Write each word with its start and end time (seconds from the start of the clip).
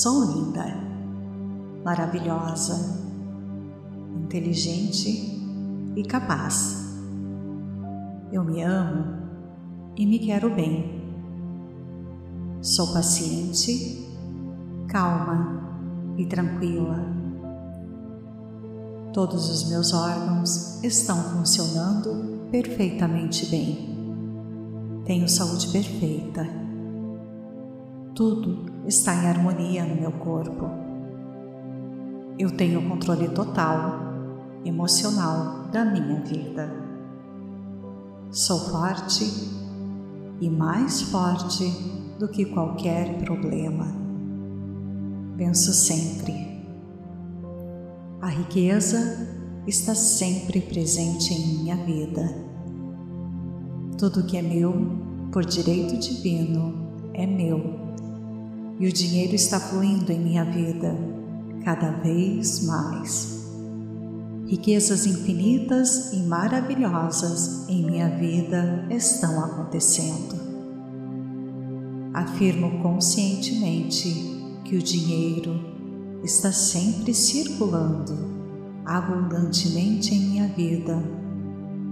Sou 0.00 0.24
linda, 0.26 0.64
maravilhosa, 1.84 3.02
inteligente 4.16 5.42
e 5.96 6.04
capaz. 6.04 6.94
Eu 8.30 8.44
me 8.44 8.62
amo 8.62 9.16
e 9.96 10.06
me 10.06 10.20
quero 10.20 10.54
bem. 10.54 11.02
Sou 12.62 12.92
paciente, 12.92 14.08
calma 14.86 16.14
e 16.16 16.24
tranquila. 16.26 17.04
Todos 19.12 19.50
os 19.50 19.68
meus 19.68 19.92
órgãos 19.92 20.80
estão 20.84 21.16
funcionando 21.16 22.48
perfeitamente 22.52 23.46
bem. 23.46 23.98
Tenho 25.04 25.28
saúde 25.28 25.66
perfeita. 25.72 26.46
Tudo 28.14 28.77
está 28.88 29.14
em 29.14 29.28
harmonia 29.28 29.84
no 29.84 29.94
meu 29.94 30.10
corpo. 30.10 30.68
Eu 32.38 32.50
tenho 32.50 32.88
controle 32.88 33.28
total, 33.28 34.00
emocional 34.64 35.68
da 35.70 35.84
minha 35.84 36.20
vida. 36.22 36.68
Sou 38.30 38.58
forte 38.70 39.24
e 40.40 40.50
mais 40.50 41.02
forte 41.02 41.64
do 42.18 42.28
que 42.28 42.44
qualquer 42.46 43.18
problema. 43.18 43.86
Venço 45.36 45.72
sempre. 45.72 46.64
A 48.20 48.28
riqueza 48.28 49.28
está 49.66 49.94
sempre 49.94 50.60
presente 50.60 51.32
em 51.32 51.58
minha 51.58 51.76
vida 51.76 52.48
tudo 53.98 54.22
que 54.22 54.36
é 54.36 54.42
meu, 54.42 54.72
por 55.32 55.44
direito 55.44 55.98
divino, 55.98 56.72
é 57.12 57.26
meu. 57.26 57.87
E 58.78 58.86
o 58.86 58.92
dinheiro 58.92 59.34
está 59.34 59.58
fluindo 59.58 60.12
em 60.12 60.20
minha 60.20 60.44
vida 60.44 60.94
cada 61.64 61.90
vez 61.90 62.64
mais. 62.64 63.38
Riquezas 64.46 65.04
infinitas 65.04 66.12
e 66.12 66.18
maravilhosas 66.18 67.68
em 67.68 67.84
minha 67.84 68.08
vida 68.08 68.86
estão 68.90 69.44
acontecendo. 69.44 70.48
Afirmo 72.14 72.82
conscientemente 72.82 74.08
que 74.64 74.76
o 74.76 74.82
dinheiro 74.82 75.60
está 76.24 76.52
sempre 76.52 77.12
circulando 77.12 78.38
abundantemente 78.84 80.14
em 80.14 80.30
minha 80.30 80.48
vida 80.48 80.98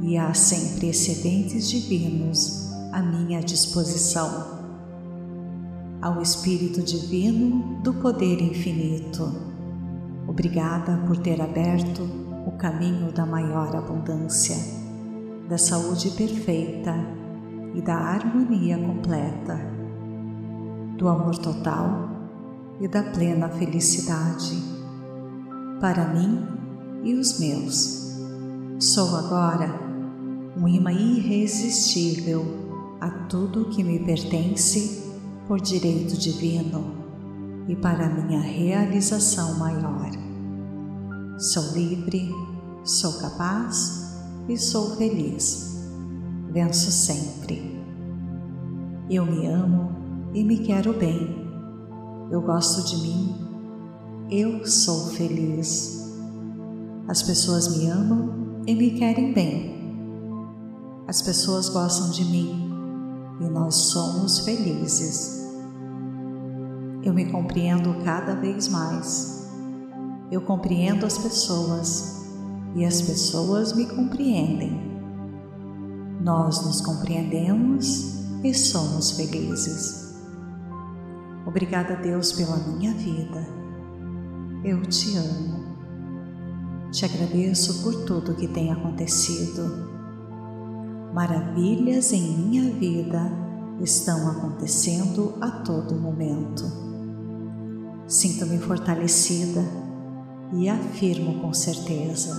e 0.03 0.17
há 0.17 0.33
sempre 0.33 0.89
excedentes 0.89 1.69
divinos 1.69 2.71
à 2.93 3.03
minha 3.03 3.41
disposição. 3.41 4.56
Ao 6.00 6.20
Espírito 6.20 6.83
Divino 6.83 7.80
do 7.83 7.94
Poder 7.94 8.41
Infinito, 8.42 9.33
obrigada 10.28 11.03
por 11.06 11.16
ter 11.16 11.41
aberto 11.41 12.03
o 12.47 12.53
caminho 12.53 13.11
da 13.12 13.25
maior 13.25 13.75
abundância, 13.75 14.56
da 15.48 15.56
saúde 15.56 16.11
perfeita 16.11 16.94
e 17.75 17.80
da 17.80 17.97
harmonia 17.97 18.77
completa, 18.77 19.58
do 20.98 21.08
amor 21.08 21.38
total 21.38 22.10
e 22.78 22.86
da 22.86 23.03
plena 23.03 23.48
felicidade 23.48 24.62
para 25.81 26.09
mim 26.12 26.47
e 27.04 27.15
os 27.15 27.41
meus. 27.41 28.19
Sou 28.78 29.16
agora 29.16 29.81
um 30.59 30.69
imã 30.69 30.92
irresistível 30.92 32.44
a 33.00 33.09
tudo 33.28 33.71
que 33.71 33.82
me 33.82 33.98
pertence 33.98 35.06
por 35.47 35.61
direito 35.61 36.17
divino 36.17 36.95
e 37.69 37.77
para 37.77 38.09
minha 38.09 38.41
realização 38.41 39.59
maior. 39.59 40.11
Sou 41.39 41.73
livre, 41.73 42.31
sou 42.84 43.12
capaz 43.15 44.17
e 44.49 44.57
sou 44.57 44.97
feliz. 44.97 45.89
Venço 46.51 46.91
sempre. 46.91 47.81
Eu 49.11 49.27
me 49.27 49.47
amo 49.47 50.31
e 50.34 50.43
me 50.43 50.59
quero 50.59 50.93
bem. 50.99 51.47
Eu 52.31 52.41
gosto 52.41 52.84
de 52.89 52.97
mim. 53.03 53.34
Eu 54.31 54.67
sou 54.67 55.09
feliz. 55.11 56.13
As 57.07 57.23
pessoas 57.23 57.77
me 57.77 57.89
amam 57.89 58.63
e 58.67 58.75
me 58.75 58.91
querem 58.93 59.33
bem 59.33 59.77
as 61.09 61.23
pessoas 61.23 61.69
gostam 61.69 62.11
de 62.11 62.25
mim 62.25 62.69
e 63.41 63.45
nós 63.45 63.77
somos 63.77 64.41
felizes. 64.41 65.35
Eu 67.06 67.15
me 67.15 67.31
compreendo 67.31 68.03
cada 68.03 68.34
vez 68.34 68.67
mais. 68.67 69.49
Eu 70.28 70.41
compreendo 70.41 71.06
as 71.06 71.17
pessoas 71.17 72.27
e 72.75 72.84
as 72.84 73.00
pessoas 73.00 73.72
me 73.72 73.87
compreendem. 73.87 75.00
Nós 76.21 76.66
nos 76.66 76.81
compreendemos 76.81 78.25
e 78.43 78.53
somos 78.53 79.12
felizes. 79.12 80.16
Obrigada, 81.47 81.95
Deus, 81.95 82.33
pela 82.33 82.56
minha 82.56 82.93
vida. 82.95 83.47
Eu 84.65 84.83
te 84.83 85.16
amo. 85.16 85.65
Te 86.91 87.05
agradeço 87.05 87.84
por 87.84 88.05
tudo 88.05 88.34
que 88.34 88.49
tem 88.49 88.72
acontecido 88.72 89.95
Maravilhas 91.15 92.12
em 92.12 92.37
minha 92.37 92.71
vida 92.72 93.33
estão 93.81 94.28
acontecendo 94.28 95.34
a 95.41 95.50
todo 95.50 95.95
momento. 95.95 96.85
Sinto-me 98.09 98.59
fortalecida 98.59 99.65
e 100.53 100.69
afirmo 100.69 101.41
com 101.41 101.53
certeza: 101.53 102.34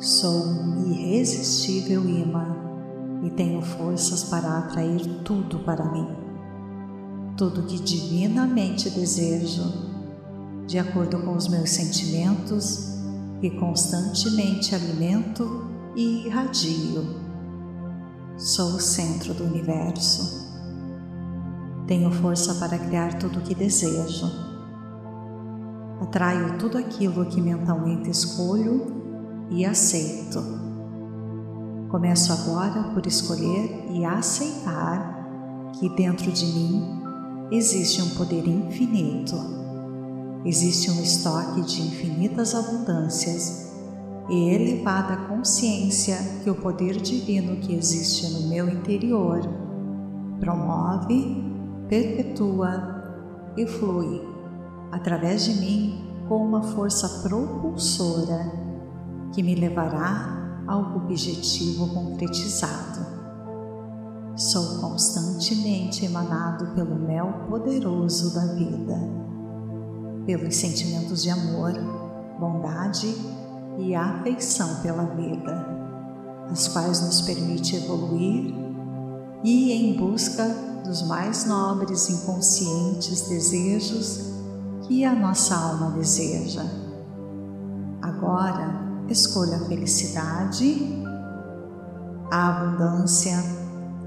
sou 0.00 0.44
um 0.46 0.92
irresistível 0.92 2.08
imã 2.08 2.56
e 3.22 3.30
tenho 3.30 3.60
forças 3.62 4.24
para 4.24 4.58
atrair 4.58 5.22
tudo 5.24 5.58
para 5.60 5.90
mim. 5.92 6.08
Tudo 7.36 7.64
que 7.64 7.78
divinamente 7.78 8.90
desejo, 8.90 9.64
de 10.66 10.78
acordo 10.78 11.18
com 11.20 11.36
os 11.36 11.48
meus 11.48 11.70
sentimentos, 11.70 12.98
que 13.40 13.50
constantemente 13.50 14.74
alimento 14.74 15.66
e 15.96 16.26
irradio 16.26 17.30
Sou 18.40 18.76
o 18.76 18.80
centro 18.80 19.34
do 19.34 19.44
universo. 19.44 20.49
Tenho 21.90 22.08
força 22.12 22.54
para 22.54 22.78
criar 22.78 23.18
tudo 23.18 23.40
o 23.40 23.42
que 23.42 23.52
desejo. 23.52 24.30
Atraio 26.00 26.56
tudo 26.56 26.78
aquilo 26.78 27.26
que 27.26 27.40
mentalmente 27.40 28.08
escolho 28.08 29.48
e 29.50 29.64
aceito. 29.64 30.40
Começo 31.88 32.32
agora 32.32 32.94
por 32.94 33.04
escolher 33.08 33.88
e 33.90 34.04
aceitar 34.04 35.72
que 35.80 35.88
dentro 35.96 36.30
de 36.30 36.46
mim 36.46 37.02
existe 37.50 38.00
um 38.00 38.10
poder 38.10 38.46
infinito. 38.46 39.34
Existe 40.44 40.92
um 40.92 41.02
estoque 41.02 41.60
de 41.62 41.82
infinitas 41.82 42.54
abundâncias 42.54 43.74
e 44.28 44.50
elevada 44.50 45.16
consciência 45.26 46.18
que 46.44 46.50
o 46.50 46.54
poder 46.54 47.00
divino 47.00 47.56
que 47.56 47.74
existe 47.74 48.30
no 48.30 48.48
meu 48.48 48.68
interior 48.68 49.40
promove, 50.38 51.49
perpetua 51.90 53.52
e 53.56 53.66
flui 53.66 54.24
através 54.92 55.44
de 55.44 55.54
mim 55.54 56.24
com 56.28 56.36
uma 56.36 56.62
força 56.62 57.28
propulsora 57.28 58.52
que 59.34 59.42
me 59.42 59.56
levará 59.56 60.62
ao 60.68 60.96
objetivo 60.96 61.92
concretizado. 61.92 63.18
Sou 64.36 64.80
constantemente 64.80 66.04
emanado 66.04 66.72
pelo 66.76 66.94
mel 66.94 67.46
poderoso 67.48 68.32
da 68.34 68.54
vida, 68.54 68.96
pelos 70.24 70.54
sentimentos 70.54 71.24
de 71.24 71.30
amor, 71.30 71.72
bondade 72.38 73.12
e 73.78 73.96
afeição 73.96 74.80
pela 74.80 75.06
vida, 75.06 75.66
as 76.48 76.68
quais 76.68 77.00
nos 77.02 77.20
permite 77.22 77.74
evoluir 77.74 78.69
e 79.42 79.72
em 79.72 79.96
busca 79.96 80.44
dos 80.84 81.02
mais 81.02 81.46
nobres 81.46 82.10
inconscientes 82.10 83.28
desejos 83.28 84.34
que 84.82 85.04
a 85.04 85.14
nossa 85.14 85.54
alma 85.54 85.90
deseja. 85.92 86.64
Agora, 88.02 88.80
escolha 89.08 89.56
a 89.56 89.64
felicidade, 89.66 91.02
a 92.30 92.48
abundância, 92.48 93.36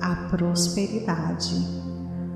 a 0.01 0.15
prosperidade, 0.29 1.55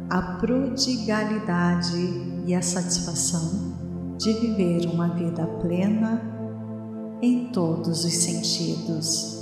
a 0.09 0.21
prodigalidade 0.39 2.44
e 2.45 2.55
a 2.55 2.61
satisfação 2.61 4.15
de 4.17 4.33
viver 4.33 4.88
uma 4.88 5.09
vida 5.09 5.45
plena 5.61 6.21
em 7.21 7.51
todos 7.51 8.05
os 8.05 8.13
sentidos. 8.13 9.35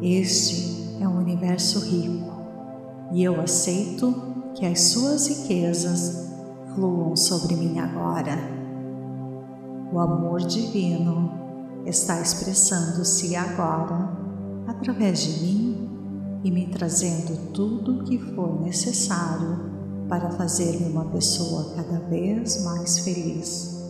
Este 0.00 0.81
é 1.02 1.08
um 1.08 1.18
universo 1.18 1.80
rico 1.80 2.30
e 3.12 3.24
eu 3.24 3.40
aceito 3.40 4.14
que 4.54 4.64
as 4.64 4.80
suas 4.82 5.26
riquezas 5.26 6.30
fluam 6.74 7.16
sobre 7.16 7.56
mim 7.56 7.78
agora. 7.80 8.38
O 9.92 9.98
amor 9.98 10.40
divino 10.40 11.32
está 11.84 12.20
expressando-se 12.20 13.34
agora 13.34 14.16
através 14.68 15.20
de 15.20 15.42
mim 15.42 15.90
e 16.44 16.50
me 16.50 16.68
trazendo 16.68 17.50
tudo 17.52 17.98
o 17.98 18.04
que 18.04 18.18
for 18.34 18.60
necessário 18.62 19.72
para 20.08 20.30
fazer-me 20.30 20.88
uma 20.88 21.06
pessoa 21.06 21.74
cada 21.74 21.98
vez 22.08 22.62
mais 22.62 23.00
feliz. 23.00 23.82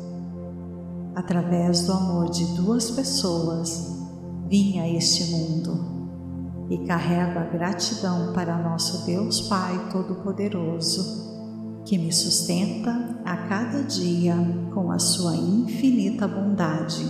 Através 1.15 1.83
do 1.83 1.93
amor 1.93 2.31
de 2.31 2.47
duas 2.57 2.91
pessoas, 2.91 4.01
vim 4.49 4.79
a 4.79 4.89
este 4.89 5.31
mundo 5.31 6.02
e 6.73 6.79
carrego 6.87 7.39
a 7.39 7.45
gratidão 7.45 8.33
para 8.33 8.57
nosso 8.57 9.05
Deus 9.05 9.43
Pai 9.43 9.91
Todo-Poderoso, 9.93 11.83
que 11.85 11.99
me 11.99 12.11
sustenta 12.11 12.91
a 13.27 13.37
cada 13.47 13.83
dia 13.83 14.35
com 14.73 14.91
a 14.91 14.99
sua 14.99 15.37
infinita 15.37 16.27
bondade, 16.27 17.07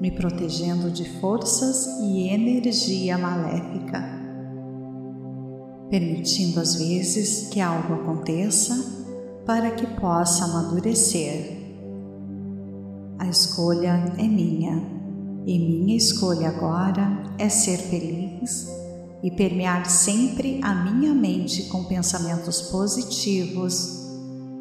me 0.00 0.10
protegendo 0.10 0.90
de 0.90 1.20
forças 1.20 1.86
e 2.00 2.28
energia 2.30 3.18
maléfica, 3.18 4.02
permitindo 5.90 6.60
às 6.60 6.76
vezes 6.76 7.48
que 7.50 7.60
algo 7.60 7.92
aconteça 7.92 8.74
para 9.44 9.70
que 9.72 9.86
possa 10.00 10.46
amadurecer. 10.46 11.58
A 13.18 13.26
escolha 13.28 14.14
é 14.16 14.22
minha 14.22 14.82
e 15.44 15.58
minha 15.58 15.94
escolha 15.94 16.48
agora 16.48 17.22
é 17.38 17.50
ser 17.50 17.76
feliz 17.76 18.29
e 19.22 19.30
permear 19.30 19.88
sempre 19.88 20.60
a 20.62 20.74
minha 20.74 21.14
mente 21.14 21.64
com 21.64 21.84
pensamentos 21.84 22.62
positivos 22.62 24.00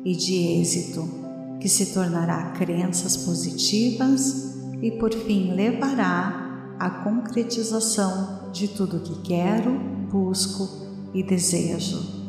e 0.04 0.16
de 0.16 0.36
êxito, 0.60 1.08
que 1.60 1.70
se 1.70 1.88
tornará 1.88 2.52
crenças 2.52 3.18
positivas 3.18 4.56
e 4.81 4.92
por 4.92 5.14
fim 5.14 5.54
levará 5.54 6.76
à 6.80 6.90
concretização 6.90 8.52
de 8.52 8.68
tudo 8.70 9.02
que 9.02 9.22
quero, 9.22 9.72
busco 10.10 10.68
e 11.14 11.24
desejo. 11.24 12.20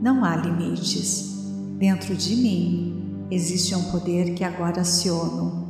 Não 0.00 0.24
há 0.24 0.36
limites. 0.36 1.36
Dentro 1.78 2.14
de 2.14 2.36
mim 2.36 3.26
existe 3.30 3.74
um 3.74 3.90
poder 3.90 4.34
que 4.34 4.42
agora 4.42 4.80
aciono 4.80 5.68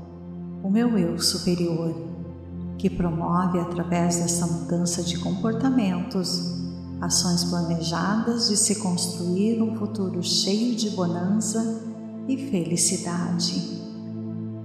o 0.63 0.71
meu 0.71 0.99
eu 0.99 1.19
superior, 1.19 2.08
que 2.79 2.89
promove 2.89 3.59
através 3.59 4.17
dessa 4.17 4.47
mudança 4.47 5.03
de 5.03 5.19
comportamentos 5.19 6.57
ações 7.01 7.45
planejadas 7.45 8.49
de 8.49 8.57
se 8.57 8.77
construir 8.77 9.63
um 9.63 9.77
futuro 9.77 10.23
cheio 10.23 10.75
de 10.75 10.91
bonança 10.91 11.83
e 12.27 12.37
felicidade. 12.51 13.79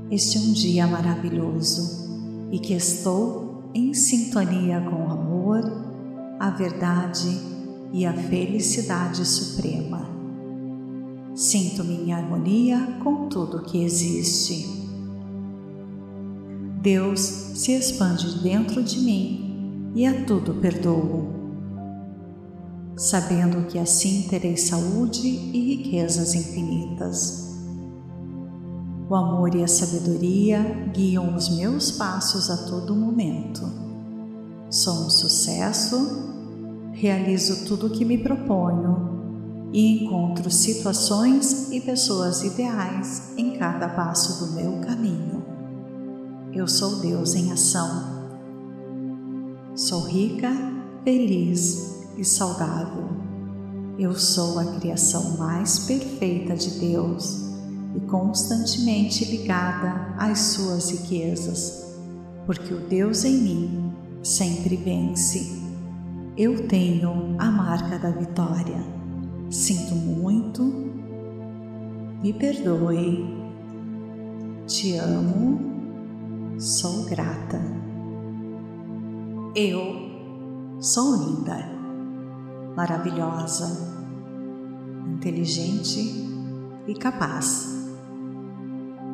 Este 0.10 0.38
é 0.38 0.42
um 0.42 0.52
dia 0.52 0.88
maravilhoso 0.88 2.50
e 2.52 2.60
que 2.60 2.74
estou 2.74 3.64
em 3.74 3.94
sintonia 3.94 4.82
com 4.82 5.08
o 5.08 5.12
amor, 5.12 5.62
a 6.40 6.50
verdade 6.52 7.40
e 7.92 8.06
a 8.06 8.14
felicidade 8.14 9.26
suprema. 9.26 10.10
Sinto-me 11.36 11.96
em 11.96 12.14
harmonia 12.14 13.00
com 13.04 13.28
tudo 13.28 13.64
que 13.64 13.84
existe. 13.84 14.83
Deus 16.84 17.22
se 17.22 17.72
expande 17.72 18.40
dentro 18.40 18.84
de 18.84 19.00
mim 19.00 19.94
e 19.96 20.06
a 20.06 20.26
tudo 20.26 20.56
perdoo. 20.56 21.30
Sabendo 22.98 23.68
que 23.68 23.80
assim 23.80 24.28
terei 24.30 24.58
saúde 24.58 25.26
e 25.26 25.78
riquezas 25.78 26.36
infinitas. 26.36 27.58
O 29.10 29.16
amor 29.16 29.56
e 29.56 29.64
a 29.64 29.68
sabedoria 29.68 30.62
guiam 30.94 31.34
os 31.34 31.56
meus 31.56 31.90
passos 31.90 32.50
a 32.50 32.58
todo 32.68 32.94
momento. 32.94 33.62
Sou 34.70 35.06
um 35.06 35.10
sucesso, 35.10 35.96
realizo 36.92 37.66
tudo 37.66 37.88
o 37.88 37.92
que 37.92 38.04
me 38.04 38.18
proponho 38.18 39.70
e 39.72 40.04
encontro 40.04 40.52
situações 40.52 41.72
e 41.72 41.80
pessoas 41.80 42.44
ideais 42.44 43.32
em 43.38 43.58
cada 43.58 43.88
passo 43.88 44.46
do 44.46 44.52
meu 44.52 44.82
caminho. 44.82 45.03
Eu 46.56 46.68
sou 46.68 46.98
Deus 46.98 47.34
em 47.34 47.52
ação. 47.52 48.30
Sou 49.76 50.02
rica, 50.02 50.52
feliz 51.04 52.06
e 52.16 52.24
saudável. 52.24 53.10
Eu 53.98 54.14
sou 54.14 54.60
a 54.60 54.66
criação 54.80 55.36
mais 55.38 55.80
perfeita 55.80 56.56
de 56.56 56.80
Deus 56.80 57.42
e 57.96 58.00
constantemente 58.02 59.26
ligada 59.26 60.14
às 60.16 60.38
suas 60.40 60.92
riquezas, 60.92 61.98
porque 62.46 62.72
o 62.72 62.82
Deus 62.82 63.26
em 63.26 63.36
mim 63.36 63.94
sempre 64.22 64.76
vence. 64.76 65.60
Eu 66.38 66.68
tenho 66.68 67.36
a 67.40 67.50
marca 67.50 67.98
da 67.98 68.12
vitória. 68.12 68.78
Sinto 69.50 69.96
muito, 69.96 70.64
me 72.22 72.32
perdoe, 72.32 73.42
te 74.68 74.96
amo 74.98 75.73
sou 76.58 77.06
grata. 77.06 77.62
Eu 79.56 80.78
sou 80.80 81.16
linda, 81.16 81.58
maravilhosa, 82.76 83.96
inteligente 85.08 86.28
e 86.88 86.94
capaz. 86.96 87.72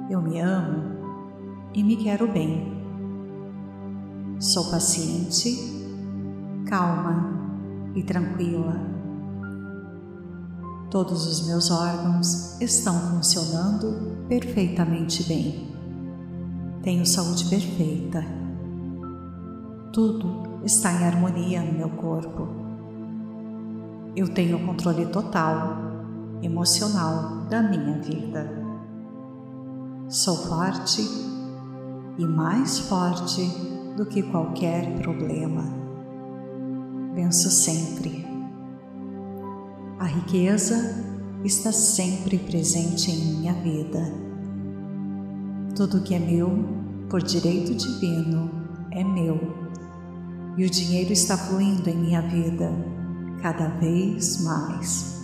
Eu 0.10 0.22
me 0.22 0.40
amo 0.40 1.70
e 1.74 1.84
me 1.84 1.96
quero 1.98 2.28
bem. 2.28 2.78
Sou 4.40 4.72
paciente, 4.72 5.58
calma 6.66 7.32
e 7.96 8.04
tranquila. 8.04 8.80
Todos 10.90 11.28
os 11.28 11.48
meus 11.48 11.70
órgãos 11.70 12.60
estão 12.60 12.98
funcionando 13.12 14.26
perfeitamente 14.28 15.24
bem. 15.24 15.79
Tenho 16.82 17.06
saúde 17.06 17.46
perfeita. 17.50 18.26
Tudo 19.92 20.62
está 20.64 20.94
em 20.94 21.04
harmonia 21.04 21.62
no 21.62 21.74
meu 21.74 21.90
corpo. 21.90 22.48
Eu 24.16 24.34
tenho 24.34 24.66
controle 24.66 25.06
total, 25.08 25.78
emocional 26.42 27.42
da 27.50 27.62
minha 27.62 28.00
vida. 28.00 28.50
Sou 30.08 30.38
forte 30.38 31.02
e 32.18 32.26
mais 32.26 32.80
forte 32.80 33.46
do 33.98 34.06
que 34.06 34.24
qualquer 34.24 35.00
problema. 35.00 35.66
Venço 37.14 37.52
sempre. 37.52 38.26
A 40.00 40.06
riqueza 40.06 41.06
está 41.44 41.74
sempre 41.74 42.38
presente 42.38 43.12
em 43.12 43.36
minha 43.36 43.54
vida 43.54 44.29
tudo 45.76 46.02
que 46.02 46.14
é 46.14 46.20
meu, 46.20 46.50
por 47.10 47.22
direito 47.22 47.74
divino, 47.74 48.50
é 48.92 49.04
meu. 49.04 49.40
E 50.58 50.66
o 50.66 50.70
dinheiro 50.70 51.14
está 51.14 51.38
fluindo 51.38 51.90
em 51.90 51.98
minha 51.98 52.22
vida 52.22 52.72
cada 53.42 53.68
vez 53.80 54.44
mais. 54.44 55.20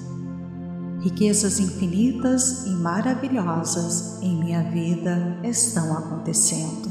Riquezas 1.01 1.59
infinitas 1.59 2.65
e 2.65 2.69
maravilhosas 2.69 4.21
em 4.21 4.39
minha 4.39 4.63
vida 4.71 5.39
estão 5.43 5.97
acontecendo. 5.97 6.89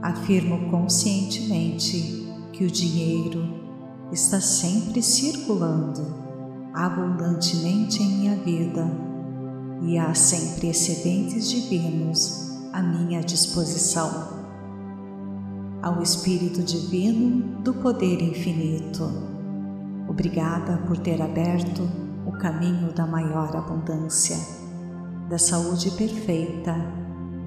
Afirmo 0.00 0.70
conscientemente 0.70 2.26
que 2.52 2.64
o 2.64 2.70
dinheiro 2.70 3.60
está 4.12 4.40
sempre 4.40 5.02
circulando 5.02 6.30
abundantemente 6.72 8.02
em 8.02 8.18
minha 8.18 8.36
vida 8.36 9.09
e 9.82 9.98
há 9.98 10.14
sempre 10.14 10.68
excedentes 10.68 11.48
divinos 11.50 12.50
à 12.72 12.82
minha 12.82 13.20
disposição. 13.20 14.40
Ao 15.82 16.02
Espírito 16.02 16.62
Divino 16.62 17.62
do 17.62 17.72
Poder 17.74 18.20
Infinito, 18.20 19.10
obrigada 20.08 20.76
por 20.86 20.98
ter 20.98 21.20
aberto 21.22 21.82
o 22.26 22.32
caminho 22.32 22.92
da 22.92 23.06
maior 23.06 23.56
abundância, 23.56 24.36
da 25.28 25.38
saúde 25.38 25.90
perfeita 25.92 26.76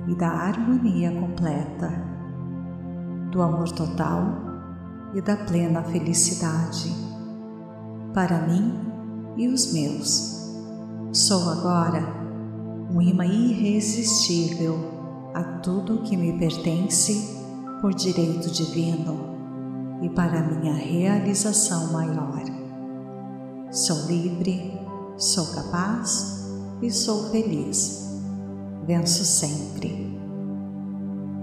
e 0.07 0.15
da 0.15 0.29
harmonia 0.29 1.11
completa, 1.11 1.91
do 3.31 3.41
amor 3.41 3.69
total 3.69 4.23
e 5.13 5.21
da 5.21 5.37
plena 5.37 5.83
felicidade, 5.83 6.91
para 8.13 8.47
mim 8.47 8.79
e 9.37 9.47
os 9.47 9.71
meus. 9.71 10.33
Sou 11.11 11.51
agora 11.51 12.22
um 12.93 13.01
imã 13.01 13.25
irresistível 13.25 14.77
a 15.33 15.43
tudo 15.63 16.03
que 16.03 16.15
me 16.15 16.37
pertence 16.37 17.35
por 17.81 17.91
direito 17.91 18.51
divino 18.51 19.33
e 20.03 20.09
para 20.09 20.43
minha 20.43 20.75
realização 20.75 21.91
maior. 21.91 22.43
Sou 23.71 24.05
livre, 24.05 24.79
sou 25.17 25.47
capaz 25.55 26.47
e 26.83 26.91
sou 26.91 27.31
feliz. 27.31 28.13
Venço 28.85 29.25
sempre. 29.25 30.15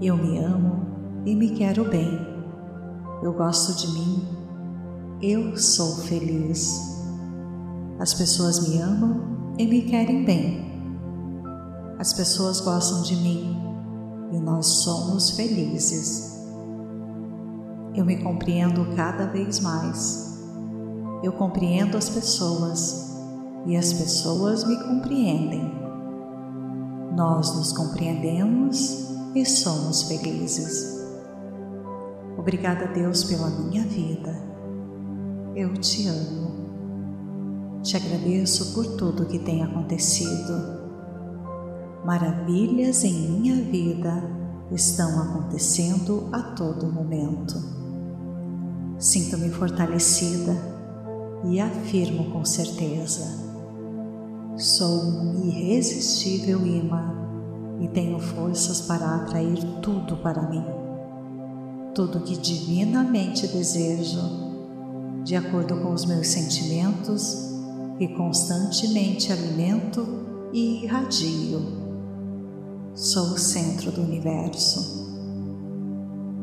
Eu 0.01 0.15
me 0.15 0.37
amo 0.37 0.85
e 1.25 1.35
me 1.35 1.49
quero 1.49 1.83
bem. 1.83 2.17
Eu 3.21 3.33
gosto 3.33 3.75
de 3.75 3.91
mim. 3.91 4.23
Eu 5.21 5.57
sou 5.57 5.97
feliz. 5.97 6.97
As 7.99 8.13
pessoas 8.13 8.69
me 8.69 8.79
amam 8.79 9.55
e 9.57 9.67
me 9.67 9.81
querem 9.81 10.23
bem. 10.23 10.70
As 12.01 12.13
pessoas 12.13 12.59
gostam 12.59 13.03
de 13.03 13.15
mim 13.15 13.55
e 14.31 14.39
nós 14.39 14.65
somos 14.65 15.29
felizes. 15.29 16.35
Eu 17.93 18.03
me 18.03 18.17
compreendo 18.23 18.95
cada 18.95 19.27
vez 19.27 19.59
mais. 19.59 20.41
Eu 21.21 21.31
compreendo 21.31 21.95
as 21.95 22.09
pessoas 22.09 23.15
e 23.67 23.77
as 23.77 23.93
pessoas 23.93 24.63
me 24.63 24.77
compreendem. 24.77 25.71
Nós 27.15 27.55
nos 27.55 27.71
compreendemos 27.71 29.11
e 29.35 29.45
somos 29.45 30.01
felizes. 30.01 31.05
Obrigada, 32.35 32.87
Deus, 32.87 33.25
pela 33.25 33.47
minha 33.47 33.83
vida. 33.83 34.41
Eu 35.55 35.71
te 35.73 36.07
amo. 36.07 37.79
Te 37.83 37.95
agradeço 37.95 38.73
por 38.73 38.87
tudo 38.97 39.27
que 39.27 39.37
tem 39.37 39.61
acontecido. 39.61 40.80
Maravilhas 42.03 43.03
em 43.03 43.13
minha 43.13 43.55
vida 43.63 44.23
estão 44.71 45.21
acontecendo 45.21 46.29
a 46.31 46.41
todo 46.41 46.91
momento. 46.91 47.55
Sinto-me 48.97 49.49
fortalecida 49.49 50.55
e 51.45 51.59
afirmo 51.59 52.31
com 52.31 52.43
certeza: 52.43 53.25
sou 54.57 55.03
um 55.03 55.45
irresistível 55.45 56.65
imã 56.65 57.13
e 57.81 57.87
tenho 57.87 58.19
forças 58.19 58.81
para 58.81 59.17
atrair 59.17 59.63
tudo 59.81 60.17
para 60.17 60.49
mim. 60.49 60.65
Tudo 61.93 62.21
que 62.21 62.37
divinamente 62.37 63.47
desejo, 63.47 64.21
de 65.23 65.35
acordo 65.35 65.77
com 65.81 65.93
os 65.93 66.05
meus 66.05 66.27
sentimentos, 66.27 67.51
que 67.97 68.07
constantemente 68.07 69.31
alimento 69.31 70.07
e 70.53 70.83
irradio. 70.83 71.80
Sou 72.93 73.33
o 73.33 73.37
centro 73.37 73.91
do 73.91 74.01
universo. 74.01 75.09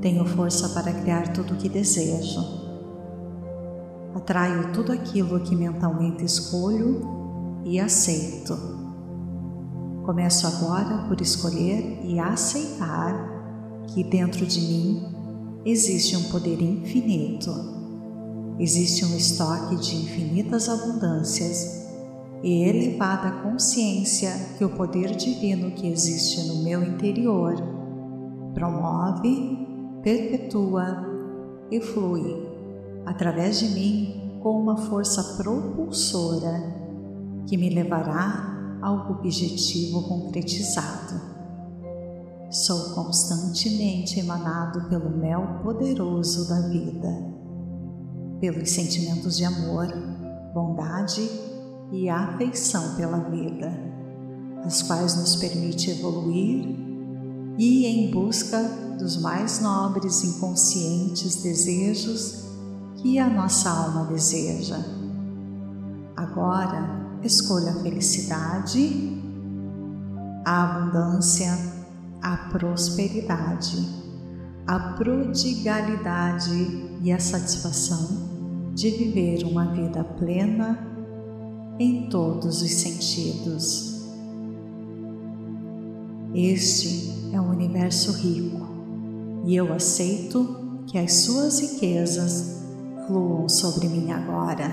Tenho 0.00 0.24
força 0.24 0.68
para 0.70 0.92
criar 0.92 1.32
tudo 1.32 1.54
o 1.54 1.56
que 1.56 1.68
desejo. 1.68 2.40
Atraio 4.14 4.72
tudo 4.72 4.92
aquilo 4.92 5.40
que 5.40 5.54
mentalmente 5.54 6.24
escolho 6.24 7.02
e 7.64 7.78
aceito. 7.78 8.56
Começo 10.04 10.46
agora 10.46 11.06
por 11.06 11.20
escolher 11.20 12.00
e 12.04 12.18
aceitar 12.18 13.84
que 13.88 14.02
dentro 14.02 14.46
de 14.46 14.60
mim 14.60 15.14
existe 15.64 16.16
um 16.16 16.24
poder 16.30 16.60
infinito 16.62 17.78
existe 18.58 19.04
um 19.04 19.16
estoque 19.16 19.76
de 19.76 19.96
infinitas 19.96 20.68
abundâncias 20.68 21.87
e 22.42 22.64
elevada 22.64 23.42
consciência 23.42 24.30
que 24.56 24.64
o 24.64 24.70
poder 24.70 25.16
divino 25.16 25.72
que 25.72 25.88
existe 25.88 26.46
no 26.48 26.62
meu 26.62 26.82
interior 26.82 27.54
promove, 28.54 29.66
perpetua 30.02 31.04
e 31.70 31.80
flui 31.80 32.46
através 33.04 33.58
de 33.58 33.68
mim 33.68 34.38
com 34.42 34.60
uma 34.60 34.76
força 34.76 35.42
propulsora 35.42 36.76
que 37.46 37.56
me 37.56 37.70
levará 37.70 38.78
ao 38.80 39.10
objetivo 39.10 40.06
concretizado. 40.08 41.20
Sou 42.50 42.94
constantemente 42.94 44.20
emanado 44.20 44.88
pelo 44.88 45.10
mel 45.10 45.60
poderoso 45.62 46.48
da 46.48 46.68
vida 46.68 47.38
pelos 48.40 48.70
sentimentos 48.70 49.36
de 49.36 49.44
amor, 49.44 49.86
bondade 50.54 51.20
e 51.20 51.57
afeição 52.10 52.96
pela 52.96 53.18
vida, 53.30 53.72
as 54.64 54.82
quais 54.82 55.16
nos 55.16 55.36
permite 55.36 55.90
evoluir 55.90 56.76
e 57.58 57.86
em 57.86 58.10
busca 58.10 58.62
dos 58.98 59.20
mais 59.20 59.60
nobres 59.60 60.22
e 60.22 60.28
inconscientes 60.28 61.42
desejos 61.42 62.46
que 62.96 63.18
a 63.18 63.28
nossa 63.28 63.70
alma 63.70 64.06
deseja. 64.06 64.78
Agora, 66.16 67.18
escolha 67.22 67.70
a 67.70 67.82
felicidade, 67.82 69.22
a 70.44 70.64
abundância, 70.64 71.52
a 72.20 72.36
prosperidade, 72.50 73.88
a 74.66 74.78
prodigalidade 74.94 76.98
e 77.02 77.12
a 77.12 77.18
satisfação 77.18 78.28
de 78.74 78.90
viver 78.90 79.44
uma 79.44 79.72
vida 79.72 80.04
plena 80.04 80.87
em 81.78 82.08
todos 82.08 82.60
os 82.60 82.70
sentidos. 82.72 84.02
Este 86.34 87.30
é 87.32 87.40
um 87.40 87.50
universo 87.50 88.12
rico 88.12 88.66
e 89.44 89.54
eu 89.54 89.72
aceito 89.72 90.82
que 90.86 90.98
as 90.98 91.12
suas 91.12 91.60
riquezas 91.60 92.62
fluam 93.06 93.48
sobre 93.48 93.88
mim 93.88 94.10
agora. 94.10 94.70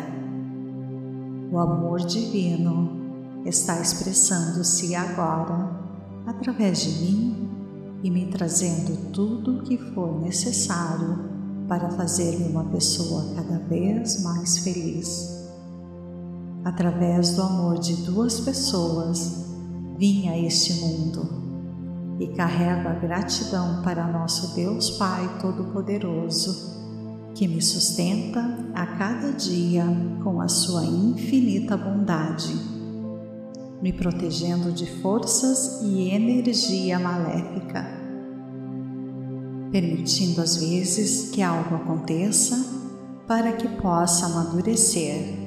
O 1.51 1.59
amor 1.59 1.99
divino 1.99 2.89
está 3.45 3.79
expressando-se 3.79 4.95
agora 4.95 5.79
através 6.25 6.81
de 6.81 6.89
mim 6.89 7.49
e 8.03 8.09
me 8.09 8.25
trazendo 8.27 9.11
tudo 9.11 9.59
o 9.59 9.61
que 9.63 9.77
for 9.77 10.19
necessário 10.21 11.19
para 11.67 11.89
fazer-me 11.91 12.49
uma 12.49 12.65
pessoa 12.65 13.33
cada 13.35 13.59
vez 13.59 14.23
mais 14.23 14.57
feliz. 14.59 15.34
Através 16.65 17.35
do 17.35 17.43
amor 17.43 17.79
de 17.79 17.95
duas 18.03 18.41
pessoas, 18.41 19.45
vim 19.97 20.27
a 20.27 20.37
este 20.37 20.73
mundo 20.81 22.17
e 22.19 22.27
carrego 22.29 22.89
a 22.89 22.93
gratidão 22.93 23.81
para 23.83 24.07
nosso 24.07 24.55
Deus 24.55 24.89
Pai 24.97 25.37
Todo-Poderoso, 25.39 26.75
que 27.35 27.47
me 27.47 27.61
sustenta 27.61 28.41
a 28.73 28.85
cada 28.97 29.31
dia 29.31 29.85
com 30.23 30.41
a 30.41 30.47
sua 30.47 30.83
infinita 30.83 31.77
bondade, 31.77 32.53
me 33.81 33.93
protegendo 33.93 34.71
de 34.71 34.87
forças 35.01 35.81
e 35.83 36.09
energia 36.09 36.97
maléfica 36.97 38.03
permitindo 39.75 40.39
às 40.39 40.55
vezes 40.55 41.31
que 41.31 41.41
algo 41.41 41.75
aconteça 41.75 42.55
para 43.27 43.51
que 43.51 43.67
possa 43.67 44.25
amadurecer. 44.25 45.44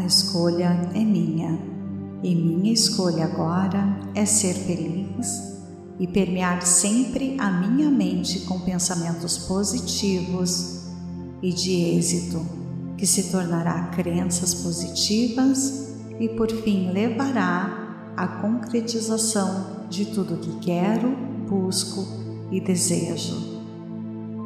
A 0.00 0.06
escolha 0.06 0.90
é 0.94 1.04
minha 1.04 1.60
e 2.22 2.34
minha 2.34 2.72
escolha 2.72 3.26
agora 3.26 4.00
é 4.14 4.24
ser 4.24 4.54
feliz 4.54 5.28
e 5.98 6.06
permear 6.06 6.62
sempre 6.62 7.36
a 7.38 7.50
minha 7.50 7.90
mente 7.90 8.40
com 8.46 8.58
pensamentos 8.60 9.36
positivos 9.36 10.86
e 11.42 11.52
de 11.52 11.98
êxito, 11.98 12.40
que 12.96 13.06
se 13.06 13.30
tornará 13.30 13.88
crenças 13.88 14.54
positivas 14.54 15.92
e 16.18 16.30
por 16.30 16.50
fim 16.50 16.90
levará 16.92 18.14
à 18.16 18.26
concretização 18.26 19.86
de 19.90 20.06
tudo 20.06 20.38
que 20.38 20.60
quero, 20.60 21.14
busco 21.46 22.06
e 22.50 22.58
desejo. 22.58 23.36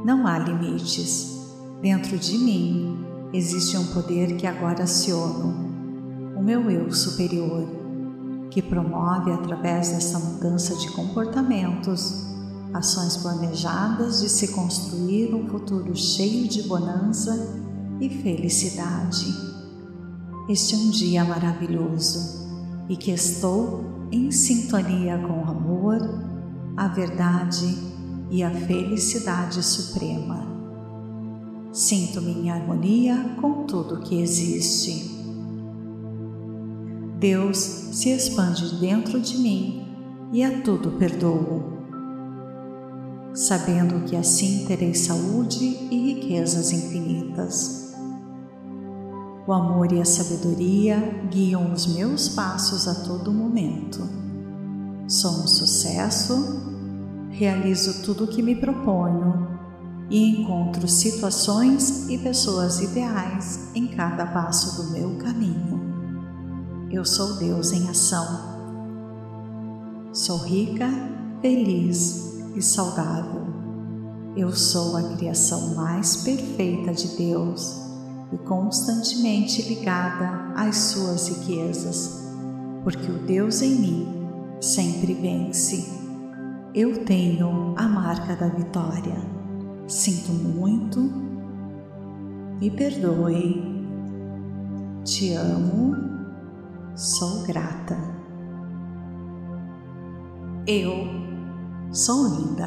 Não 0.04 0.26
há 0.26 0.36
limites. 0.36 1.32
Dentro 1.80 2.18
de 2.18 2.38
mim 2.38 3.03
existe 3.36 3.76
um 3.76 3.86
poder 3.86 4.36
que 4.36 4.46
agora 4.46 4.84
aciono, 4.84 5.74
o 6.36 6.42
meu 6.42 6.70
eu 6.70 6.92
superior, 6.92 7.66
que 8.48 8.62
promove 8.62 9.32
através 9.32 9.90
dessa 9.90 10.20
mudança 10.20 10.76
de 10.76 10.88
comportamentos 10.92 12.32
ações 12.72 13.16
planejadas 13.16 14.20
de 14.20 14.28
se 14.28 14.48
construir 14.48 15.34
um 15.34 15.48
futuro 15.48 15.94
cheio 15.96 16.48
de 16.48 16.62
bonança 16.62 17.60
e 18.00 18.08
felicidade. 18.08 19.26
Este 20.48 20.76
é 20.76 20.78
um 20.78 20.90
dia 20.90 21.24
maravilhoso 21.24 22.44
e 22.88 22.96
que 22.96 23.10
estou 23.10 24.08
em 24.12 24.30
sintonia 24.30 25.18
com 25.18 25.40
o 25.40 25.50
amor, 25.50 25.98
a 26.76 26.86
verdade 26.86 27.76
e 28.30 28.44
a 28.44 28.50
felicidade 28.50 29.60
suprema. 29.60 30.43
Sinto-me 31.74 32.30
em 32.30 32.50
harmonia 32.50 33.34
com 33.40 33.64
tudo 33.64 33.98
que 33.98 34.20
existe. 34.20 35.10
Deus 37.18 37.56
se 37.56 38.10
expande 38.10 38.76
dentro 38.76 39.20
de 39.20 39.36
mim 39.38 39.84
e 40.32 40.44
a 40.44 40.62
tudo 40.62 40.92
perdoo, 40.92 41.64
sabendo 43.34 44.04
que 44.04 44.14
assim 44.14 44.66
terei 44.66 44.94
saúde 44.94 45.64
e 45.90 46.14
riquezas 46.14 46.70
infinitas. 46.70 47.92
O 49.44 49.52
amor 49.52 49.90
e 49.90 50.00
a 50.00 50.04
sabedoria 50.04 51.26
guiam 51.28 51.72
os 51.72 51.88
meus 51.88 52.28
passos 52.28 52.86
a 52.86 52.94
todo 53.02 53.32
momento. 53.32 54.08
Sou 55.08 55.42
um 55.42 55.48
sucesso, 55.48 56.62
realizo 57.30 58.04
tudo 58.04 58.26
o 58.26 58.28
que 58.28 58.40
me 58.40 58.54
proponho 58.54 59.53
e 60.10 60.40
encontro 60.40 60.86
situações 60.86 62.08
e 62.08 62.18
pessoas 62.18 62.80
ideais 62.80 63.70
em 63.74 63.86
cada 63.88 64.26
passo 64.26 64.82
do 64.82 64.90
meu 64.90 65.16
caminho. 65.16 65.80
Eu 66.90 67.04
sou 67.04 67.36
Deus 67.36 67.72
em 67.72 67.88
ação. 67.88 68.54
Sou 70.12 70.38
rica, 70.38 70.88
feliz 71.40 72.38
e 72.54 72.62
saudável. 72.62 73.44
Eu 74.36 74.52
sou 74.52 74.96
a 74.96 75.14
criação 75.14 75.74
mais 75.74 76.18
perfeita 76.18 76.92
de 76.92 77.16
Deus 77.16 77.82
e 78.32 78.38
constantemente 78.38 79.62
ligada 79.62 80.52
às 80.56 80.76
suas 80.76 81.28
riquezas, 81.28 82.24
porque 82.82 83.10
o 83.10 83.18
Deus 83.18 83.62
em 83.62 83.74
mim 83.74 84.26
sempre 84.60 85.14
vence. 85.14 85.88
Eu 86.74 87.04
tenho 87.04 87.74
a 87.76 87.86
marca 87.88 88.34
da 88.34 88.48
vitória. 88.48 89.43
Sinto 89.86 90.32
muito, 90.32 90.98
me 92.58 92.70
perdoe, 92.70 93.62
te 95.04 95.34
amo, 95.34 95.94
sou 96.94 97.46
grata. 97.46 97.94
Eu 100.66 100.90
sou 101.92 102.28
linda, 102.28 102.66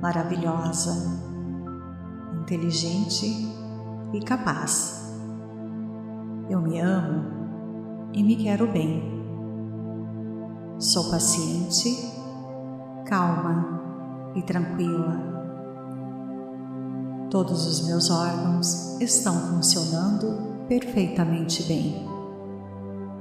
maravilhosa, 0.00 1.20
inteligente 2.40 3.26
e 4.12 4.20
capaz. 4.20 5.12
Eu 6.48 6.60
me 6.60 6.78
amo 6.78 8.08
e 8.12 8.22
me 8.22 8.36
quero 8.36 8.70
bem. 8.70 9.02
Sou 10.78 11.10
paciente, 11.10 11.90
calma 13.04 13.80
e 14.36 14.42
tranquila. 14.42 15.37
Todos 17.30 17.66
os 17.66 17.86
meus 17.86 18.10
órgãos 18.10 18.98
estão 19.02 19.34
funcionando 19.34 20.66
perfeitamente 20.66 21.62
bem. 21.64 22.08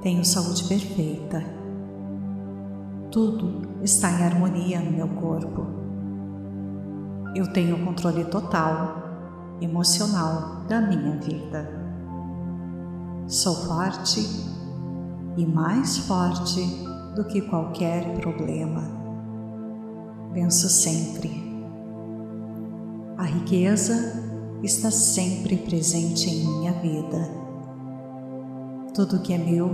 Tenho 0.01 0.23
saúde 0.23 0.63
perfeita. 0.63 1.43
Tudo 3.11 3.67
está 3.83 4.09
em 4.09 4.23
harmonia 4.23 4.79
no 4.79 4.91
meu 4.91 5.09
corpo. 5.09 5.65
Eu 7.35 7.51
tenho 7.51 7.83
controle 7.83 8.23
total 8.23 9.57
emocional 9.59 10.61
da 10.69 10.79
minha 10.79 11.17
vida. 11.19 11.69
Sou 13.27 13.55
forte 13.67 14.21
e 15.35 15.45
mais 15.45 15.97
forte 15.97 16.61
do 17.13 17.25
que 17.25 17.41
qualquer 17.41 18.21
problema. 18.21 18.83
Venço 20.31 20.69
sempre. 20.69 21.46
A 23.17 23.23
riqueza 23.23 24.23
está 24.63 24.91
sempre 24.91 25.57
presente 25.57 26.29
em 26.29 26.45
minha 26.45 26.73
vida. 26.73 27.29
Tudo 28.93 29.21
que 29.21 29.33
é 29.33 29.37
meu, 29.37 29.69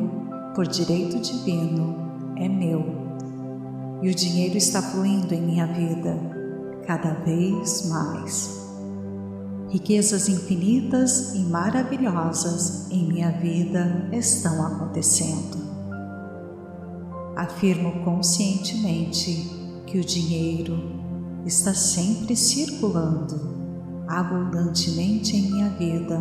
por 0.56 0.68
direito 0.68 1.20
divino, 1.20 2.34
é 2.38 2.48
meu. 2.48 2.84
E 4.02 4.10
o 4.10 4.16
dinheiro 4.16 4.58
está 4.58 4.82
fluindo 4.82 5.34
em 5.34 5.42
minha 5.42 5.68
vida 5.68 6.18
cada 6.86 7.14
vez 7.14 7.88
mais 7.90 8.64
riquezas 9.74 10.30
infinitas 10.30 11.34
e 11.34 11.40
maravilhosas 11.40 12.92
em 12.92 13.08
minha 13.08 13.32
vida 13.32 14.08
estão 14.12 14.64
acontecendo. 14.68 15.58
Afirmo 17.36 18.04
conscientemente 18.06 19.50
que 19.88 19.98
o 19.98 20.06
dinheiro 20.06 21.03
está 21.46 21.74
sempre 21.74 22.36
circulando 22.36 23.54
abundantemente 24.08 25.36
em 25.36 25.52
minha 25.52 25.70
vida 25.70 26.20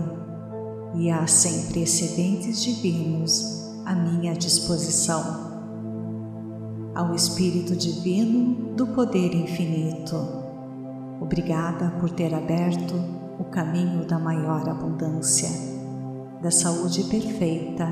e 0.95 1.11
há 1.11 1.27
sempre 1.27 1.83
excedentes 1.83 2.63
divinos 2.63 3.73
à 3.85 3.95
minha 3.95 4.35
disposição. 4.35 5.53
Ao 6.95 7.15
Espírito 7.15 7.75
Divino 7.77 8.75
do 8.75 8.87
Poder 8.89 9.35
Infinito, 9.35 10.17
obrigada 11.21 11.91
por 12.01 12.11
ter 12.11 12.35
aberto 12.35 12.95
o 13.39 13.45
caminho 13.45 14.05
da 14.07 14.19
maior 14.19 14.69
abundância, 14.69 15.49
da 16.43 16.51
saúde 16.51 17.05
perfeita 17.05 17.89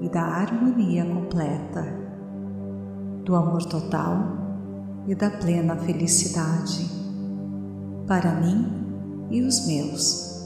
e 0.00 0.08
da 0.08 0.22
harmonia 0.22 1.04
completa, 1.04 1.84
do 3.24 3.34
amor 3.36 3.64
total 3.64 4.45
e 5.06 5.14
da 5.14 5.30
plena 5.30 5.76
felicidade. 5.76 6.88
Para 8.06 8.40
mim 8.40 8.66
e 9.30 9.42
os 9.42 9.66
meus, 9.66 10.44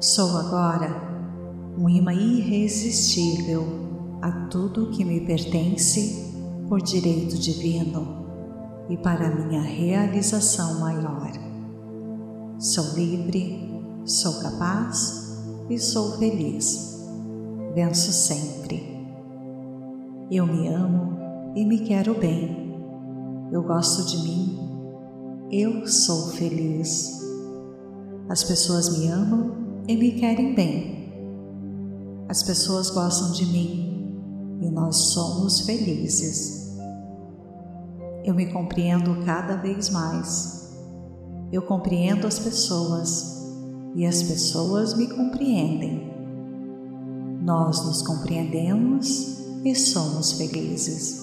sou 0.00 0.36
agora 0.36 1.10
um 1.78 1.88
imã 1.88 2.12
irresistível 2.12 3.64
a 4.20 4.30
tudo 4.48 4.90
que 4.90 5.04
me 5.04 5.20
pertence 5.20 6.32
por 6.68 6.80
direito 6.82 7.38
divino 7.38 8.20
e 8.88 8.96
para 8.96 9.34
minha 9.34 9.62
realização 9.62 10.80
maior. 10.80 11.30
Sou 12.58 12.94
livre, 12.94 13.70
sou 14.04 14.40
capaz 14.42 15.38
e 15.70 15.78
sou 15.78 16.18
feliz. 16.18 17.00
Venço 17.74 18.12
sempre. 18.12 19.06
Eu 20.30 20.46
me 20.46 20.68
amo 20.68 21.16
e 21.54 21.64
me 21.64 21.78
quero 21.78 22.14
bem. 22.14 22.59
Eu 23.52 23.62
gosto 23.62 24.04
de 24.04 24.18
mim. 24.22 24.58
Eu 25.50 25.86
sou 25.86 26.28
feliz. 26.28 27.20
As 28.28 28.44
pessoas 28.44 28.98
me 28.98 29.08
amam 29.08 29.52
e 29.88 29.96
me 29.96 30.12
querem 30.12 30.54
bem. 30.54 31.12
As 32.28 32.42
pessoas 32.42 32.90
gostam 32.90 33.32
de 33.32 33.46
mim 33.46 34.58
e 34.62 34.70
nós 34.70 34.96
somos 35.12 35.60
felizes. 35.60 36.76
Eu 38.24 38.34
me 38.34 38.52
compreendo 38.52 39.24
cada 39.24 39.56
vez 39.56 39.90
mais 39.90 40.60
eu 41.52 41.62
compreendo 41.62 42.28
as 42.28 42.38
pessoas 42.38 43.44
e 43.96 44.06
as 44.06 44.22
pessoas 44.22 44.94
me 44.94 45.08
compreendem. 45.08 46.08
Nós 47.42 47.84
nos 47.84 48.02
compreendemos 48.02 49.40
e 49.64 49.74
somos 49.74 50.32
felizes. 50.32 51.19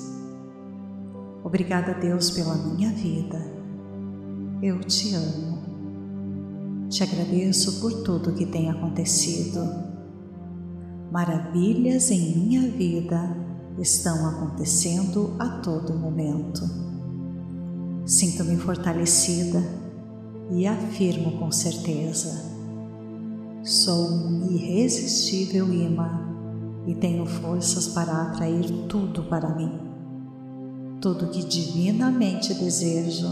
Obrigada, 1.47 1.93
Deus, 1.93 2.29
pela 2.29 2.55
minha 2.55 2.89
vida. 2.89 3.39
Eu 4.61 4.81
te 4.81 5.15
amo. 5.15 6.89
Te 6.89 7.03
agradeço 7.03 7.79
por 7.79 8.03
tudo 8.03 8.33
que 8.33 8.45
tem 8.45 8.69
acontecido. 8.69 9.61
Maravilhas 11.09 12.11
em 12.11 12.37
minha 12.37 12.69
vida 12.69 13.33
estão 13.79 14.27
acontecendo 14.27 15.37
a 15.39 15.47
todo 15.59 15.97
momento. 15.97 16.69
Sinto-me 18.05 18.57
fortalecida 18.57 19.63
e 20.51 20.67
afirmo 20.67 21.39
com 21.39 21.49
certeza: 21.49 22.43
sou 23.63 24.09
um 24.09 24.51
irresistível 24.51 25.73
imã 25.73 26.27
e 26.85 26.93
tenho 26.93 27.25
forças 27.25 27.87
para 27.87 28.23
atrair 28.23 28.69
tudo 28.89 29.23
para 29.29 29.55
mim, 29.55 29.86
tudo 31.01 31.29
que 31.29 31.43
divinamente 31.43 32.53
desejo, 32.53 33.27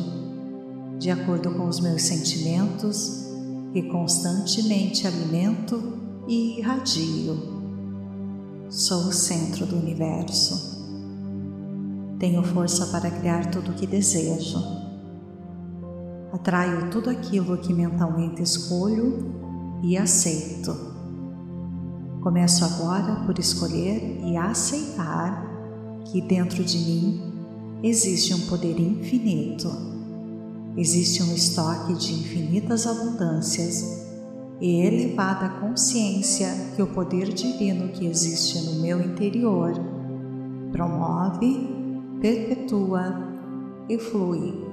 de 1.00 1.12
acordo 1.12 1.52
com 1.52 1.68
os 1.68 1.80
meus 1.80 2.02
sentimentos 2.04 3.26
que 3.74 3.84
constantemente 3.84 5.06
alimento 5.06 6.00
e 6.28 6.60
irradio. 6.60 7.56
Sou 8.70 9.08
o 9.08 9.14
centro 9.14 9.66
do 9.66 9.76
universo. 9.76 10.76
Tenho 12.20 12.44
força 12.44 12.88
para 12.88 13.12
criar 13.12 13.52
tudo 13.52 13.72
o 13.72 13.74
que 13.76 13.86
desejo 13.86 14.86
Atraio 16.36 16.90
tudo 16.90 17.10
aquilo 17.10 17.58
que 17.58 17.74
mentalmente 17.74 18.42
escolho 18.42 19.34
e 19.82 19.98
aceito. 19.98 20.76
Começo 22.22 22.66
agora 22.66 23.24
por 23.26 23.40
escolher 23.40 24.20
e 24.22 24.36
aceitar 24.36 25.46
que 26.04 26.22
dentro 26.22 26.62
de 26.62 26.78
mim 26.78 27.35
existe 27.84 28.34
um 28.34 28.42
poder 28.48 28.80
infinito, 28.80 29.70
existe 30.78 31.22
um 31.24 31.34
estoque 31.34 31.94
de 31.96 32.14
infinitas 32.14 32.88
abundâncias 32.88 34.06
e 34.60 34.82
elevada 34.82 35.50
consciência 35.60 36.48
que 36.76 36.82
o 36.82 36.88
poder 36.88 37.34
divino 37.34 37.90
que 37.90 38.06
existe 38.06 38.60
no 38.66 38.82
meu 38.82 39.02
interior 39.02 39.74
promove, 40.72 41.70
perpetua 42.22 43.34
e 43.90 43.98
flui 43.98 44.66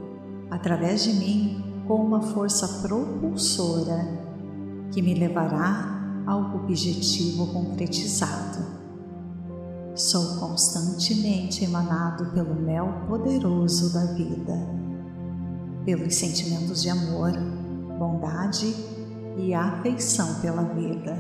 através 0.51 1.05
de 1.05 1.13
mim 1.15 1.65
com 1.87 1.97
uma 1.97 2.23
força 2.23 2.87
propulsora 2.87 4.23
que 4.93 5.03
me 5.03 5.15
levará 5.15 6.23
ao 6.27 6.55
objetivo 6.57 7.47
concretizado. 7.49 8.82
Sou 9.95 10.37
constantemente 10.37 11.65
emanado 11.65 12.25
pelo 12.33 12.55
mel 12.55 13.05
poderoso 13.07 13.93
da 13.93 14.07
vida, 14.07 14.55
pelos 15.85 16.15
sentimentos 16.15 16.81
de 16.81 16.89
amor, 16.89 17.33
bondade 17.99 18.75
e 19.37 19.53
afeição 19.53 20.41
pela 20.41 20.63
vida, 20.63 21.15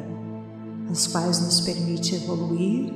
as 0.90 1.06
quais 1.06 1.42
nos 1.42 1.60
permite 1.60 2.14
evoluir 2.14 2.94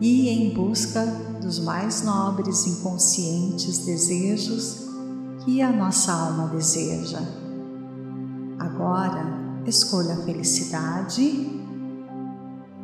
e 0.00 0.28
em 0.28 0.52
busca 0.52 1.06
dos 1.40 1.60
mais 1.60 2.02
nobres 2.02 2.66
inconscientes 2.66 3.86
desejos 3.86 4.88
que 5.44 5.62
a 5.62 5.70
nossa 5.70 6.12
alma 6.12 6.48
deseja. 6.48 7.20
Agora, 8.58 9.24
escolha 9.66 10.14
a 10.14 10.24
felicidade, 10.24 11.62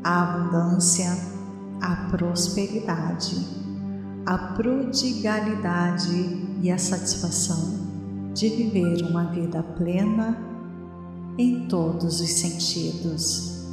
a 0.04 0.22
abundância, 0.22 1.34
a 1.80 2.08
prosperidade, 2.10 3.36
a 4.24 4.38
prodigalidade 4.54 6.46
e 6.62 6.70
a 6.70 6.78
satisfação 6.78 7.86
de 8.34 8.48
viver 8.48 9.02
uma 9.02 9.24
vida 9.24 9.62
plena 9.62 10.38
em 11.38 11.66
todos 11.68 12.20
os 12.20 12.30
sentidos. 12.30 13.66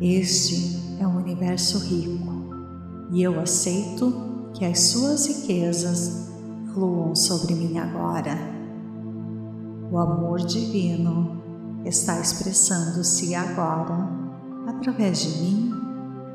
Este 0.00 0.98
é 1.00 1.06
um 1.06 1.16
universo 1.16 1.78
rico 1.78 2.44
e 3.12 3.22
eu 3.22 3.38
aceito 3.40 4.12
que 4.54 4.64
as 4.64 4.80
suas 4.80 5.26
riquezas 5.26 6.30
fluam 6.72 7.14
sobre 7.14 7.54
mim 7.54 7.78
agora. 7.78 8.36
O 9.90 9.98
amor 9.98 10.40
divino 10.40 11.42
está 11.84 12.18
expressando-se 12.18 13.34
agora 13.34 14.08
através 14.66 15.22
de 15.22 15.28
mim 15.40 15.73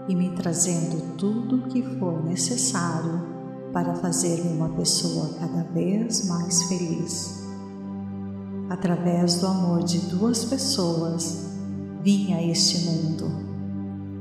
e 0.10 0.16
me 0.16 0.32
trazendo 0.32 1.16
tudo 1.16 1.58
o 1.58 1.68
que 1.68 1.84
for 2.00 2.26
necessário 2.26 3.22
para 3.72 3.94
fazer-me 3.94 4.50
uma 4.58 4.70
pessoa 4.70 5.36
cada 5.40 5.62
vez 5.72 6.28
mais 6.28 6.64
feliz. 6.64 7.48
Através 8.72 9.36
do 9.36 9.46
amor 9.46 9.84
de 9.84 10.00
duas 10.08 10.44
pessoas, 10.46 11.54
vim 12.02 12.34
a 12.34 12.42
este 12.42 12.90
mundo 12.90 13.30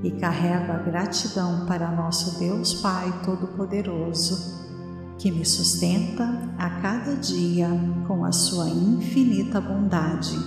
e 0.02 0.10
carrego 0.10 0.72
a 0.72 0.78
gratidão 0.78 1.64
para 1.64 1.90
nosso 1.90 2.38
Deus 2.38 2.74
Pai 2.74 3.22
Todo-Poderoso, 3.24 4.58
que 5.16 5.30
me 5.30 5.44
sustenta 5.44 6.50
a 6.58 6.68
cada 6.82 7.16
dia 7.16 7.68
com 8.06 8.26
a 8.26 8.30
sua 8.30 8.68
infinita 8.68 9.58
bondade, 9.58 10.38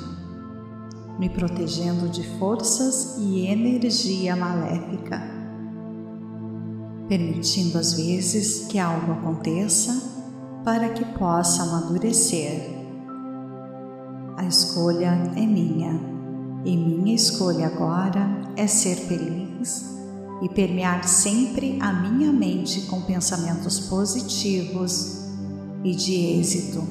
me 1.22 1.30
protegendo 1.30 2.10
de 2.10 2.24
forças 2.40 3.18
e 3.20 3.46
energia 3.46 4.36
maléfica, 4.36 5.22
permitindo 7.08 7.78
às 7.78 7.94
vezes 7.94 8.66
que 8.66 8.80
algo 8.80 9.12
aconteça 9.12 10.02
para 10.66 10.90
que 10.90 11.06
possa 11.20 11.62
amadurecer. 11.62 12.72
A 14.36 14.46
escolha 14.46 15.12
é 15.36 15.46
minha 15.46 16.02
e 16.66 16.76
minha 16.76 17.14
escolha 17.14 17.68
agora 17.68 18.28
é 18.58 18.66
ser 18.66 18.96
feliz 18.96 19.96
e 20.42 20.50
permear 20.50 21.08
sempre 21.08 21.78
a 21.80 21.94
minha 21.94 22.34
mente 22.34 22.88
com 22.88 23.00
pensamentos 23.00 23.80
positivos 23.82 25.28
e 25.84 25.94
de 25.94 26.16
êxito, 26.16 26.82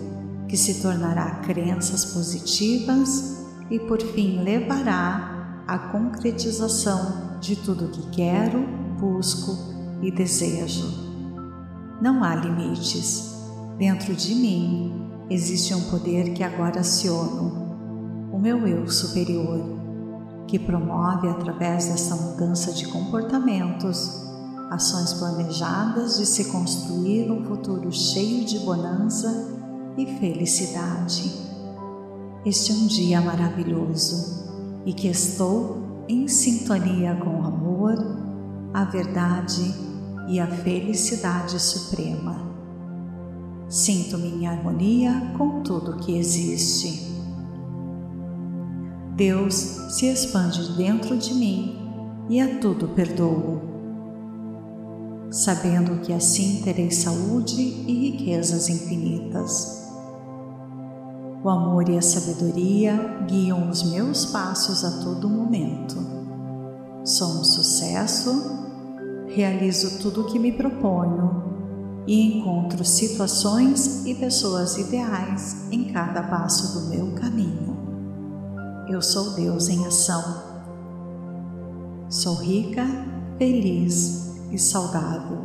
que 0.46 0.56
se 0.56 0.80
tornará 0.80 1.40
crenças 1.40 2.04
positivas 2.04 3.39
e 3.70 3.78
por 3.78 4.00
fim 4.00 4.42
levará 4.42 5.62
à 5.66 5.78
concretização 5.78 7.38
de 7.40 7.56
tudo 7.56 7.88
que 7.88 8.10
quero, 8.10 8.66
busco 8.98 9.56
e 10.02 10.10
desejo. 10.10 10.86
Não 12.02 12.24
há 12.24 12.34
limites. 12.34 13.30
Dentro 13.78 14.14
de 14.14 14.34
mim 14.34 15.10
existe 15.30 15.72
um 15.74 15.82
poder 15.90 16.34
que 16.34 16.42
agora 16.42 16.80
aciono 16.80 18.28
o 18.32 18.38
meu 18.38 18.66
eu 18.66 18.88
superior, 18.88 19.78
que 20.46 20.58
promove 20.58 21.28
através 21.28 21.86
dessa 21.86 22.16
mudança 22.16 22.72
de 22.72 22.86
comportamentos 22.88 24.28
ações 24.70 25.12
planejadas 25.14 26.18
de 26.18 26.26
se 26.26 26.44
construir 26.44 27.30
um 27.30 27.44
futuro 27.44 27.90
cheio 27.90 28.44
de 28.44 28.60
bonança 28.60 29.28
e 29.98 30.06
felicidade. 30.18 31.49
Este 32.44 32.72
é 32.72 32.74
um 32.74 32.86
dia 32.86 33.20
maravilhoso 33.20 34.48
e 34.86 34.94
que 34.94 35.08
estou 35.08 36.04
em 36.08 36.26
sintonia 36.26 37.14
com 37.16 37.38
o 37.38 37.44
amor, 37.44 37.94
a 38.72 38.82
verdade 38.84 39.74
e 40.26 40.40
a 40.40 40.46
felicidade 40.46 41.60
suprema. 41.60 42.50
Sinto-me 43.68 44.28
em 44.28 44.46
harmonia 44.46 45.34
com 45.36 45.62
tudo 45.62 45.98
que 45.98 46.16
existe. 46.16 47.10
Deus 49.16 49.54
se 49.90 50.06
expande 50.06 50.78
dentro 50.78 51.18
de 51.18 51.34
mim 51.34 51.78
e 52.30 52.40
a 52.40 52.58
tudo 52.58 52.88
perdoo. 52.88 53.60
Sabendo 55.30 56.00
que 56.00 56.12
assim 56.12 56.62
terei 56.62 56.90
saúde 56.90 57.60
e 57.60 58.10
riquezas 58.12 58.70
infinitas. 58.70 59.79
O 61.42 61.48
amor 61.48 61.88
e 61.88 61.96
a 61.96 62.02
sabedoria 62.02 63.24
guiam 63.26 63.70
os 63.70 63.82
meus 63.82 64.26
passos 64.26 64.84
a 64.84 65.02
todo 65.02 65.26
momento. 65.26 65.96
Sou 67.02 67.40
um 67.40 67.44
sucesso, 67.44 68.30
realizo 69.26 70.02
tudo 70.02 70.20
o 70.20 70.26
que 70.26 70.38
me 70.38 70.52
proponho 70.52 72.04
e 72.06 72.36
encontro 72.36 72.84
situações 72.84 74.04
e 74.04 74.14
pessoas 74.14 74.76
ideais 74.76 75.66
em 75.70 75.84
cada 75.84 76.24
passo 76.24 76.78
do 76.78 76.88
meu 76.88 77.14
caminho. 77.14 77.74
Eu 78.86 79.00
sou 79.00 79.30
Deus 79.30 79.70
em 79.70 79.86
ação. 79.86 80.42
Sou 82.10 82.34
rica, 82.34 82.86
feliz 83.38 84.36
e 84.52 84.58
saudável. 84.58 85.38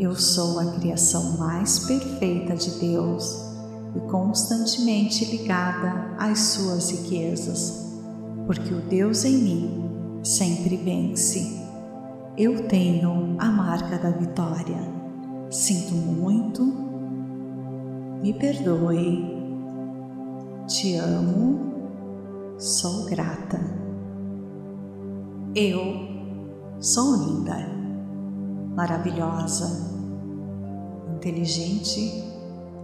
Eu 0.00 0.16
sou 0.16 0.58
a 0.58 0.72
criação 0.72 1.38
mais 1.38 1.78
perfeita 1.78 2.56
de 2.56 2.70
Deus 2.80 3.45
e 3.96 4.00
constantemente 4.10 5.24
ligada 5.24 6.14
às 6.18 6.38
suas 6.38 6.90
riquezas, 6.90 7.94
porque 8.46 8.74
o 8.74 8.80
Deus 8.82 9.24
em 9.24 9.38
mim 9.38 10.20
sempre 10.22 10.76
vence. 10.76 11.64
Eu 12.36 12.68
tenho 12.68 13.36
a 13.38 13.46
marca 13.46 13.98
da 13.98 14.10
vitória. 14.10 14.94
Sinto 15.50 15.94
muito, 15.94 16.62
me 18.22 18.34
perdoe, 18.34 19.34
te 20.66 20.96
amo 20.96 21.66
Sou 22.58 23.04
grata. 23.04 23.60
Eu 25.54 25.78
sou 26.80 27.16
linda, 27.16 27.54
maravilhosa, 28.74 29.92
inteligente 31.14 32.24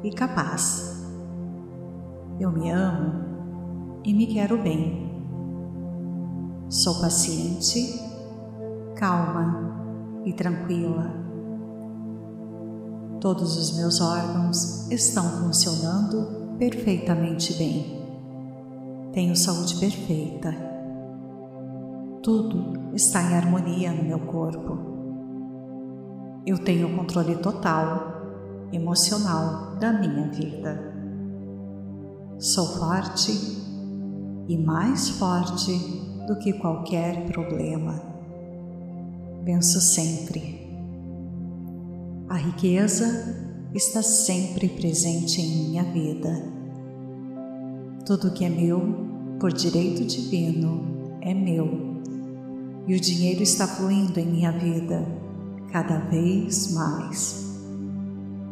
e 0.05 0.11
capaz. 0.11 1.02
Eu 2.43 2.51
me 2.51 2.71
amo 2.71 4.01
e 4.05 4.13
me 4.13 4.27
quero 4.27 4.61
bem. 4.61 5.09
Sou 6.69 7.01
paciente, 7.01 8.01
calma 8.97 10.21
e 10.25 10.33
tranquila. 10.33 11.09
Todos 13.21 13.57
os 13.57 13.77
meus 13.77 14.01
órgãos 14.01 14.91
estão 14.91 15.23
funcionando 15.23 16.57
perfeitamente 16.59 17.55
bem. 17.55 18.03
Tenho 19.13 19.37
saúde 19.37 19.77
perfeita. 19.77 20.53
Tudo 22.25 22.93
está 22.93 23.23
em 23.23 23.37
harmonia 23.37 23.93
no 23.93 24.03
meu 24.03 24.19
corpo. 24.19 24.79
Eu 26.45 26.59
tenho 26.59 26.97
controle 26.97 27.37
total, 27.37 28.67
emocional 28.73 29.77
da 29.77 29.93
minha 29.93 30.27
vida. 30.27 30.92
Sou 32.39 32.79
forte 32.79 33.33
e 34.49 34.57
mais 34.57 35.11
forte 35.11 35.73
do 36.27 36.37
que 36.39 36.53
qualquer 36.53 37.27
problema. 37.27 38.03
Venço 39.45 39.81
sempre. 39.81 40.69
A 42.29 42.37
riqueza 42.37 43.67
está 43.75 44.03
sempre 44.03 44.69
presente 44.69 45.41
em 45.41 45.69
minha 45.69 45.85
vida 45.85 46.63
tudo 48.05 48.33
que 48.33 48.45
é 48.45 48.49
meu, 48.49 49.37
por 49.39 49.53
direito 49.53 50.05
divino, 50.05 51.19
é 51.21 51.33
meu. 51.33 52.03
E 52.87 52.95
o 52.95 53.01
dinheiro 53.01 53.43
está 53.43 53.67
fluindo 53.67 54.19
em 54.19 54.27
minha 54.27 54.51
vida 54.51 55.07
cada 55.71 55.99
vez 55.99 56.73
mais. 56.73 57.52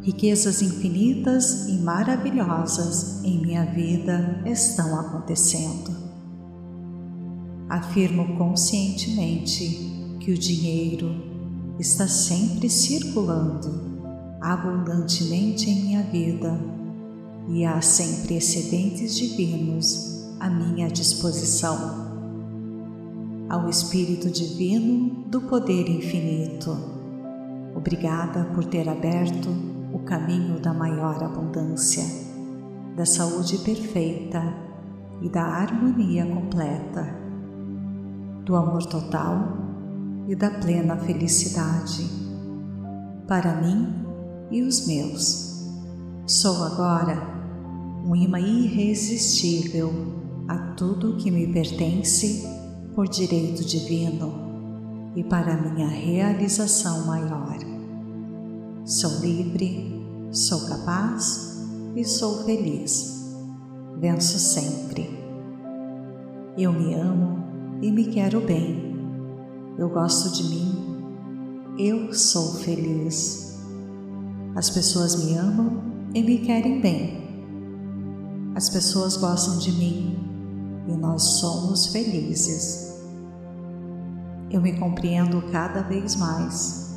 Riquezas 0.02 0.62
infinitas 0.62 1.68
e 1.68 1.72
maravilhosas 1.72 3.22
em 3.22 3.38
minha 3.38 3.66
vida 3.66 4.42
estão 4.46 4.98
acontecendo. 4.98 5.94
Afirmo 7.68 8.38
conscientemente 8.38 10.16
que 10.18 10.32
o 10.32 10.38
dinheiro 10.38 11.14
está 11.78 12.08
sempre 12.08 12.70
circulando 12.70 13.90
abundantemente 14.40 15.68
em 15.68 15.84
minha 15.84 16.02
vida 16.04 16.58
e 17.48 17.66
há 17.66 17.82
sempre 17.82 18.36
excedentes 18.36 19.14
divinos 19.14 20.34
à 20.40 20.48
minha 20.48 20.88
disposição. 20.88 22.08
Ao 23.50 23.68
Espírito 23.68 24.30
Divino 24.30 25.24
do 25.26 25.42
Poder 25.42 25.90
Infinito, 25.90 26.74
obrigada 27.74 28.44
por 28.54 28.64
ter 28.64 28.88
aberto 28.88 29.69
o 29.92 30.00
caminho 30.00 30.60
da 30.60 30.72
maior 30.72 31.22
abundância, 31.22 32.04
da 32.96 33.04
saúde 33.04 33.58
perfeita 33.58 34.42
e 35.22 35.28
da 35.28 35.42
harmonia 35.42 36.26
completa 36.26 37.20
do 38.44 38.56
amor 38.56 38.84
total 38.86 39.58
e 40.26 40.34
da 40.34 40.50
plena 40.50 40.96
felicidade 40.96 42.08
para 43.26 43.60
mim 43.60 43.94
e 44.50 44.62
os 44.62 44.86
meus. 44.86 45.68
Sou 46.26 46.64
agora 46.64 47.20
um 48.04 48.16
imã 48.16 48.40
irresistível 48.40 49.92
a 50.48 50.56
tudo 50.74 51.16
que 51.16 51.30
me 51.30 51.52
pertence 51.52 52.44
por 52.94 53.06
direito 53.08 53.64
divino 53.64 55.12
e 55.14 55.22
para 55.22 55.56
minha 55.56 55.88
realização 55.88 57.06
maior. 57.06 57.69
Sou 58.84 59.20
livre, 59.20 60.02
sou 60.32 60.66
capaz 60.66 61.66
e 61.94 62.02
sou 62.02 62.44
feliz. 62.44 63.30
Venço 63.98 64.38
sempre. 64.38 65.18
Eu 66.56 66.72
me 66.72 66.94
amo 66.94 67.44
e 67.82 67.92
me 67.92 68.06
quero 68.06 68.40
bem. 68.40 68.96
Eu 69.78 69.90
gosto 69.90 70.32
de 70.32 70.44
mim. 70.44 71.74
Eu 71.78 72.12
sou 72.14 72.54
feliz. 72.54 73.60
As 74.56 74.70
pessoas 74.70 75.24
me 75.24 75.36
amam 75.36 75.82
e 76.14 76.22
me 76.22 76.38
querem 76.38 76.80
bem. 76.80 77.20
As 78.54 78.70
pessoas 78.70 79.16
gostam 79.16 79.58
de 79.58 79.72
mim 79.72 80.18
e 80.88 80.92
nós 80.96 81.22
somos 81.38 81.86
felizes. 81.86 82.98
Eu 84.50 84.60
me 84.62 84.72
compreendo 84.78 85.42
cada 85.52 85.82
vez 85.82 86.16
mais. 86.16 86.89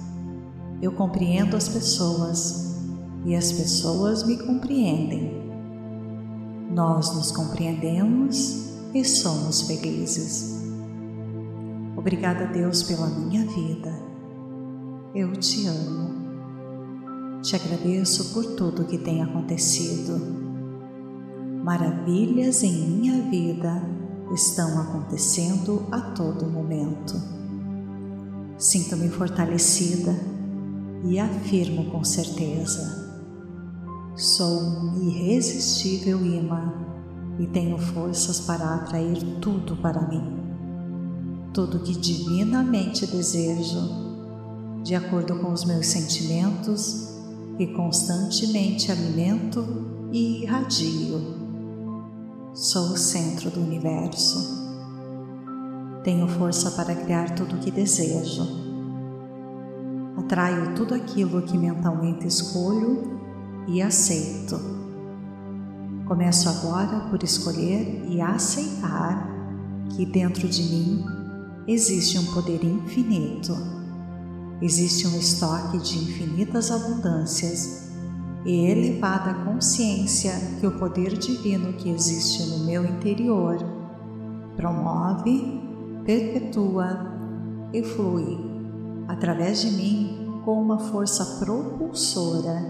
Eu 0.83 0.91
compreendo 0.91 1.55
as 1.55 1.69
pessoas 1.69 2.75
e 3.23 3.33
as 3.37 3.53
pessoas 3.53 4.21
me 4.27 4.37
compreendem. 4.37 5.31
Nós 6.73 7.15
nos 7.15 7.31
compreendemos 7.31 8.67
e 8.93 9.05
somos 9.05 9.61
felizes. 9.61 10.61
Obrigada, 11.95 12.47
Deus, 12.47 12.83
pela 12.83 13.07
minha 13.07 13.45
vida. 13.45 13.97
Eu 15.15 15.31
te 15.37 15.65
amo. 15.67 17.41
Te 17.41 17.55
agradeço 17.55 18.33
por 18.33 18.43
tudo 18.57 18.83
que 18.83 18.97
tem 18.97 19.23
acontecido. 19.23 20.19
Maravilhas 21.63 22.61
em 22.61 22.89
minha 22.89 23.21
vida 23.29 23.81
estão 24.33 24.81
acontecendo 24.81 25.87
a 25.89 26.01
todo 26.11 26.45
momento. 26.45 27.13
Sinto-me 28.57 29.07
fortalecida 29.07 30.32
e 31.03 31.19
afirmo 31.19 31.91
com 31.91 32.03
certeza: 32.03 33.21
sou 34.15 34.61
um 34.61 35.09
irresistível 35.09 36.25
imã 36.25 36.73
e 37.39 37.47
tenho 37.47 37.77
forças 37.77 38.39
para 38.41 38.75
atrair 38.75 39.21
tudo 39.39 39.75
para 39.77 40.07
mim 40.07 40.43
tudo 41.53 41.79
que 41.79 41.93
divinamente 41.93 43.05
desejo, 43.05 43.79
de 44.83 44.95
acordo 44.95 45.39
com 45.39 45.53
os 45.53 45.63
meus 45.63 45.85
sentimentos 45.85 47.13
que 47.57 47.67
constantemente 47.67 48.91
alimento 48.91 49.63
e 50.11 50.41
irradio. 50.41 51.43
Sou 52.55 52.93
o 52.93 52.97
centro 52.97 53.51
do 53.51 53.61
universo. 53.61 54.63
Tenho 56.03 56.27
força 56.27 56.71
para 56.71 56.95
criar 56.95 57.35
tudo 57.35 57.55
o 57.55 57.59
que 57.59 57.69
desejo. 57.69 58.72
Atraio 60.15 60.75
tudo 60.75 60.93
aquilo 60.93 61.41
que 61.41 61.57
mentalmente 61.57 62.27
escolho 62.27 63.19
e 63.67 63.81
aceito. 63.81 64.59
Começo 66.05 66.47
agora 66.49 67.09
por 67.09 67.23
escolher 67.23 68.05
e 68.07 68.21
aceitar 68.21 69.27
que 69.89 70.05
dentro 70.05 70.47
de 70.47 70.61
mim 70.61 71.05
existe 71.67 72.19
um 72.19 72.25
poder 72.33 72.63
infinito, 72.63 73.57
existe 74.61 75.07
um 75.07 75.17
estoque 75.17 75.79
de 75.79 75.97
infinitas 75.97 76.69
abundâncias 76.69 77.91
e 78.45 78.65
elevada 78.67 79.33
consciência 79.45 80.33
que 80.59 80.67
o 80.67 80.77
poder 80.77 81.17
divino 81.17 81.73
que 81.73 81.89
existe 81.89 82.43
no 82.51 82.65
meu 82.65 82.85
interior 82.85 83.57
promove, 84.55 85.59
perpetua 86.05 87.13
e 87.73 87.81
flui 87.81 88.52
através 89.13 89.61
de 89.61 89.69
mim 89.69 90.41
com 90.43 90.59
uma 90.59 90.79
força 90.79 91.23
propulsora 91.39 92.61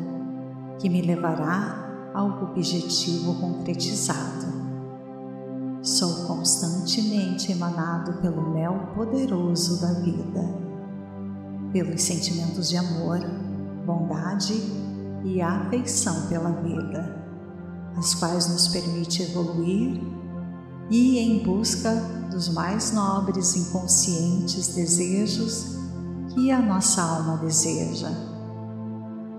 que 0.77 0.89
me 0.89 1.01
levará 1.01 2.12
ao 2.13 2.43
objetivo 2.43 3.36
concretizado. 3.39 4.51
Sou 5.82 6.27
constantemente 6.27 7.51
emanado 7.51 8.21
pelo 8.21 8.53
mel 8.53 8.91
poderoso 8.93 9.82
da 9.82 9.93
vida, 9.93 10.43
pelos 11.71 12.01
sentimentos 12.01 12.69
de 12.69 12.77
amor, 12.77 13.19
bondade 13.86 14.53
e 15.23 15.41
afeição 15.41 16.27
pela 16.27 16.51
vida, 16.51 17.23
as 17.97 18.13
quais 18.15 18.49
nos 18.49 18.67
permite 18.67 19.23
evoluir 19.23 20.01
e 20.89 21.17
em 21.19 21.41
busca 21.43 21.95
dos 22.29 22.49
mais 22.49 22.91
nobres 22.91 23.56
inconscientes 23.56 24.75
desejos 24.75 25.83
que 26.34 26.52
a 26.52 26.60
nossa 26.60 27.02
alma 27.02 27.38
deseja. 27.38 28.10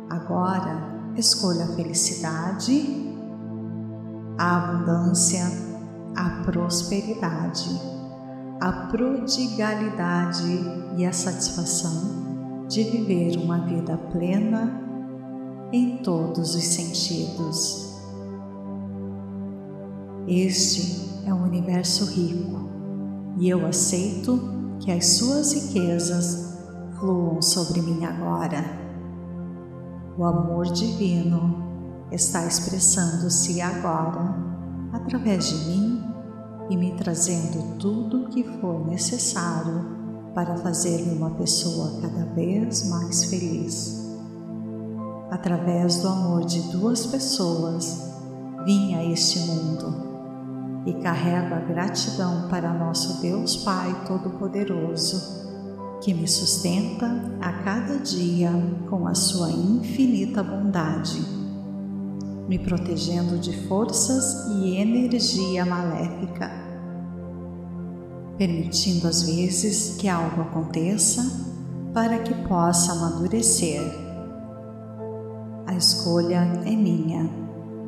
Agora, 0.09 1.13
escolha 1.17 1.65
a 1.65 1.75
felicidade, 1.75 3.13
a 4.39 4.57
abundância, 4.57 5.45
a 6.15 6.43
prosperidade, 6.45 7.69
a 8.61 8.73
prodigalidade 8.91 10.61
e 10.97 11.05
a 11.05 11.13
satisfação 11.13 12.67
de 12.69 12.85
viver 12.85 13.37
uma 13.39 13.59
vida 13.67 13.97
plena 13.97 14.81
em 15.73 15.99
todos 15.99 16.55
os 16.55 16.65
sentidos. 16.65 17.93
Este 20.29 21.27
é 21.27 21.35
um 21.35 21.43
universo 21.43 22.05
rico 22.07 22.69
e 23.39 23.49
eu 23.49 23.67
aceito 23.67 24.41
que 24.81 24.93
as 24.93 25.07
suas 25.07 25.53
riquezas 25.53 26.54
fluam 27.05 27.43
sobre 27.43 27.83
mim 27.83 28.03
agora. 28.03 28.65
O 30.17 30.25
amor 30.25 30.65
divino 30.65 31.63
está 32.11 32.47
expressando-se 32.47 33.61
agora 33.61 34.35
através 34.91 35.51
de 35.51 35.55
mim 35.67 36.03
e 36.71 36.77
me 36.79 36.93
trazendo 36.97 37.77
tudo 37.79 38.23
o 38.23 38.29
que 38.31 38.43
for 38.59 38.87
necessário 38.87 39.85
para 40.35 40.57
fazer-me 40.57 41.19
uma 41.19 41.31
pessoa 41.33 42.01
cada 42.01 42.25
vez 42.33 42.89
mais 42.89 43.25
feliz. 43.25 44.03
Através 45.31 46.01
do 46.01 46.09
amor 46.09 46.47
de 46.47 46.61
duas 46.73 47.05
pessoas, 47.05 48.15
vim 48.65 48.95
a 48.95 49.05
este 49.05 49.41
mundo 49.41 50.85
e 50.87 50.95
carrego 50.95 51.55
a 51.55 51.61
gratidão 51.61 52.49
para 52.49 52.73
nosso 52.73 53.21
Deus 53.21 53.57
Pai 53.59 53.95
Todo-Poderoso, 54.07 55.44
que 56.01 56.13
me 56.13 56.29
sustenta 56.29 57.07
a 57.41 57.53
cada 57.65 57.99
dia 57.99 58.51
com 58.89 59.07
a 59.07 59.15
sua 59.15 59.51
infinita 59.51 60.43
bondade 60.43 61.45
me 62.49 62.59
protegendo 62.59 63.39
de 63.39 63.57
forças 63.67 64.47
e 64.51 64.77
energia 64.77 65.65
maléfica, 65.65 66.51
permitindo 68.37 69.09
às 69.09 69.23
vezes 69.23 69.97
que 69.97 70.09
algo 70.09 70.43
aconteça 70.43 71.23
para 71.95 72.19
que 72.19 72.35
possa 72.47 72.93
amadurecer. 72.93 73.81
A 75.67 75.75
escolha 75.75 76.41
é 76.67 76.71
minha 76.71 77.31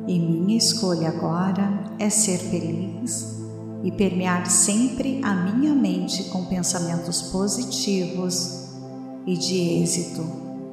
e 0.07 0.19
minha 0.19 0.57
escolha 0.57 1.09
agora 1.09 1.83
é 1.99 2.09
ser 2.09 2.39
feliz 2.39 3.37
e 3.83 3.91
permear 3.91 4.49
sempre 4.49 5.21
a 5.23 5.33
minha 5.33 5.73
mente 5.73 6.25
com 6.25 6.45
pensamentos 6.45 7.21
positivos 7.23 8.67
e 9.25 9.37
de 9.37 9.81
êxito, 9.81 10.23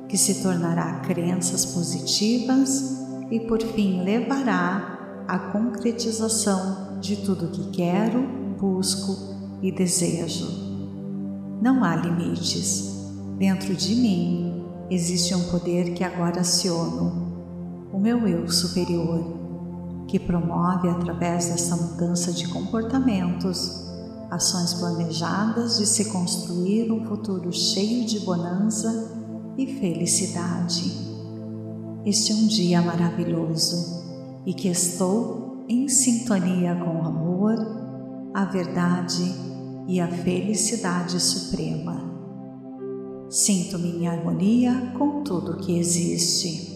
que 0.09 0.17
se 0.17 0.43
tornará 0.43 1.01
crenças 1.01 1.67
positivas 1.67 3.05
e 3.31 3.41
por 3.41 3.61
fim 3.61 4.03
levará 4.03 5.25
à 5.27 5.39
concretização 5.39 6.99
de 7.01 7.17
tudo 7.17 7.51
que 7.51 7.71
quero, 7.71 8.23
busco 8.59 9.35
e 9.63 9.73
desejo. 9.73 10.47
Não 11.61 11.83
há 11.83 11.97
limites. 11.97 12.93
Dentro 13.39 13.75
de 13.75 13.95
mim 13.95 14.65
existe 14.91 15.35
um 15.35 15.45
poder 15.45 15.95
que 15.95 16.05
agora 16.05 16.41
aciono, 16.41 17.35
o 17.93 17.99
meu 17.99 18.29
eu 18.29 18.49
superior, 18.49 19.34
que 20.07 20.19
promove 20.19 20.89
através 20.89 21.47
dessa 21.47 21.77
mudança 21.77 22.33
de 22.33 22.49
comportamentos 22.49 23.85
ações 24.31 24.75
planejadas 24.75 25.79
de 25.79 25.87
se 25.87 26.07
construir 26.07 26.91
um 26.91 27.05
futuro 27.07 27.53
cheio 27.53 28.05
de 28.05 28.21
bonança 28.21 29.13
e 29.57 29.67
felicidade. 29.79 30.93
Este 32.05 32.33
é 32.33 32.35
um 32.35 32.47
dia 32.47 32.83
maravilhoso 32.83 34.03
e 34.45 34.53
que 34.53 34.69
estou 34.69 35.65
em 35.69 35.89
sintonia 35.89 36.75
com 36.75 36.99
o 36.99 37.05
amor, 37.05 37.55
a 38.35 38.45
verdade 38.45 39.35
e 39.87 40.01
a 40.01 40.09
felicidade 40.09 41.21
suprema. 41.21 42.03
Sinto-me 43.31 43.89
em 43.99 44.07
harmonia 44.07 44.93
com 44.99 45.23
tudo 45.23 45.57
que 45.57 45.79
existe. 45.79 46.74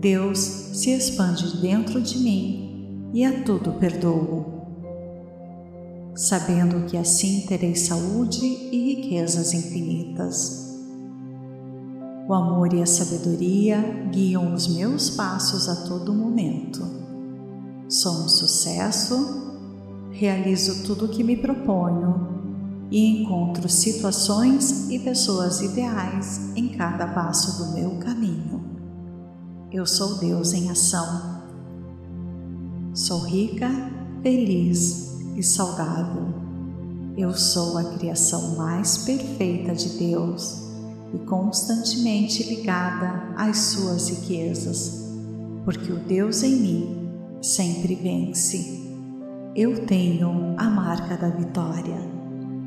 Deus 0.00 0.38
se 0.38 0.90
expande 0.90 1.56
dentro 1.60 2.00
de 2.00 2.18
mim 2.18 3.10
e 3.12 3.24
a 3.24 3.42
tudo 3.42 3.72
perdoo 3.72 4.58
sabendo 6.18 6.84
que 6.86 6.96
assim 6.96 7.46
terei 7.46 7.76
saúde 7.76 8.44
e 8.44 8.96
riquezas 8.96 9.54
infinitas. 9.54 10.76
O 12.26 12.34
amor 12.34 12.74
e 12.74 12.82
a 12.82 12.86
sabedoria 12.86 13.80
guiam 14.10 14.52
os 14.52 14.66
meus 14.66 15.10
passos 15.10 15.68
a 15.68 15.86
todo 15.86 16.12
momento. 16.12 16.84
Sou 17.88 18.24
um 18.24 18.28
sucesso, 18.28 19.54
realizo 20.10 20.82
tudo 20.82 21.04
o 21.04 21.08
que 21.08 21.22
me 21.22 21.36
proponho 21.36 22.26
e 22.90 23.22
encontro 23.22 23.68
situações 23.68 24.90
e 24.90 24.98
pessoas 24.98 25.60
ideais 25.60 26.50
em 26.56 26.70
cada 26.70 27.06
passo 27.06 27.64
do 27.64 27.74
meu 27.74 27.96
caminho. 28.00 28.57
Eu 29.78 29.86
sou 29.86 30.18
Deus 30.18 30.52
em 30.54 30.68
ação. 30.72 31.40
Sou 32.92 33.20
rica, 33.20 33.70
feliz 34.24 35.20
e 35.36 35.42
saudável. 35.44 36.34
Eu 37.16 37.32
sou 37.32 37.78
a 37.78 37.84
criação 37.84 38.56
mais 38.56 38.98
perfeita 38.98 39.76
de 39.76 39.90
Deus 39.90 40.64
e 41.14 41.18
constantemente 41.18 42.42
ligada 42.42 43.32
às 43.36 43.56
suas 43.56 44.08
riquezas, 44.08 45.12
porque 45.64 45.92
o 45.92 46.00
Deus 46.00 46.42
em 46.42 46.56
mim 46.56 47.10
sempre 47.40 47.94
vence. 47.94 48.82
Eu 49.54 49.86
tenho 49.86 50.56
a 50.56 50.68
marca 50.68 51.16
da 51.16 51.28
vitória. 51.28 52.00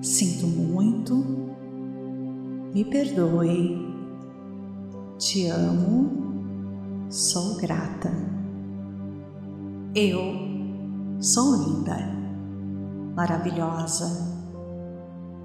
Sinto 0.02 0.47
muito, 0.47 1.26
me 2.74 2.86
perdoe, 2.86 3.86
te 5.17 5.47
amo, 5.47 6.20
sou 7.12 7.58
grata. 7.58 8.10
Eu 9.93 10.21
sou 11.19 11.58
linda 11.58 11.97
maravilhosa, 13.13 14.08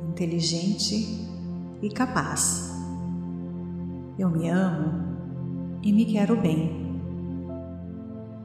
inteligente 0.09 1.29
e 1.83 1.91
capaz. 1.91 2.71
Eu 4.17 4.31
me 4.31 4.49
amo 4.49 5.17
e 5.83 5.93
me 5.93 6.05
quero 6.05 6.41
bem. 6.41 7.01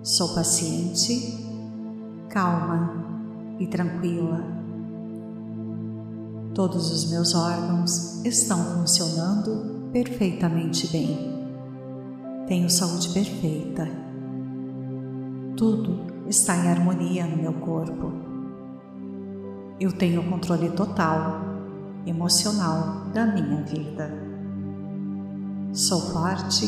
Sou 0.01 0.33
paciente, 0.33 1.45
calma 2.27 3.05
e 3.59 3.67
tranquila. 3.67 4.43
Todos 6.55 6.91
os 6.91 7.11
meus 7.11 7.35
órgãos 7.35 8.25
estão 8.25 8.57
funcionando 8.79 9.91
perfeitamente 9.91 10.87
bem. 10.87 11.40
Tenho 12.47 12.69
saúde 12.69 13.09
perfeita. 13.09 13.87
Tudo 15.55 16.27
está 16.27 16.55
em 16.57 16.67
harmonia 16.67 17.25
no 17.25 17.37
meu 17.37 17.53
corpo 17.53 18.31
eu 19.81 19.91
tenho 19.91 20.23
controle 20.29 20.69
total, 20.69 21.41
emocional 22.05 23.07
da 23.11 23.25
minha 23.25 23.63
vida. 23.63 24.13
Sou 25.73 25.99
forte 26.11 26.65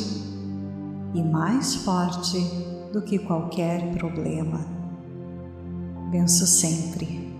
e 1.13 1.21
mais 1.21 1.75
forte 1.75 2.39
do 2.91 3.03
que 3.03 3.19
qualquer 3.19 3.91
problema. 3.91 4.59
Venço 6.09 6.47
sempre. 6.47 7.39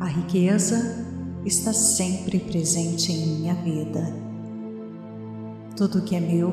A 0.00 0.06
riqueza 0.06 1.06
está 1.46 1.72
sempre 1.72 2.40
presente 2.40 3.12
em 3.12 3.38
minha 3.38 3.54
vida. 3.54 4.27
Tudo 5.78 6.02
que 6.02 6.16
é 6.16 6.20
meu, 6.20 6.50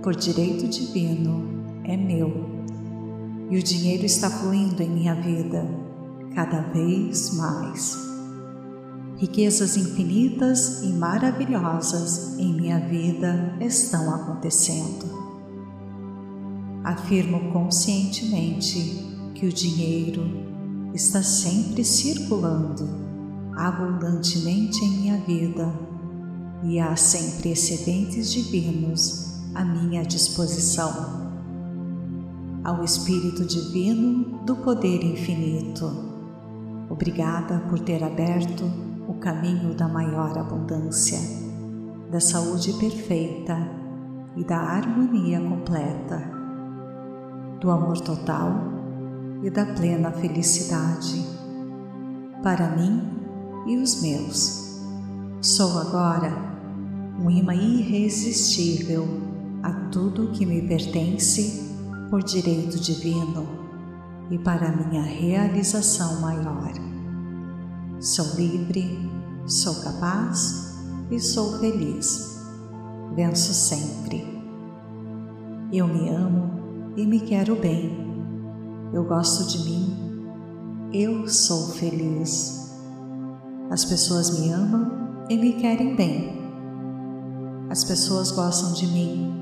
por 0.00 0.14
direito 0.14 0.68
divino, 0.68 1.42
é 1.82 1.96
meu. 1.96 2.30
E 3.50 3.58
o 3.58 3.62
dinheiro 3.64 4.06
está 4.06 4.30
fluindo 4.30 4.80
em 4.80 4.88
minha 4.88 5.12
vida 5.12 5.66
cada 6.36 6.60
vez 6.60 7.34
mais. 7.34 7.98
Riquezas 9.16 9.76
infinitas 9.76 10.84
e 10.84 10.92
maravilhosas 10.92 12.38
em 12.38 12.54
minha 12.54 12.78
vida 12.78 13.56
estão 13.60 14.14
acontecendo. 14.14 15.18
Afirmo 16.84 17.52
conscientemente 17.52 19.04
que 19.34 19.46
o 19.46 19.52
dinheiro 19.52 20.22
está 20.94 21.24
sempre 21.24 21.84
circulando 21.84 22.88
abundantemente 23.56 24.84
em 24.84 25.00
minha 25.00 25.16
vida 25.22 25.89
e 26.62 26.78
há 26.78 26.94
sempre 26.96 27.50
excedentes 27.50 28.32
divinos 28.32 29.40
à 29.54 29.64
minha 29.64 30.02
disposição. 30.02 31.30
Ao 32.62 32.84
Espírito 32.84 33.44
Divino 33.44 34.44
do 34.44 34.56
Poder 34.56 35.02
Infinito 35.02 36.10
Obrigada 36.90 37.60
por 37.70 37.78
ter 37.78 38.02
aberto 38.02 38.64
o 39.06 39.14
caminho 39.14 39.72
da 39.74 39.86
maior 39.86 40.36
abundância, 40.36 41.20
da 42.10 42.18
saúde 42.18 42.72
perfeita 42.80 43.56
e 44.36 44.42
da 44.42 44.58
harmonia 44.58 45.40
completa, 45.40 46.20
do 47.60 47.70
amor 47.70 48.00
total 48.00 48.50
e 49.44 49.50
da 49.50 49.64
plena 49.66 50.10
felicidade 50.10 51.24
para 52.42 52.76
mim 52.76 53.08
e 53.68 53.76
os 53.76 54.02
meus. 54.02 54.69
Sou 55.42 55.78
agora 55.78 56.36
um 57.18 57.30
imã 57.30 57.54
irresistível 57.54 59.08
a 59.62 59.72
tudo 59.90 60.32
que 60.32 60.44
me 60.44 60.60
pertence 60.68 61.64
por 62.10 62.22
direito 62.22 62.78
divino 62.78 63.46
e 64.30 64.36
para 64.36 64.70
minha 64.70 65.00
realização 65.00 66.20
maior. 66.20 66.74
Sou 68.00 68.36
livre, 68.36 69.10
sou 69.46 69.76
capaz 69.76 70.74
e 71.10 71.18
sou 71.18 71.58
feliz. 71.58 72.44
Venço 73.16 73.54
sempre. 73.54 74.22
Eu 75.72 75.88
me 75.88 76.10
amo 76.10 76.92
e 76.98 77.06
me 77.06 77.18
quero 77.18 77.56
bem. 77.56 77.96
Eu 78.92 79.04
gosto 79.04 79.48
de 79.48 79.64
mim. 79.64 80.22
Eu 80.92 81.26
sou 81.28 81.68
feliz. 81.68 82.76
As 83.70 83.86
pessoas 83.86 84.38
me 84.38 84.52
amam 84.52 84.99
e 85.30 85.36
me 85.36 85.52
querem 85.52 85.94
bem. 85.94 86.40
As 87.70 87.84
pessoas 87.84 88.32
gostam 88.32 88.72
de 88.72 88.84
mim 88.88 89.32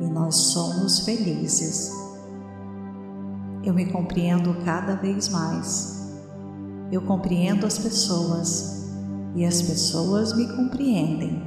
e 0.00 0.06
nós 0.06 0.34
somos 0.34 1.00
felizes. 1.00 1.92
Eu 3.62 3.74
me 3.74 3.92
compreendo 3.92 4.56
cada 4.64 4.94
vez 4.94 5.28
mais. 5.28 6.18
Eu 6.90 7.02
compreendo 7.02 7.66
as 7.66 7.78
pessoas 7.78 8.90
e 9.36 9.44
as 9.44 9.60
pessoas 9.60 10.34
me 10.34 10.48
compreendem. 10.56 11.42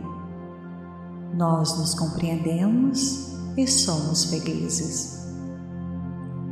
Nós 1.34 1.76
nos 1.80 1.96
compreendemos 1.96 3.32
e 3.58 3.66
somos 3.66 4.26
felizes. 4.26 5.26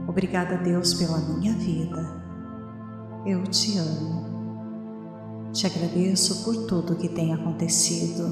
Obrigada, 0.07 0.57
Deus, 0.57 0.95
pela 0.95 1.19
minha 1.19 1.53
vida. 1.53 2.23
Eu 3.23 3.43
te 3.43 3.77
amo. 3.77 4.28
Te 5.51 5.65
agradeço 5.65 6.43
por 6.43 6.67
tudo 6.67 6.95
que 6.95 7.09
tem 7.09 7.33
acontecido. 7.33 8.23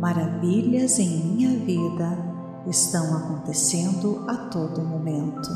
Maravilhas 0.00 0.98
em 1.00 1.24
minha 1.24 1.58
vida 1.58 2.16
estão 2.68 3.16
acontecendo 3.16 4.24
a 4.28 4.36
todo 4.36 4.82
momento. 4.82 5.50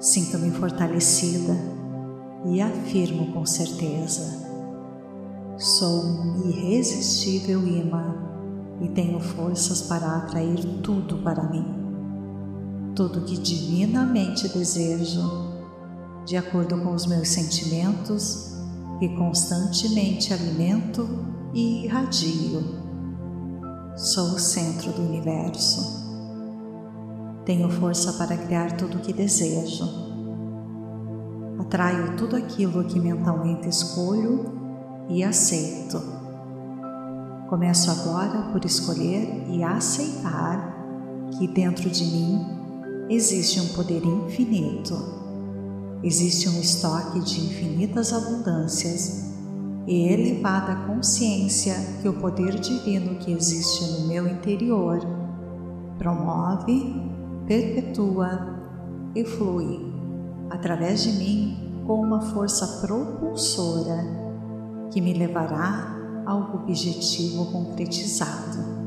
Sinto-me 0.00 0.50
fortalecida 0.50 1.54
e 2.46 2.60
afirmo 2.62 3.32
com 3.32 3.44
certeza: 3.44 4.48
sou 5.58 6.02
um 6.02 6.48
irresistível 6.48 7.66
imã 7.66 8.14
e 8.80 8.88
tenho 8.88 9.20
forças 9.20 9.82
para 9.82 10.16
atrair 10.16 10.80
tudo 10.82 11.18
para 11.18 11.50
mim. 11.50 11.66
Tudo 12.96 13.20
que 13.20 13.36
divinamente 13.36 14.48
desejo 14.48 15.50
de 16.24 16.36
acordo 16.36 16.78
com 16.78 16.94
os 16.94 17.06
meus 17.06 17.28
sentimentos, 17.28 18.49
que 19.00 19.08
constantemente 19.16 20.30
alimento 20.34 21.08
e 21.54 21.86
irradio. 21.86 22.62
Sou 23.96 24.34
o 24.34 24.38
centro 24.38 24.92
do 24.92 25.00
universo. 25.00 25.98
Tenho 27.46 27.70
força 27.70 28.12
para 28.12 28.36
criar 28.36 28.76
tudo 28.76 28.98
o 28.98 29.00
que 29.00 29.14
desejo. 29.14 29.84
Atraio 31.58 32.14
tudo 32.18 32.36
aquilo 32.36 32.84
que 32.84 33.00
mentalmente 33.00 33.70
escolho 33.70 34.44
e 35.08 35.24
aceito. 35.24 35.98
Começo 37.48 37.90
agora 37.90 38.52
por 38.52 38.62
escolher 38.66 39.46
e 39.48 39.62
aceitar 39.62 40.76
que 41.38 41.48
dentro 41.48 41.88
de 41.88 42.04
mim 42.04 42.46
existe 43.08 43.60
um 43.60 43.68
poder 43.68 44.04
infinito. 44.04 45.19
Existe 46.02 46.48
um 46.48 46.58
estoque 46.60 47.20
de 47.20 47.40
infinitas 47.40 48.12
abundâncias 48.12 49.34
e 49.86 50.08
elevada 50.08 50.86
consciência 50.86 51.74
que 52.00 52.08
o 52.08 52.14
poder 52.14 52.58
divino 52.58 53.18
que 53.18 53.32
existe 53.32 53.84
no 54.00 54.08
meu 54.08 54.26
interior 54.26 54.98
promove 55.98 56.94
perpetua 57.46 58.60
e 59.14 59.24
flui 59.24 59.92
através 60.48 61.02
de 61.02 61.12
mim 61.12 61.82
com 61.86 62.00
uma 62.00 62.22
força 62.22 62.86
propulsora 62.86 64.02
que 64.90 65.02
me 65.02 65.12
levará 65.12 65.96
ao 66.24 66.54
objetivo 66.54 67.46
concretizado. 67.52 68.80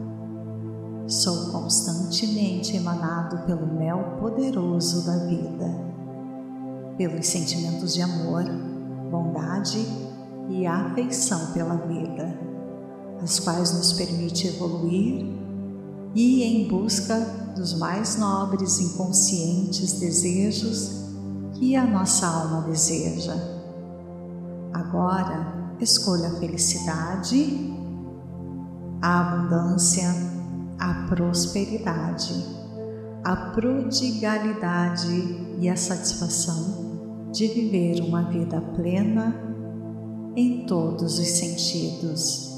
Sou 1.05 1.51
constantemente 1.51 2.75
emanado 2.75 3.45
pelo 3.45 3.67
mel 3.67 4.17
poderoso 4.19 5.05
da 5.05 5.25
vida, 5.25 5.92
pelos 6.97 7.27
sentimentos 7.27 7.93
de 7.93 8.01
amor, 8.01 8.43
bondade 9.09 9.85
e 10.49 10.65
afeição 10.65 11.53
pela 11.53 11.75
vida, 11.75 12.37
as 13.21 13.39
quais 13.39 13.73
nos 13.73 13.93
permite 13.93 14.47
evoluir 14.47 15.25
e 16.13 16.43
em 16.43 16.67
busca 16.67 17.17
dos 17.55 17.77
mais 17.77 18.17
nobres 18.17 18.79
inconscientes 18.79 19.99
desejos 19.99 21.03
que 21.53 21.75
a 21.75 21.85
nossa 21.85 22.27
alma 22.27 22.61
deseja. 22.61 23.35
Agora, 24.73 25.75
escolha 25.79 26.29
a 26.29 26.39
felicidade, 26.39 27.73
a 29.01 29.19
abundância, 29.19 30.09
a 30.79 31.05
prosperidade, 31.07 32.33
a 33.23 33.35
prodigalidade 33.51 35.55
e 35.59 35.69
a 35.69 35.75
satisfação 35.75 36.82
de 37.33 37.47
viver 37.47 37.99
uma 38.01 38.21
vida 38.29 38.61
plena 38.61 39.35
em 40.35 40.67
todos 40.67 41.17
os 41.17 41.27
sentidos. 41.27 42.53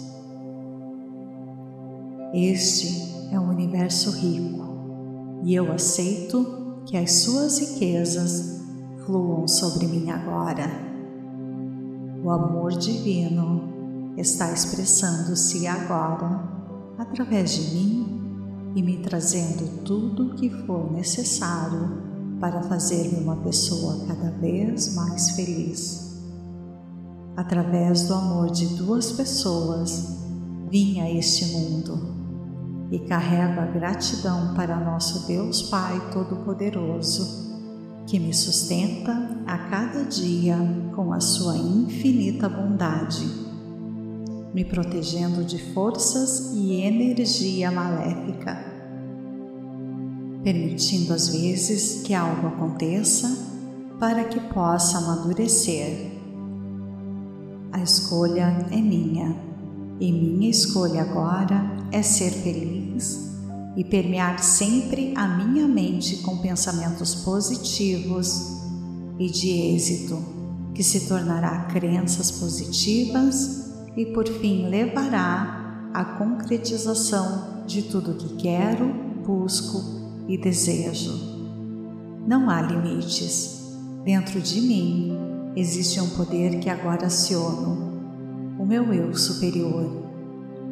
Este 2.34 3.34
é 3.34 3.40
um 3.40 3.50
universo 3.52 4.12
rico 4.12 5.40
e 5.46 5.56
eu 5.56 5.72
aceito 5.72 6.82
que 6.86 6.98
as 6.98 7.10
suas 7.14 7.58
riquezas 7.58 8.62
fluam 9.06 9.48
sobre 9.48 9.88
mim 9.88 10.10
agora. 10.10 10.70
O 12.22 12.30
amor 12.30 12.74
divino 12.74 14.14
está 14.18 14.52
expressando-se 14.52 15.66
agora 15.68 16.50
através 16.98 17.52
de 17.52 17.76
mim 17.76 18.22
e 18.76 18.84
me 18.84 18.98
trazendo 18.98 19.84
tudo 19.86 20.32
o 20.32 20.36
que 20.36 20.50
for 20.50 20.92
necessário 20.92 22.15
para 22.40 22.62
fazer-me 22.64 23.24
uma 23.24 23.38
pessoa 23.38 24.06
cada 24.08 24.32
vez 24.32 24.96
mais 24.96 25.32
feliz. 25.32 26.06
Através 27.36 28.04
do 28.04 28.14
amor 28.14 28.50
de 28.50 28.66
duas 28.76 29.12
pessoas, 29.12 30.20
vim 30.70 31.02
a 31.02 31.12
este 31.12 31.46
mundo 31.54 32.16
e 32.92 33.00
carrego 33.00 33.60
a 33.60 33.66
gratidão 33.66 34.54
para 34.54 34.80
nosso 34.80 35.28
Deus 35.28 35.64
Pai 35.64 36.00
Todo-Poderoso, 36.12 37.46
que 38.06 38.20
me 38.20 38.34
sustenta 38.34 39.12
a 39.46 39.58
cada 39.70 40.04
dia 40.04 40.58
com 40.96 41.12
a 41.12 41.20
sua 41.20 41.58
infinita 41.58 42.48
bondade, 42.48 43.28
me 44.54 44.64
protegendo 44.64 45.44
de 45.44 45.74
forças 45.74 46.52
e 46.54 46.82
energia 46.82 47.72
maléfica, 47.72 48.75
permitindo 50.46 51.12
às 51.12 51.30
vezes 51.30 52.04
que 52.04 52.14
algo 52.14 52.46
aconteça 52.46 53.36
para 54.00 54.26
que 54.26 54.40
possa 54.54 55.00
amadurecer. 55.00 56.12
A 57.72 57.82
escolha 57.82 58.68
é 58.72 58.76
minha 58.76 59.36
e 60.00 60.12
minha 60.12 60.48
escolha 60.48 61.02
agora 61.02 61.66
é 61.92 62.04
ser 62.04 62.30
feliz 62.30 63.34
e 63.76 63.84
permear 63.84 64.38
sempre 64.38 65.14
a 65.16 65.28
minha 65.28 65.68
mente 65.68 66.18
com 66.18 66.38
pensamentos 66.38 67.16
positivos 67.16 68.62
e 69.18 69.28
de 69.28 69.50
êxito, 69.50 70.24
que 70.76 70.84
se 70.84 71.08
tornará 71.08 71.64
crenças 71.74 72.30
positivas 72.30 73.74
e 73.98 74.06
por 74.06 74.28
fim 74.28 74.70
levará 74.70 75.90
à 75.92 76.06
concretização 76.06 77.66
de 77.66 77.82
tudo 77.82 78.14
que 78.14 78.36
quero, 78.36 78.94
busco 79.26 80.05
e 80.28 80.38
desejo. 80.38 81.14
Não 82.28 82.50
há 82.50 82.62
limites. 82.62 83.76
Dentro 84.04 84.42
de 84.42 84.62
mim 84.62 85.18
existe 85.56 86.00
um 86.00 86.10
poder 86.10 86.60
que 86.60 86.70
agora 86.70 87.08
aciono 87.08 87.94
o 88.58 88.66
meu 88.66 88.94
eu 88.94 89.14
superior, 89.16 90.04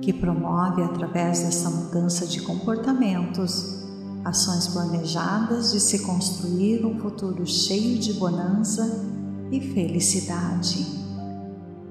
que 0.01 0.14
promove 0.14 0.82
através 0.84 1.41
dessa 1.41 1.70
mudança 1.70 2.26
de 2.26 2.41
comportamentos 2.41 3.84
ações 4.24 4.70
planejadas 4.70 5.74
de 5.74 5.80
se 5.80 5.99
construir 5.99 6.86
um 6.86 6.97
futuro 6.99 7.45
cheio 7.45 7.97
de 7.99 8.14
bonança 8.14 9.06
e 9.51 9.60
felicidade. 9.60 10.86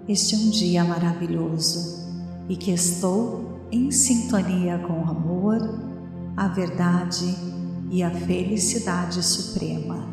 Este 0.08 0.34
é 0.34 0.38
um 0.38 0.50
dia 0.50 0.84
maravilhoso 0.84 2.08
e 2.48 2.56
que 2.56 2.72
estou 2.72 3.60
em 3.70 3.90
sintonia 3.90 4.78
com 4.78 4.94
o 4.94 5.08
amor, 5.08 5.91
a 6.36 6.48
verdade 6.48 7.36
e 7.90 8.02
a 8.02 8.10
felicidade 8.10 9.22
suprema. 9.22 10.08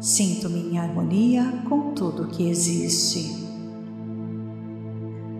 Sinto-me 0.00 0.70
em 0.70 0.78
harmonia 0.78 1.62
com 1.68 1.92
tudo 1.92 2.28
que 2.28 2.48
existe. 2.48 3.40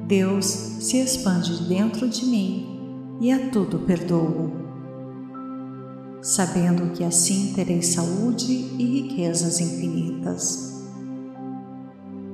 Deus 0.07 0.45
se 0.45 0.99
expande 0.99 1.63
dentro 1.69 2.09
de 2.09 2.27
mim 2.27 3.19
e 3.21 3.31
a 3.31 3.51
tudo 3.51 3.81
perdoo. 3.81 4.51
Sabendo 6.23 6.93
que 6.93 7.05
assim 7.05 7.53
terei 7.55 7.83
saúde 7.83 8.53
e 8.53 9.03
riquezas 9.03 9.61
infinitas. 9.61 10.71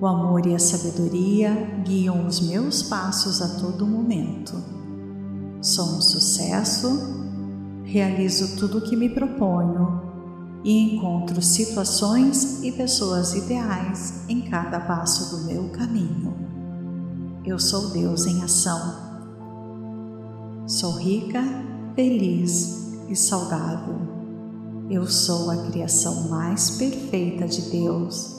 O 0.01 0.07
amor 0.07 0.47
e 0.47 0.55
a 0.55 0.59
sabedoria 0.59 1.55
guiam 1.85 2.27
os 2.27 2.41
meus 2.41 2.83
passos 2.83 3.41
a 3.41 3.61
todo 3.61 3.87
momento. 3.87 4.63
Sou 5.63 5.97
um 5.97 6.01
sucesso, 6.01 7.16
realizo 7.87 8.57
tudo 8.57 8.79
o 8.79 8.81
que 8.81 8.97
me 8.97 9.09
proponho 9.09 10.03
e 10.65 10.97
encontro 10.97 11.41
situações 11.41 12.65
e 12.65 12.73
pessoas 12.73 13.35
ideais 13.35 14.25
em 14.29 14.43
cada 14.43 14.81
passo 14.81 15.37
do 15.37 15.45
meu 15.45 15.69
caminho. 15.69 16.35
Eu 17.45 17.61
sou 17.61 17.91
Deus 17.91 18.27
em 18.27 18.43
ação. 18.43 19.07
Sou 20.67 20.99
rica, 20.99 21.41
feliz 21.95 22.99
e 23.09 23.15
saudável. 23.15 23.97
Eu 24.91 25.07
sou 25.07 25.49
a 25.53 25.57
criação 25.71 26.29
mais 26.29 26.71
perfeita 26.71 27.47
de 27.47 27.71
Deus 27.71 28.35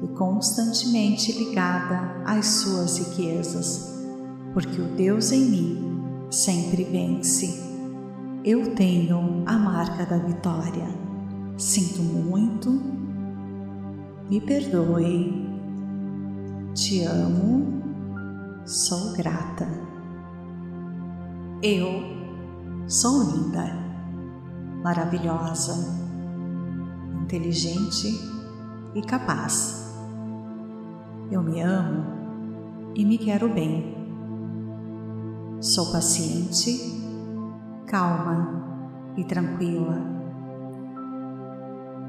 e 0.00 0.06
constantemente 0.14 1.32
ligada 1.32 2.22
às 2.24 2.46
suas 2.46 2.98
riquezas, 2.98 3.98
porque 4.54 4.80
o 4.80 4.94
Deus 4.94 5.32
em 5.32 5.44
mim 5.44 6.28
sempre 6.30 6.84
vence. 6.84 7.71
Eu 8.44 8.74
tenho 8.74 9.44
a 9.46 9.56
marca 9.56 10.04
da 10.04 10.18
vitória. 10.18 10.88
Sinto 11.56 12.02
muito, 12.02 12.70
me 14.28 14.40
perdoe, 14.40 15.48
te 16.74 17.04
amo 17.04 17.82
sou 18.64 19.12
grata. 19.12 19.68
Eu 21.62 22.02
sou 22.88 23.22
linda, 23.22 23.76
maravilhosa, 24.82 25.74
inteligente 27.22 28.08
e 28.94 29.02
capaz. 29.02 29.94
Eu 31.30 31.42
me 31.42 31.60
amo 31.60 32.04
e 32.94 33.04
me 33.04 33.18
quero 33.18 33.48
bem. 33.48 33.96
Sou 35.60 35.92
paciente, 35.92 37.01
calma 37.86 39.12
e 39.16 39.24
tranquila. 39.24 40.00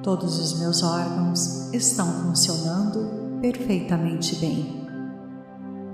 Todos 0.02 0.40
os 0.40 0.60
meus 0.60 0.84
órgãos 0.84 1.74
estão 1.74 2.06
funcionando 2.06 3.40
perfeitamente 3.42 4.36
bem. 4.36 4.86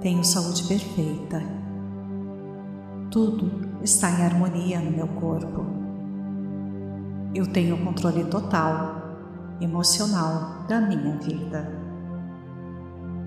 Tenho 0.02 0.24
saúde 0.24 0.64
perfeita. 0.64 1.42
Tudo 3.12 3.70
está 3.84 4.10
em 4.10 4.24
harmonia 4.24 4.80
no 4.80 4.92
meu 4.92 5.08
corpo. 5.08 5.66
Eu 7.34 7.46
tenho 7.52 7.84
controle 7.84 8.26
total, 8.26 9.58
emocional 9.62 10.66
da 10.68 10.82
minha 10.82 11.18
vida. 11.18 11.72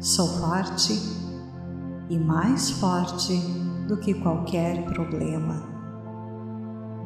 Sou 0.01 0.27
forte 0.27 0.93
e 2.09 2.19
mais 2.19 2.71
forte 2.71 3.37
do 3.87 3.97
que 3.97 4.15
qualquer 4.15 4.85
problema. 4.87 5.72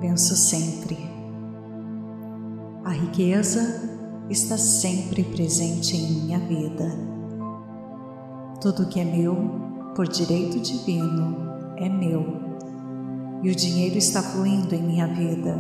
Venço 0.01 0.37
sempre 0.37 1.17
a 2.87 2.91
riqueza 2.91 3.83
está 4.31 4.57
sempre 4.57 5.25
presente 5.25 5.97
em 5.97 6.21
minha 6.21 6.39
vida. 6.39 6.89
Tudo 8.61 8.87
que 8.87 9.01
é 9.01 9.05
meu, 9.05 9.35
por 9.97 10.07
direito 10.07 10.61
divino, 10.61 11.37
é 11.79 11.89
meu. 11.89 12.25
E 13.43 13.51
o 13.51 13.57
dinheiro 13.57 13.99
está 13.99 14.23
fluindo 14.23 14.73
em 14.73 14.85
minha 14.85 15.09
vida 15.09 15.59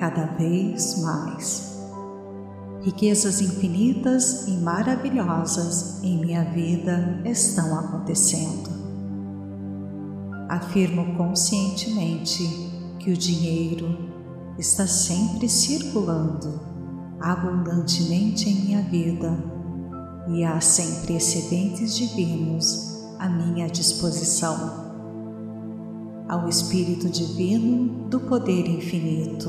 cada 0.00 0.26
vez 0.34 1.00
mais. 1.00 1.78
Riquezas 2.82 3.40
infinitas 3.40 4.48
e 4.48 4.56
maravilhosas 4.56 6.02
em 6.02 6.18
minha 6.18 6.42
vida 6.42 7.22
estão 7.24 7.78
acontecendo. 7.78 8.68
Afirmo 10.48 11.14
conscientemente 11.16 12.67
que 13.08 13.12
o 13.12 13.16
dinheiro 13.16 13.96
está 14.58 14.86
sempre 14.86 15.48
circulando 15.48 16.60
abundantemente 17.18 18.50
em 18.50 18.66
minha 18.66 18.82
vida 18.82 19.32
e 20.28 20.44
há 20.44 20.60
sempre 20.60 21.14
excedentes 21.14 21.96
divinos 21.96 23.08
à 23.18 23.26
minha 23.26 23.66
disposição. 23.66 24.92
Ao 26.28 26.50
Espírito 26.50 27.08
Divino 27.08 28.10
do 28.10 28.20
Poder 28.20 28.68
Infinito, 28.68 29.48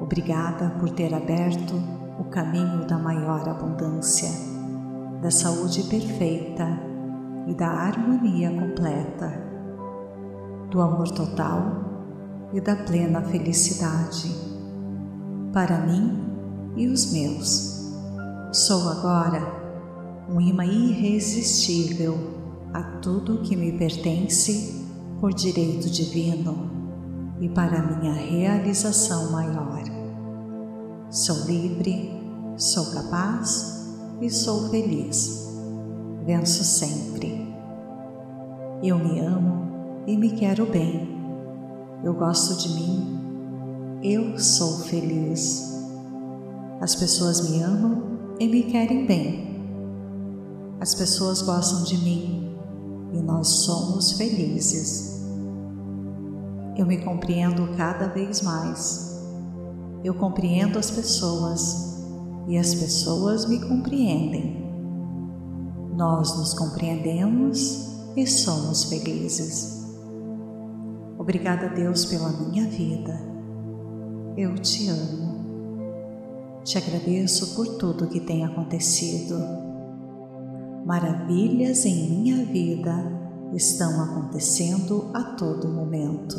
obrigada 0.00 0.76
por 0.78 0.90
ter 0.90 1.12
aberto 1.12 1.74
o 2.20 2.24
caminho 2.26 2.86
da 2.86 2.96
maior 2.96 3.48
abundância, 3.48 4.30
da 5.20 5.32
saúde 5.32 5.82
perfeita 5.90 6.68
e 7.48 7.54
da 7.54 7.66
harmonia 7.66 8.50
completa, 8.50 9.42
do 10.70 10.80
amor 10.80 11.10
total 11.10 11.93
e 12.54 12.60
da 12.60 12.76
plena 12.76 13.20
felicidade 13.20 14.32
para 15.52 15.80
mim 15.80 16.16
e 16.76 16.86
os 16.86 17.12
meus. 17.12 17.92
Sou 18.52 18.88
agora 18.88 20.24
um 20.30 20.40
imã 20.40 20.64
irresistível 20.64 22.16
a 22.72 22.82
tudo 23.00 23.42
que 23.42 23.56
me 23.56 23.72
pertence 23.72 24.86
por 25.20 25.34
direito 25.34 25.90
divino 25.90 26.70
e 27.40 27.48
para 27.48 27.82
minha 27.82 28.12
realização 28.12 29.32
maior. 29.32 29.82
Sou 31.10 31.46
livre, 31.46 32.10
sou 32.56 32.92
capaz 32.92 33.88
e 34.20 34.30
sou 34.30 34.70
feliz. 34.70 35.48
Venço 36.24 36.62
sempre. 36.62 37.52
Eu 38.80 38.96
me 38.98 39.18
amo 39.18 40.04
e 40.06 40.16
me 40.16 40.30
quero 40.30 40.66
bem 40.66 41.13
eu 42.04 42.12
gosto 42.12 42.54
de 42.56 42.68
mim, 42.74 44.00
eu 44.02 44.38
sou 44.38 44.80
feliz. 44.80 45.72
As 46.78 46.94
pessoas 46.94 47.48
me 47.48 47.62
amam 47.62 48.36
e 48.38 48.46
me 48.46 48.64
querem 48.64 49.06
bem. 49.06 49.64
As 50.78 50.94
pessoas 50.94 51.40
gostam 51.40 51.82
de 51.84 51.96
mim 51.96 52.54
e 53.14 53.22
nós 53.22 53.48
somos 53.48 54.12
felizes. 54.12 55.24
Eu 56.76 56.84
me 56.84 56.98
compreendo 57.02 57.74
cada 57.74 58.08
vez 58.08 58.42
mais. 58.42 59.18
Eu 60.04 60.12
compreendo 60.12 60.78
as 60.78 60.90
pessoas 60.90 62.04
e 62.46 62.58
as 62.58 62.74
pessoas 62.74 63.48
me 63.48 63.58
compreendem. 63.60 64.62
Nós 65.96 66.36
nos 66.36 66.52
compreendemos 66.52 67.88
e 68.14 68.26
somos 68.26 68.84
felizes. 68.84 69.73
Obrigada, 71.24 71.70
Deus, 71.70 72.04
pela 72.04 72.28
minha 72.28 72.68
vida. 72.68 73.18
Eu 74.36 74.56
te 74.56 74.90
amo. 74.90 76.60
Te 76.62 76.76
agradeço 76.76 77.54
por 77.54 77.78
tudo 77.78 78.08
que 78.08 78.20
tem 78.20 78.44
acontecido. 78.44 79.34
Maravilhas 80.84 81.86
em 81.86 82.10
minha 82.10 82.44
vida 82.44 82.92
estão 83.54 84.02
acontecendo 84.02 85.10
a 85.14 85.24
todo 85.24 85.66
momento. 85.66 86.36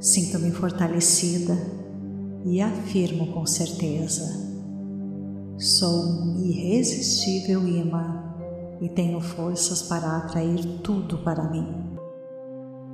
Sinto-me 0.00 0.50
fortalecida 0.50 1.54
e 2.46 2.62
afirmo 2.62 3.26
com 3.34 3.44
certeza: 3.44 4.24
sou 5.58 6.02
um 6.02 6.42
irresistível 6.46 7.68
imã 7.68 8.24
e 8.80 8.88
tenho 8.88 9.20
forças 9.20 9.82
para 9.82 10.16
atrair 10.16 10.80
tudo 10.82 11.18
para 11.18 11.44
mim 11.50 11.93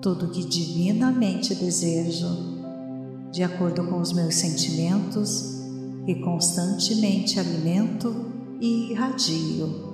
tudo 0.00 0.28
que 0.28 0.44
divinamente 0.44 1.54
desejo, 1.54 2.26
de 3.30 3.42
acordo 3.42 3.86
com 3.86 4.00
os 4.00 4.12
meus 4.12 4.34
sentimentos, 4.34 5.60
que 6.06 6.14
constantemente 6.16 7.38
alimento 7.38 8.26
e 8.60 8.92
irradio. 8.92 9.90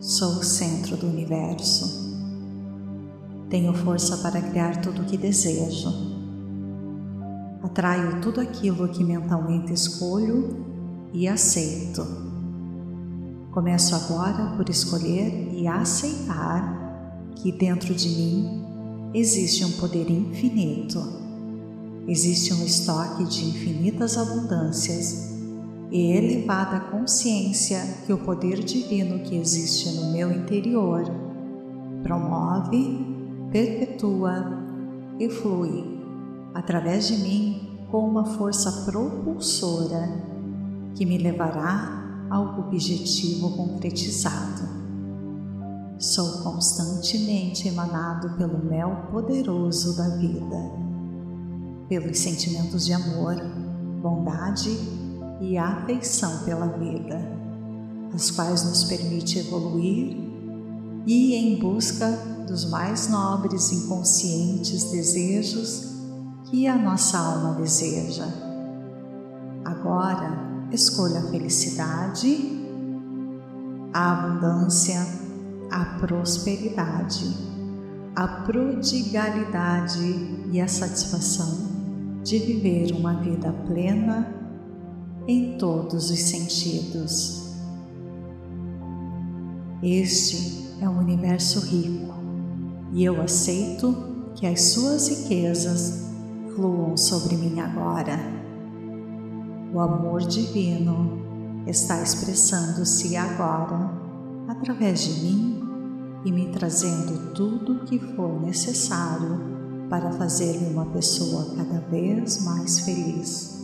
Sou 0.00 0.40
o 0.40 0.44
centro 0.44 0.96
do 0.96 1.06
universo. 1.06 2.08
Tenho 3.48 3.72
força 3.72 4.16
para 4.18 4.42
criar 4.42 4.80
tudo 4.80 5.02
o 5.02 5.04
que 5.04 5.16
desejo. 5.16 5.90
Atraio 7.62 8.20
tudo 8.20 8.40
aquilo 8.40 8.88
que 8.88 9.04
mentalmente 9.04 9.72
escolho 9.72 10.66
e 11.12 11.28
aceito. 11.28 12.04
Começo 13.52 13.94
agora 13.94 14.56
por 14.56 14.68
escolher 14.68 15.52
e 15.54 15.66
aceitar 15.66 17.32
que 17.36 17.52
dentro 17.52 17.94
de 17.94 18.08
mim 18.08 18.67
existe 19.14 19.64
um 19.64 19.72
poder 19.72 20.10
infinito, 20.10 21.02
existe 22.06 22.52
um 22.52 22.64
estoque 22.64 23.24
de 23.24 23.44
infinitas 23.46 24.18
abundâncias 24.18 25.34
e 25.90 26.12
elevada 26.12 26.80
consciência 26.80 27.82
que 28.04 28.12
o 28.12 28.18
poder 28.18 28.62
divino 28.62 29.20
que 29.20 29.36
existe 29.36 29.90
no 29.92 30.12
meu 30.12 30.30
interior 30.30 31.04
promove, 32.02 33.06
perpetua 33.50 34.58
e 35.18 35.28
flui 35.30 35.98
através 36.54 37.08
de 37.08 37.16
mim 37.16 37.78
com 37.90 38.06
uma 38.06 38.24
força 38.24 38.84
propulsora 38.84 40.22
que 40.94 41.06
me 41.06 41.16
levará 41.16 42.26
ao 42.28 42.58
objetivo 42.60 43.56
concretizado. 43.56 44.77
Sou 45.98 46.44
constantemente 46.44 47.66
emanado 47.66 48.36
pelo 48.36 48.56
mel 48.64 49.08
poderoso 49.10 49.96
da 49.96 50.08
vida, 50.10 50.56
pelos 51.88 52.16
sentimentos 52.20 52.86
de 52.86 52.92
amor, 52.92 53.34
bondade 54.00 54.70
e 55.40 55.58
afeição 55.58 56.44
pela 56.44 56.68
vida, 56.68 57.20
as 58.14 58.30
quais 58.30 58.62
nos 58.62 58.84
permite 58.84 59.40
evoluir 59.40 60.16
e 61.04 61.34
em 61.34 61.58
busca 61.58 62.08
dos 62.46 62.70
mais 62.70 63.08
nobres 63.08 63.72
e 63.72 63.84
inconscientes 63.84 64.92
desejos 64.92 65.96
que 66.44 66.68
a 66.68 66.78
nossa 66.78 67.18
alma 67.18 67.54
deseja. 67.54 68.28
Agora, 69.64 70.68
escolha 70.70 71.18
a 71.18 71.28
felicidade, 71.28 72.56
a 73.92 74.12
abundância, 74.12 75.27
a 75.70 75.84
prosperidade, 75.98 77.36
a 78.16 78.26
prodigalidade 78.26 80.46
e 80.50 80.60
a 80.60 80.68
satisfação 80.68 81.68
de 82.22 82.38
viver 82.38 82.92
uma 82.92 83.14
vida 83.14 83.52
plena 83.66 84.34
em 85.26 85.58
todos 85.58 86.10
os 86.10 86.18
sentidos. 86.18 87.54
Este 89.82 90.68
é 90.80 90.88
um 90.88 90.98
universo 90.98 91.60
rico 91.60 92.14
e 92.92 93.04
eu 93.04 93.20
aceito 93.20 93.94
que 94.34 94.46
as 94.46 94.62
suas 94.62 95.08
riquezas 95.08 96.08
fluam 96.54 96.96
sobre 96.96 97.36
mim 97.36 97.60
agora. 97.60 98.18
O 99.72 99.80
amor 99.80 100.22
divino 100.22 101.62
está 101.66 102.02
expressando-se 102.02 103.16
agora 103.16 103.90
através 104.48 105.00
de 105.00 105.22
mim 105.22 105.57
e 106.24 106.32
me 106.32 106.48
trazendo 106.52 107.32
tudo 107.32 107.74
o 107.74 107.84
que 107.84 107.98
for 107.98 108.40
necessário 108.40 109.40
para 109.88 110.12
fazer-me 110.12 110.72
uma 110.72 110.86
pessoa 110.86 111.54
cada 111.56 111.80
vez 111.80 112.44
mais 112.44 112.80
feliz. 112.80 113.56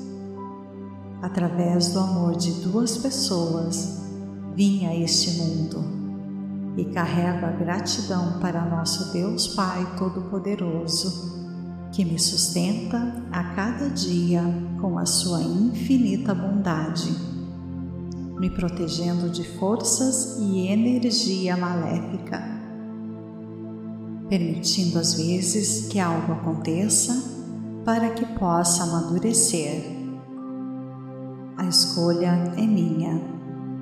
através 1.22 1.88
do 1.88 2.00
amor 2.00 2.36
de 2.36 2.52
duas 2.60 2.98
pessoas, 2.98 4.02
vim 4.54 4.84
a 4.84 4.94
este 4.94 5.38
mundo 5.38 5.82
e 6.76 6.84
carrego 6.86 7.46
a 7.46 7.50
gratidão 7.50 8.38
para 8.40 8.64
nosso 8.66 9.10
Deus 9.10 9.48
Pai 9.48 9.86
Todo-Poderoso, 9.98 11.32
que 11.92 12.04
me 12.04 12.18
sustenta 12.18 13.22
a 13.32 13.42
cada 13.54 13.88
dia 13.88 14.42
com 14.82 14.98
a 14.98 15.06
sua 15.06 15.40
infinita 15.40 16.34
bondade, 16.34 17.14
me 18.38 18.50
protegendo 18.50 19.30
de 19.30 19.44
forças 19.58 20.36
e 20.40 20.66
energia 20.66 21.56
maléfica, 21.56 22.42
permitindo 24.28 24.98
às 24.98 25.14
vezes 25.14 25.86
que 25.88 26.00
algo 26.00 26.32
aconteça 26.32 27.32
para 27.84 28.10
que 28.10 28.26
possa 28.38 28.82
amadurecer. 28.82 29.84
A 31.56 31.66
escolha 31.66 32.52
é 32.56 32.66
minha, 32.66 33.22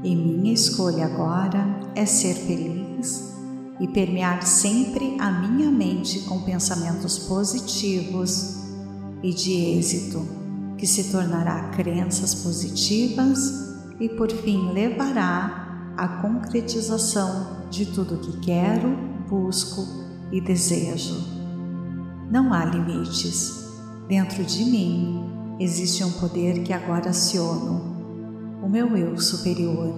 e 0.05 0.15
minha 0.15 0.53
escolha 0.53 1.07
agora 1.07 1.81
é 1.95 2.05
ser 2.05 2.35
feliz 2.35 3.33
e 3.81 3.89
permear 3.89 4.43
sempre 4.43 5.17
a 5.19 5.31
minha 5.31 5.71
mente 5.71 6.21
com 6.21 6.43
pensamentos 6.43 7.19
positivos 7.21 8.59
e 9.23 9.33
de 9.33 9.53
êxito, 9.53 10.27
que 10.77 10.87
se 10.87 11.11
tornará 11.11 11.71
crenças 11.71 12.35
positivas 12.35 13.72
e 14.01 14.09
por 14.09 14.31
fim 14.31 14.73
levará 14.73 15.95
à 15.97 16.09
concretização 16.09 17.69
de 17.71 17.87
tudo 17.87 18.19
que 18.19 18.41
quero, 18.41 18.97
busco 19.29 19.87
e 20.31 20.41
desejo. 20.41 21.17
Não 22.31 22.53
há 22.53 22.65
limites 22.65 23.63
Dentro 24.13 24.45
de 24.45 24.65
mim 24.65 25.25
existe 25.59 26.05
um 26.05 26.13
poder 26.13 26.63
que 26.65 26.73
agora 26.73 27.09
aciono, 27.09 28.61
o 28.63 28.69
meu 28.69 28.97
eu 28.97 29.17
superior, 29.19 29.95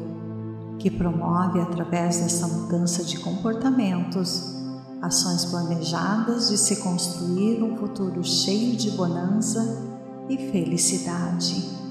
que 0.79 0.89
promove 0.91 1.61
através 1.61 2.21
dessa 2.21 2.47
mudança 2.47 3.03
de 3.03 3.19
comportamentos 3.19 4.55
ações 5.03 5.45
planejadas 5.47 6.49
de 6.49 6.57
se 6.57 6.77
construir 6.77 7.63
um 7.63 7.77
futuro 7.77 8.23
cheio 8.23 8.77
de 8.77 8.91
bonança 8.93 9.83
e 10.29 10.37
felicidade. 10.51 11.84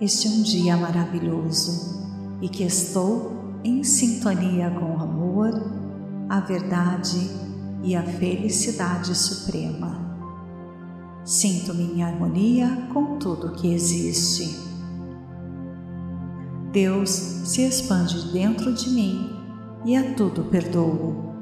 Este 0.00 0.28
é 0.28 0.30
um 0.30 0.42
dia 0.42 0.76
maravilhoso 0.76 2.06
e 2.40 2.48
que 2.48 2.62
estou 2.62 3.32
em 3.64 3.82
sintonia 3.82 4.70
com 4.70 4.94
o 4.94 5.00
amor, 5.00 5.50
a 6.28 6.38
verdade 6.38 7.18
e 7.82 7.96
a 7.96 8.02
felicidade 8.04 9.12
suprema. 9.12 9.98
Sinto-me 11.24 11.94
em 11.94 12.04
harmonia 12.04 12.88
com 12.94 13.18
tudo 13.18 13.56
que 13.56 13.74
existe. 13.74 14.56
Deus 16.70 17.10
se 17.10 17.62
expande 17.62 18.32
dentro 18.32 18.72
de 18.72 18.90
mim 18.90 19.32
e 19.84 19.96
a 19.96 20.14
tudo 20.14 20.44
perdoo, 20.44 21.34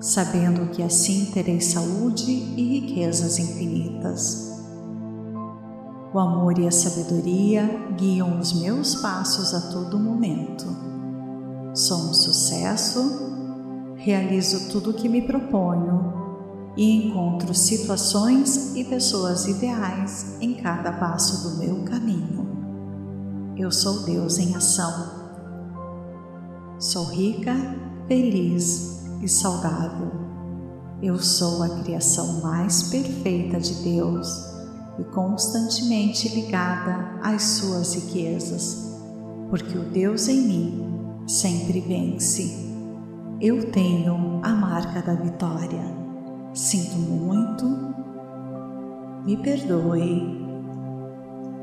sabendo 0.00 0.70
que 0.70 0.82
assim 0.82 1.26
terei 1.26 1.60
saúde 1.60 2.30
e 2.30 2.80
riquezas 2.80 3.38
infinitas. 3.38 4.51
O 6.14 6.18
amor 6.18 6.58
e 6.58 6.68
a 6.68 6.70
sabedoria 6.70 7.64
guiam 7.96 8.38
os 8.38 8.52
meus 8.52 8.96
passos 8.96 9.54
a 9.54 9.72
todo 9.72 9.98
momento. 9.98 10.66
Sou 11.74 12.10
um 12.10 12.12
sucesso, 12.12 13.00
realizo 13.96 14.68
tudo 14.68 14.90
o 14.90 14.92
que 14.92 15.08
me 15.08 15.22
proponho 15.22 16.12
e 16.76 17.06
encontro 17.06 17.54
situações 17.54 18.76
e 18.76 18.84
pessoas 18.84 19.46
ideais 19.46 20.36
em 20.38 20.52
cada 20.52 20.92
passo 20.92 21.48
do 21.48 21.56
meu 21.56 21.82
caminho. 21.84 22.46
Eu 23.56 23.70
sou 23.70 24.02
Deus 24.02 24.36
em 24.36 24.54
ação. 24.54 25.22
Sou 26.78 27.06
rica, 27.06 27.56
feliz 28.06 29.02
e 29.22 29.28
saudável. 29.28 30.12
Eu 31.02 31.18
sou 31.18 31.62
a 31.62 31.70
criação 31.82 32.42
mais 32.42 32.82
perfeita 32.90 33.58
de 33.58 33.74
Deus 33.76 34.51
e 34.98 35.04
constantemente 35.04 36.28
ligada 36.28 37.18
às 37.22 37.42
suas 37.42 37.94
riquezas, 37.94 39.00
porque 39.48 39.76
o 39.76 39.84
Deus 39.84 40.28
em 40.28 40.40
mim 40.42 41.26
sempre 41.26 41.80
vence. 41.80 42.70
Eu 43.40 43.70
tenho 43.70 44.40
a 44.42 44.50
marca 44.50 45.02
da 45.02 45.14
vitória. 45.14 45.82
Sinto 46.54 46.96
muito, 46.96 47.64
me 49.24 49.36
perdoe, 49.38 50.46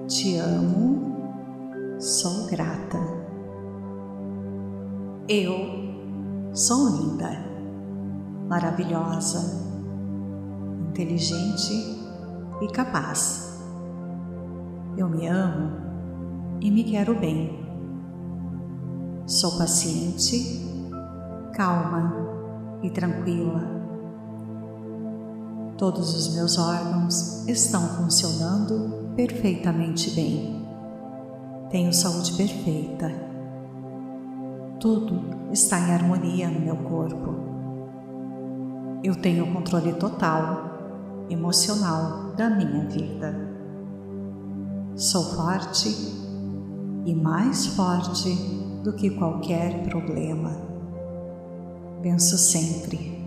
te 0.08 0.36
amo, 0.38 2.00
sou 2.00 2.48
grata. 2.48 2.98
Eu 5.28 6.50
sou 6.54 6.90
linda, 6.90 7.46
maravilhosa, 8.48 9.40
inteligente 10.90 11.99
e 12.62 12.68
capaz. 12.68 13.62
Eu 14.98 15.08
me 15.10 15.28
amo 15.28 15.72
e 16.62 16.70
me 16.70 16.84
quero 16.84 17.16
bem. 17.16 17.66
Sou 19.26 19.58
paciente, 19.58 20.66
calma 21.54 22.14
e 22.82 22.90
tranquila 22.90 23.80
Todos 25.80 26.14
os 26.14 26.36
meus 26.36 26.58
órgãos 26.58 27.48
estão 27.48 27.80
funcionando 27.96 29.14
perfeitamente 29.16 30.12
bem. 30.12 30.62
Tenho 31.70 31.94
saúde 31.94 32.34
perfeita. 32.34 33.10
Tudo 34.78 35.22
está 35.54 35.80
em 35.80 35.94
harmonia 35.94 36.50
no 36.50 36.60
meu 36.60 36.76
corpo. 36.76 37.34
Eu 39.02 39.16
tenho 39.16 39.54
controle 39.54 39.94
total, 39.94 40.69
emocional 41.30 42.34
da 42.36 42.50
minha 42.50 42.86
vida. 42.86 43.36
Sou 44.96 45.24
forte 45.36 45.90
e 47.06 47.14
mais 47.16 47.68
forte 47.68 48.30
do 48.84 48.94
que 48.94 49.10
qualquer 49.12 49.84
problema. 49.84 50.52
Venço 52.02 52.38
sempre 52.38 53.20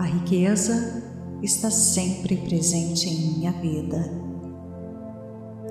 a 0.00 0.04
riqueza 0.04 1.02
está 1.42 1.70
sempre 1.70 2.34
presente 2.34 3.06
em 3.06 3.34
minha 3.34 3.52
vida. 3.52 4.10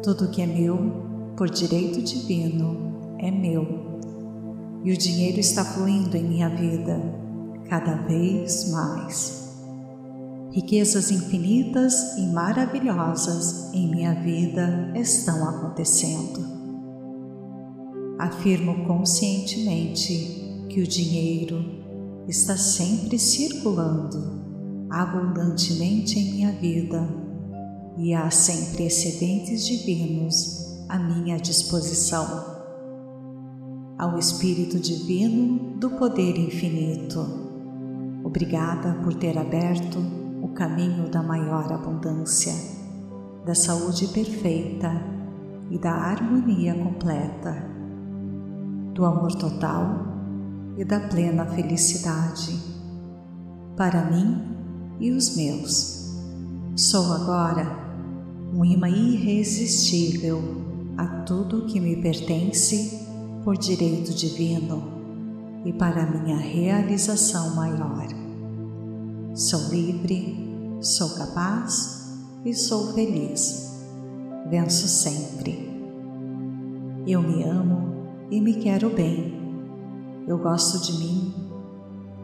Tudo 0.04 0.30
que 0.30 0.40
é 0.40 0.46
meu, 0.46 1.34
por 1.36 1.50
direito 1.50 2.00
divino, 2.00 3.18
é 3.18 3.32
meu. 3.32 3.66
E 4.84 4.92
o 4.92 4.98
dinheiro 4.98 5.40
está 5.40 5.66
fluindo 5.66 6.16
em 6.16 6.24
minha 6.24 6.48
vida 6.48 7.02
cada 7.68 7.96
vez 8.04 8.70
mais. 8.72 9.49
Riquezas 10.52 11.12
infinitas 11.12 12.18
e 12.18 12.26
maravilhosas 12.26 13.72
em 13.72 13.88
minha 13.88 14.16
vida 14.16 14.92
estão 14.96 15.48
acontecendo. 15.48 16.44
Afirmo 18.18 18.84
conscientemente 18.88 20.66
que 20.68 20.82
o 20.82 20.88
dinheiro 20.88 21.64
está 22.28 22.58
sempre 22.58 23.20
circulando 23.20 24.40
abundantemente 24.90 26.18
em 26.18 26.34
minha 26.34 26.52
vida 26.54 27.08
e 27.96 28.16
há 28.16 28.32
sempre 28.32 28.86
excedentes 28.86 29.68
divinos 29.68 30.84
à 30.90 30.98
minha 30.98 31.38
disposição. 31.38 32.58
Ao 34.00 34.18
Espírito 34.18 34.80
Divino 34.80 35.78
do 35.78 35.92
Poder 35.92 36.40
Infinito, 36.40 37.20
obrigada 38.24 38.96
por 39.04 39.14
ter 39.14 39.38
aberto 39.38 40.19
caminho 40.60 41.10
da 41.10 41.24
maior 41.24 41.72
abundância, 41.72 42.54
da 43.46 43.56
saúde 43.56 44.10
perfeita 44.10 44.92
e 45.72 45.78
da 45.80 45.90
harmonia 45.90 46.74
completa, 46.76 47.56
do 48.94 49.06
amor 49.06 49.34
total 49.36 50.06
e 50.78 50.84
da 50.84 51.00
plena 51.00 51.46
felicidade 51.46 52.60
para 53.78 54.04
mim 54.12 54.58
e 55.00 55.12
os 55.12 55.38
meus. 55.38 56.14
Sou 56.76 57.14
agora 57.14 57.80
um 58.54 58.66
imã 58.66 58.90
irresistível 58.90 60.42
a 60.98 61.08
tudo 61.22 61.68
que 61.68 61.80
me 61.80 62.02
pertence 62.02 63.08
por 63.46 63.58
direito 63.58 64.14
divino 64.14 64.84
e 65.64 65.72
para 65.72 66.06
minha 66.06 66.36
realização 66.36 67.56
maior. 67.56 68.08
Sou 69.34 69.70
livre, 69.70 70.49
sou 70.82 71.10
capaz 71.12 72.18
e 72.46 72.54
sou 72.54 72.94
feliz. 72.94 73.72
Venço 74.50 74.88
sempre. 74.88 75.68
Eu 77.08 77.22
me 77.22 77.44
amo 77.44 78.08
e 78.32 78.40
me 78.40 78.54
quero 78.56 78.90
bem 78.90 79.40
eu 80.30 80.38
gosto 80.38 80.80
de 80.80 80.94
mim, 80.94 81.34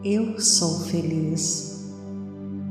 eu 0.04 0.40
sou 0.40 0.78
feliz. 0.78 1.90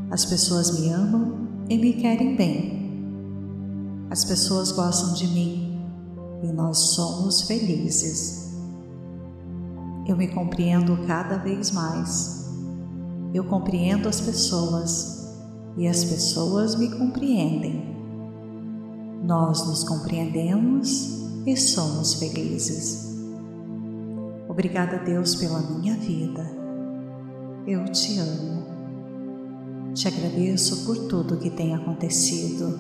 As 0.10 0.24
pessoas 0.24 0.80
me 0.80 0.88
amam 0.94 1.50
e 1.70 1.78
me 1.78 1.92
querem 1.92 2.38
bem. 2.38 4.08
As 4.10 4.24
pessoas 4.24 4.72
gostam 4.72 5.14
de 5.14 5.28
mim 5.28 5.78
e 6.42 6.48
nós 6.54 6.78
somos 6.96 7.42
felizes. 7.42 8.56
Eu 10.08 10.16
me 10.16 10.30
compreendo 10.30 11.06
cada 11.06 11.36
vez 11.36 11.72
mais. 11.72 12.50
Eu 13.34 13.44
compreendo 13.44 14.08
as 14.08 14.22
pessoas 14.22 15.14
e 15.78 15.88
as 15.88 16.04
pessoas 16.04 16.76
me 16.76 16.90
compreendem. 16.90 17.96
Nós 19.24 19.66
nos 19.68 19.84
compreendemos 19.84 21.26
e 21.46 21.58
somos 21.58 22.14
felizes. 22.16 23.16
Obrigada, 24.48 25.00
Deus, 25.00 25.36
pela 25.36 25.60
minha 25.60 25.96
vida. 25.96 26.50
Eu 27.68 27.84
te 27.86 28.20
amo. 28.20 28.64
Te 29.94 30.08
agradeço 30.08 30.86
por 30.86 31.08
tudo 31.08 31.38
que 31.38 31.50
tem 31.50 31.74
acontecido. 31.74 32.80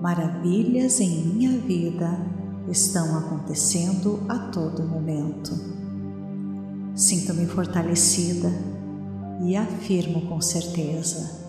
Maravilhas 0.00 1.00
em 1.00 1.26
minha 1.26 1.58
vida 1.58 2.18
estão 2.68 3.18
acontecendo 3.18 4.20
a 4.28 4.38
todo 4.50 4.86
momento. 4.86 5.50
Sinto-me 6.94 7.46
fortalecida 7.46 8.50
e 9.42 9.56
afirmo 9.56 10.22
com 10.28 10.40
certeza: 10.40 11.39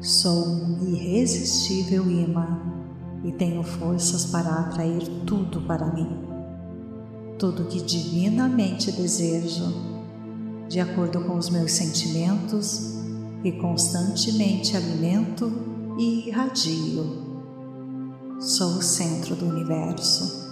sou 0.00 0.46
um 0.46 0.86
irresistível 0.86 2.08
imã 2.08 2.60
e 3.24 3.32
tenho 3.32 3.64
forças 3.64 4.26
para 4.26 4.48
atrair 4.48 5.02
tudo 5.26 5.60
para 5.62 5.92
mim, 5.92 6.08
tudo 7.36 7.64
que 7.64 7.82
divinamente 7.82 8.92
desejo, 8.92 9.64
de 10.68 10.78
acordo 10.78 11.24
com 11.24 11.36
os 11.36 11.50
meus 11.50 11.72
sentimentos 11.72 12.96
que 13.42 13.52
constantemente 13.52 14.76
alimento 14.76 15.50
e 15.98 16.28
irradio. 16.28 17.26
Sou 18.38 18.78
o 18.78 18.82
centro 18.82 19.34
do 19.34 19.46
universo. 19.46 20.46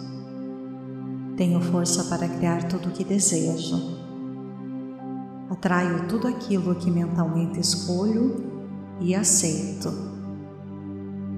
Tenho 1.37 1.61
força 1.61 2.03
para 2.05 2.29
criar 2.29 2.67
tudo 2.67 2.89
o 2.89 2.93
que 2.93 3.05
desejo. 3.05 3.97
Atraio 5.49 6.09
tudo 6.09 6.27
aquilo 6.27 6.75
que 6.75 6.91
mentalmente 6.91 7.61
escolho 7.61 8.56
e 9.01 9.15
aceito. 9.15 9.93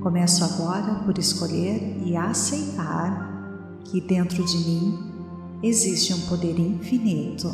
Começo 0.01 0.45
agora 0.45 1.03
por 1.05 1.19
escolher 1.19 2.03
e 2.05 2.17
aceitar 2.17 3.81
que 3.85 4.01
dentro 4.01 4.45
de 4.45 4.57
mim 4.59 4.99
existe 5.63 6.15
um 6.15 6.21
poder 6.23 6.59
infinito 6.59 7.49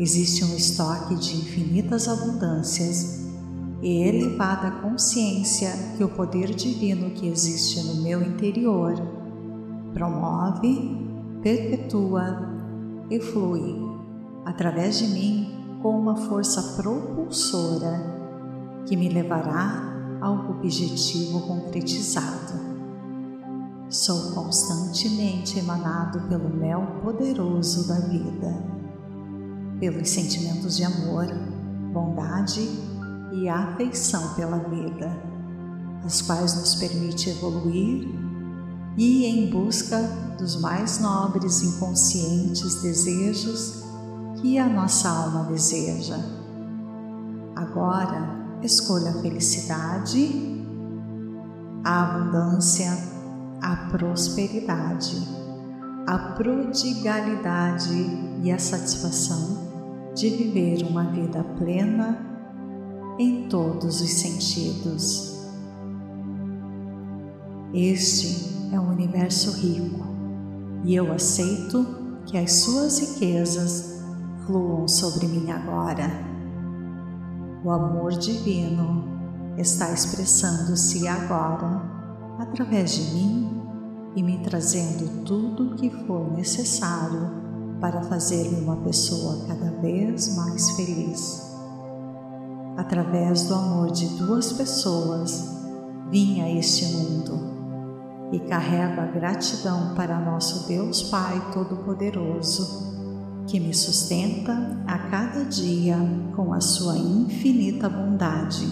existe 0.00 0.42
um 0.44 0.56
estoque 0.56 1.14
de 1.14 1.36
infinitas 1.36 2.08
abundâncias 2.08 3.28
e 3.82 4.02
elevada 4.02 4.70
consciência 4.70 5.70
que 5.96 6.02
o 6.02 6.08
poder 6.08 6.54
divino 6.54 7.10
que 7.10 7.28
existe 7.28 7.82
no 7.86 8.02
meu 8.02 8.22
interior 8.22 8.94
promove, 9.92 10.96
perpetua 11.42 12.48
e 13.10 13.20
flui 13.20 13.76
através 14.46 14.98
de 14.98 15.06
mim 15.08 15.78
com 15.82 15.98
uma 15.98 16.16
força 16.16 16.76
propulsora 16.80 18.09
que 18.86 18.96
me 18.96 19.08
levará 19.08 20.18
ao 20.20 20.50
objetivo 20.50 21.40
concretizado. 21.42 22.70
Sou 23.88 24.32
constantemente 24.32 25.58
emanado 25.58 26.20
pelo 26.28 26.48
mel 26.48 27.00
poderoso 27.02 27.88
da 27.88 27.98
vida 28.00 28.80
pelos 29.80 30.10
sentimentos 30.10 30.76
de 30.76 30.84
amor, 30.84 31.26
bondade 31.92 32.60
e 33.32 33.48
afeição 33.48 34.34
pela 34.34 34.58
vida, 34.58 35.10
as 36.04 36.20
quais 36.20 36.54
nos 36.54 36.74
permite 36.74 37.30
evoluir 37.30 38.06
e 38.96 39.24
em 39.24 39.50
busca 39.50 39.98
dos 40.38 40.60
mais 40.60 41.00
nobres 41.00 41.62
inconscientes 41.62 42.82
desejos 42.82 43.82
que 44.36 44.58
a 44.58 44.68
nossa 44.68 45.08
alma 45.08 45.44
deseja. 45.44 46.18
Agora, 47.56 48.39
escolha 48.62 49.10
a 49.10 49.22
felicidade, 49.22 50.64
a 51.84 52.02
abundância, 52.02 52.90
a 53.62 53.76
prosperidade, 53.90 55.16
a 56.06 56.18
prodigalidade 56.36 57.94
e 58.42 58.50
a 58.50 58.58
satisfação 58.58 59.70
de 60.14 60.30
viver 60.30 60.84
uma 60.84 61.04
vida 61.04 61.42
plena 61.58 62.18
em 63.18 63.48
todos 63.48 64.00
os 64.00 64.10
sentidos. 64.10 65.38
Este 67.72 68.74
é 68.74 68.80
um 68.80 68.90
universo 68.90 69.52
rico 69.52 70.06
e 70.84 70.94
eu 70.94 71.12
aceito 71.12 71.86
que 72.26 72.36
as 72.36 72.52
suas 72.52 72.98
riquezas 72.98 74.02
fluam 74.46 74.88
sobre 74.88 75.26
mim 75.26 75.50
agora. 75.50 76.29
O 77.62 77.70
amor 77.70 78.12
divino 78.12 79.04
está 79.58 79.92
expressando-se 79.92 81.06
agora 81.06 81.82
através 82.38 82.92
de 82.92 83.14
mim 83.14 83.62
e 84.16 84.22
me 84.22 84.38
trazendo 84.38 85.24
tudo 85.24 85.64
o 85.64 85.74
que 85.76 85.90
for 86.06 86.32
necessário 86.32 87.30
para 87.78 88.02
fazer-me 88.02 88.62
uma 88.62 88.76
pessoa 88.76 89.44
cada 89.46 89.70
vez 89.82 90.34
mais 90.36 90.70
feliz. 90.70 91.54
Através 92.78 93.42
do 93.44 93.54
amor 93.54 93.90
de 93.90 94.06
duas 94.16 94.54
pessoas, 94.54 95.60
vim 96.10 96.40
a 96.40 96.50
este 96.50 96.86
mundo 96.96 98.30
e 98.32 98.40
carrego 98.40 99.02
a 99.02 99.06
gratidão 99.06 99.94
para 99.94 100.18
nosso 100.18 100.66
Deus 100.66 101.02
Pai 101.02 101.50
Todo-Poderoso, 101.52 102.89
que 103.50 103.58
me 103.58 103.74
sustenta 103.74 104.52
a 104.86 104.98
cada 105.10 105.44
dia 105.44 105.96
com 106.36 106.54
a 106.54 106.60
sua 106.60 106.96
infinita 106.96 107.88
bondade, 107.88 108.66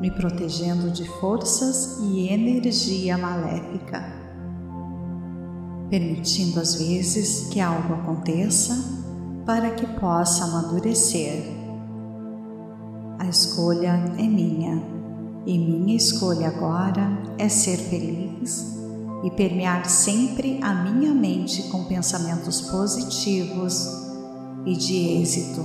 me 0.00 0.10
protegendo 0.10 0.90
de 0.90 1.08
forças 1.20 1.98
e 2.02 2.28
energia 2.28 3.16
maléfica 3.16 4.26
permitindo 5.88 6.60
às 6.60 6.74
vezes 6.74 7.48
que 7.48 7.60
algo 7.60 7.94
aconteça 7.94 8.74
para 9.44 9.70
que 9.70 9.86
possa 9.98 10.44
amadurecer. 10.44 11.44
A 13.18 13.26
escolha 13.28 13.92
é 14.18 14.22
minha 14.22 14.82
e 15.46 15.58
minha 15.58 15.96
escolha 15.96 16.48
agora 16.48 17.22
é 17.38 17.48
ser 17.48 17.76
feliz 17.76 18.75
e 19.22 19.30
permear 19.30 19.88
sempre 19.88 20.58
a 20.62 20.74
minha 20.74 21.12
mente 21.14 21.64
com 21.64 21.84
pensamentos 21.84 22.60
positivos 22.60 24.06
e 24.64 24.76
de 24.76 25.20
êxito, 25.20 25.62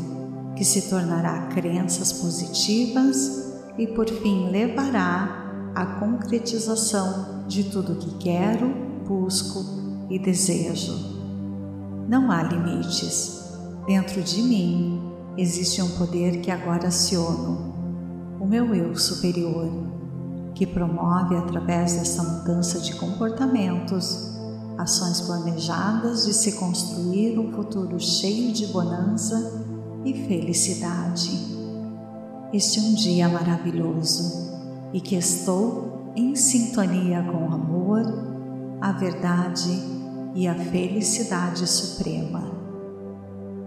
que 0.56 0.64
se 0.64 0.90
tornará 0.90 1.48
crenças 1.48 2.14
positivas 2.14 3.52
e 3.78 3.88
por 3.88 4.08
fim 4.08 4.50
levará 4.50 5.72
à 5.76 5.86
concretização 5.86 7.46
de 7.48 7.66
tudo 7.66 7.96
que 7.96 8.18
quero, 8.18 8.68
busco 9.08 9.66
e 10.10 10.20
desejo. 10.20 10.94
Não 12.08 12.30
há 12.30 12.44
limites. 12.44 13.40
Dentro 13.88 14.22
de 14.22 14.42
mim 14.42 15.02
existe 15.38 15.82
um 15.82 15.90
poder 15.98 16.42
que 16.42 16.52
agora 16.52 16.88
aciono, 16.88 17.74
o 18.40 18.46
meu 18.46 18.76
eu 18.76 18.96
superior, 18.96 19.91
que 20.54 20.66
promove 20.66 21.36
através 21.36 21.94
dessa 21.94 22.24
mudança 22.24 22.80
de 22.80 22.96
comportamentos 22.96 24.32
ações 24.78 25.22
planejadas 25.22 26.26
de 26.26 26.34
se 26.34 26.54
construir 26.54 27.38
um 27.38 27.52
futuro 27.52 28.00
cheio 28.00 28.52
de 28.52 28.68
bonança 28.68 29.64
e 30.04 30.14
felicidade. 30.26 31.32
Este 32.52 32.80
é 32.80 32.82
um 32.82 32.94
dia 32.94 33.30
maravilhoso 33.30 34.50
e 34.92 35.00
que 35.00 35.16
estou 35.16 36.12
em 36.16 36.36
sintonia 36.36 37.24
com 37.24 37.46
o 37.48 37.54
amor, 37.54 38.02
a 38.82 38.92
verdade 38.92 39.70
e 40.36 40.48
a 40.48 40.56
felicidade 40.56 41.68
suprema. 41.68 42.52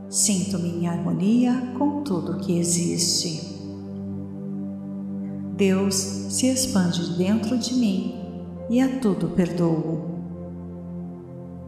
Sinto-me 0.09 0.69
em 0.69 0.87
harmonia 0.87 1.73
com 1.79 2.03
tudo 2.03 2.39
que 2.39 2.59
existe. 2.59 3.54
Deus 5.57 5.95
se 5.95 6.49
expande 6.49 7.17
dentro 7.17 7.57
de 7.57 7.75
mim 7.75 8.15
e 8.69 8.81
a 8.81 8.99
tudo 8.99 9.29
perdoo, 9.29 10.03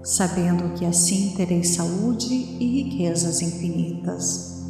sabendo 0.03 0.75
que 0.75 0.85
assim 0.85 1.35
terei 1.37 1.63
saúde 1.63 2.35
e 2.35 2.83
riquezas 2.83 3.41
infinitas. 3.43 4.65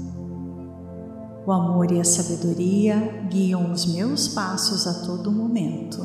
O 1.47 1.53
amor 1.53 1.91
e 1.93 1.99
a 2.01 2.05
sabedoria 2.05 3.27
guiam 3.31 3.73
os 3.73 3.87
meus 3.87 4.29
passos 4.29 4.87
a 4.87 5.07
todo 5.07 5.33
momento. 5.33 5.99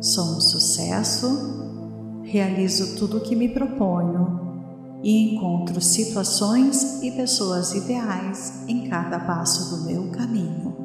Sou 0.00 0.36
um 0.36 0.40
sucesso 0.40 1.60
realizo 2.24 2.96
tudo 2.96 3.18
o 3.18 3.20
que 3.20 3.36
me 3.36 3.48
proponho 3.48 4.40
e 5.02 5.34
encontro 5.34 5.80
situações 5.80 7.02
e 7.02 7.12
pessoas 7.12 7.72
ideais 7.72 8.64
em 8.66 8.88
cada 8.88 9.20
passo 9.20 9.76
do 9.76 9.84
meu 9.84 10.10
caminho. 10.10 10.79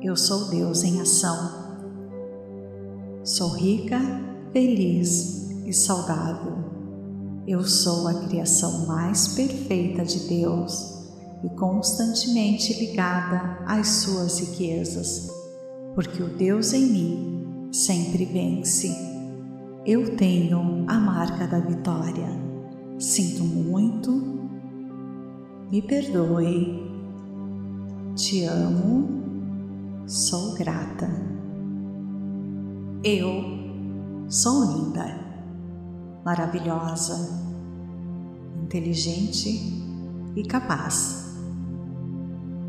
Eu 0.00 0.16
sou 0.16 0.48
Deus 0.48 0.84
em 0.84 1.00
ação 1.00 1.68
Sou 3.24 3.50
rica, 3.50 4.00
feliz 4.52 5.50
e 5.66 5.72
saudável. 5.72 6.56
Eu 7.46 7.62
sou 7.62 8.08
a 8.08 8.14
criação 8.26 8.86
mais 8.86 9.28
perfeita 9.28 10.02
de 10.02 10.20
Deus 10.28 11.04
e 11.44 11.48
constantemente 11.50 12.72
ligada 12.78 13.58
às 13.66 13.86
suas 13.88 14.38
riquezas, 14.38 15.30
porque 15.94 16.22
o 16.22 16.28
Deus 16.28 16.72
em 16.72 16.86
mim 16.86 17.68
sempre 17.70 18.24
vence. 18.24 18.96
Eu 19.84 20.16
tenho 20.16 20.86
a 20.86 20.94
marca 20.94 21.46
da 21.46 21.58
vitória. 21.58 22.28
Sinto 22.98 23.44
muito, 23.44 24.10
me 25.70 25.82
perdoe, 25.82 26.82
te 28.14 28.44
amo, 28.44 29.17
sou 30.08 30.54
grata. 30.54 31.06
Eu 33.04 33.44
sou 34.26 34.64
linda, 34.64 35.04
maravilhosa, 36.24 37.28
inteligente 38.62 39.50
e 40.34 40.42
capaz. 40.44 41.36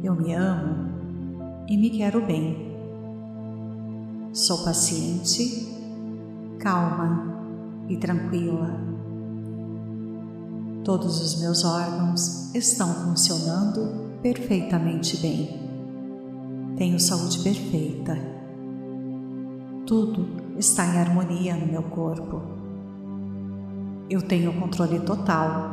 Eu 0.03 0.15
me 0.15 0.33
amo 0.33 0.89
e 1.69 1.77
me 1.77 1.89
quero 1.91 2.25
bem. 2.25 2.77
Sou 4.33 4.65
paciente, 4.65 5.65
calma 6.59 7.41
e 7.87 7.95
tranquila. 7.95 8.69
Todos 10.83 11.21
os 11.21 11.39
meus 11.39 11.63
órgãos 11.63 12.53
estão 12.53 12.93
funcionando 13.05 14.19
perfeitamente 14.21 15.15
bem. 15.17 15.68
Tenho 16.79 16.99
saúde 16.99 17.37
perfeita 17.43 18.39
tudo 19.89 20.27
está 20.55 20.85
em 20.85 20.99
harmonia 20.99 21.55
no 21.55 21.65
meu 21.65 21.81
corpo. 21.81 22.43
Eu 24.07 24.21
tenho 24.21 24.53
controle 24.59 24.99
total, 24.99 25.71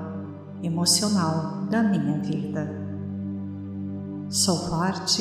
emocional 0.63 1.67
da 1.67 1.83
minha 1.83 2.19
vida. 2.21 2.67
Sou 4.31 4.57
forte 4.71 5.21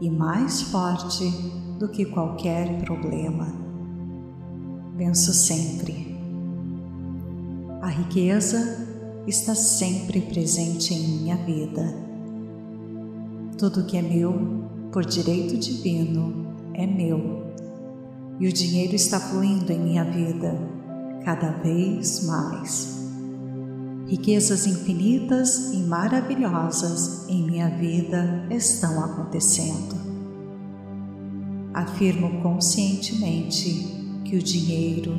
e 0.00 0.10
mais 0.10 0.60
forte 0.60 1.30
do 1.78 1.88
que 1.88 2.04
qualquer 2.04 2.80
problema. 2.80 3.46
Venço 4.96 5.32
sempre. 5.32 6.18
A 7.80 7.86
riqueza 7.86 8.88
está 9.24 9.54
sempre 9.54 10.20
presente 10.20 10.92
em 10.92 11.20
minha 11.20 11.36
vida. 11.36 12.07
Tudo 13.58 13.84
que 13.84 13.96
é 13.96 14.02
meu, 14.02 14.64
por 14.92 15.04
direito 15.04 15.58
divino, 15.58 16.46
é 16.74 16.86
meu 16.86 17.48
e 18.38 18.46
o 18.46 18.52
dinheiro 18.52 18.94
está 18.94 19.18
fluindo 19.18 19.72
em 19.72 19.80
minha 19.80 20.04
vida 20.04 20.56
cada 21.24 21.50
vez 21.50 22.24
mais. 22.24 22.96
Riquezas 24.06 24.64
infinitas 24.64 25.72
e 25.74 25.78
maravilhosas 25.78 27.28
em 27.28 27.42
minha 27.42 27.68
vida 27.68 28.46
estão 28.48 29.04
acontecendo. 29.04 29.96
Afirmo 31.74 32.40
conscientemente 32.40 34.22
que 34.24 34.36
o 34.36 34.42
dinheiro 34.42 35.18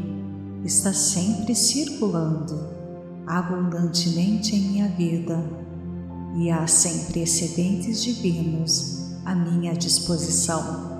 está 0.63 0.93
sempre 0.93 1.53
circulando 1.53 2.57
abundantemente 3.27 4.55
em 4.55 4.61
minha 4.71 4.87
vida 4.87 5.58
e 6.35 6.49
há 6.51 6.67
sempre 6.67 7.21
excedentes 7.21 8.03
divinos 8.03 9.13
à 9.25 9.33
minha 9.33 9.73
disposição 9.73 10.99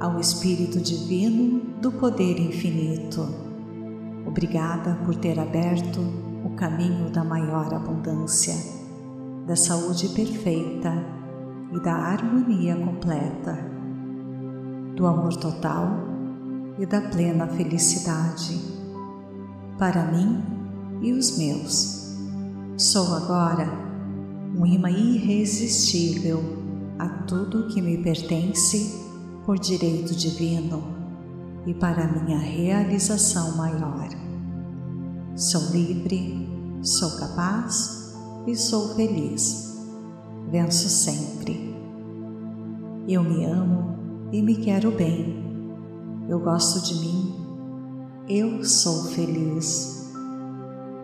ao 0.00 0.18
Espírito 0.20 0.80
Divino 0.80 1.60
do 1.80 1.92
Poder 1.92 2.38
Infinito. 2.38 3.26
Obrigada 4.26 4.98
por 5.04 5.14
ter 5.14 5.38
aberto 5.38 6.00
o 6.44 6.50
caminho 6.56 7.10
da 7.10 7.24
maior 7.24 7.72
abundância, 7.72 8.54
da 9.46 9.56
saúde 9.56 10.08
perfeita 10.08 10.92
e 11.72 11.80
da 11.80 11.94
harmonia 11.94 12.76
completa, 12.76 13.58
do 14.96 15.06
amor 15.06 15.36
total 15.36 15.88
e 16.78 16.86
da 16.86 17.00
plena 17.00 17.46
felicidade 17.46 18.60
para 19.78 20.04
mim 20.12 20.42
e 21.02 21.12
os 21.12 21.38
meus. 21.38 22.16
Sou 22.76 23.14
agora 23.14 23.83
um 24.56 24.64
imã 24.64 24.88
irresistível 24.88 26.40
a 26.98 27.08
tudo 27.08 27.66
que 27.68 27.82
me 27.82 27.98
pertence 27.98 29.02
por 29.44 29.58
direito 29.58 30.14
divino 30.14 30.94
e 31.66 31.74
para 31.74 32.06
minha 32.06 32.38
realização 32.38 33.56
maior. 33.56 34.08
Sou 35.34 35.72
livre, 35.72 36.48
sou 36.82 37.18
capaz 37.18 38.14
e 38.46 38.54
sou 38.54 38.94
feliz. 38.94 39.74
Venço 40.50 40.88
sempre. 40.88 41.74
Eu 43.08 43.24
me 43.24 43.44
amo 43.44 44.28
e 44.30 44.40
me 44.40 44.56
quero 44.56 44.92
bem. 44.92 45.42
Eu 46.28 46.38
gosto 46.38 46.80
de 46.86 46.94
mim. 47.00 47.34
Eu 48.28 48.64
sou 48.64 49.04
feliz. 49.06 50.12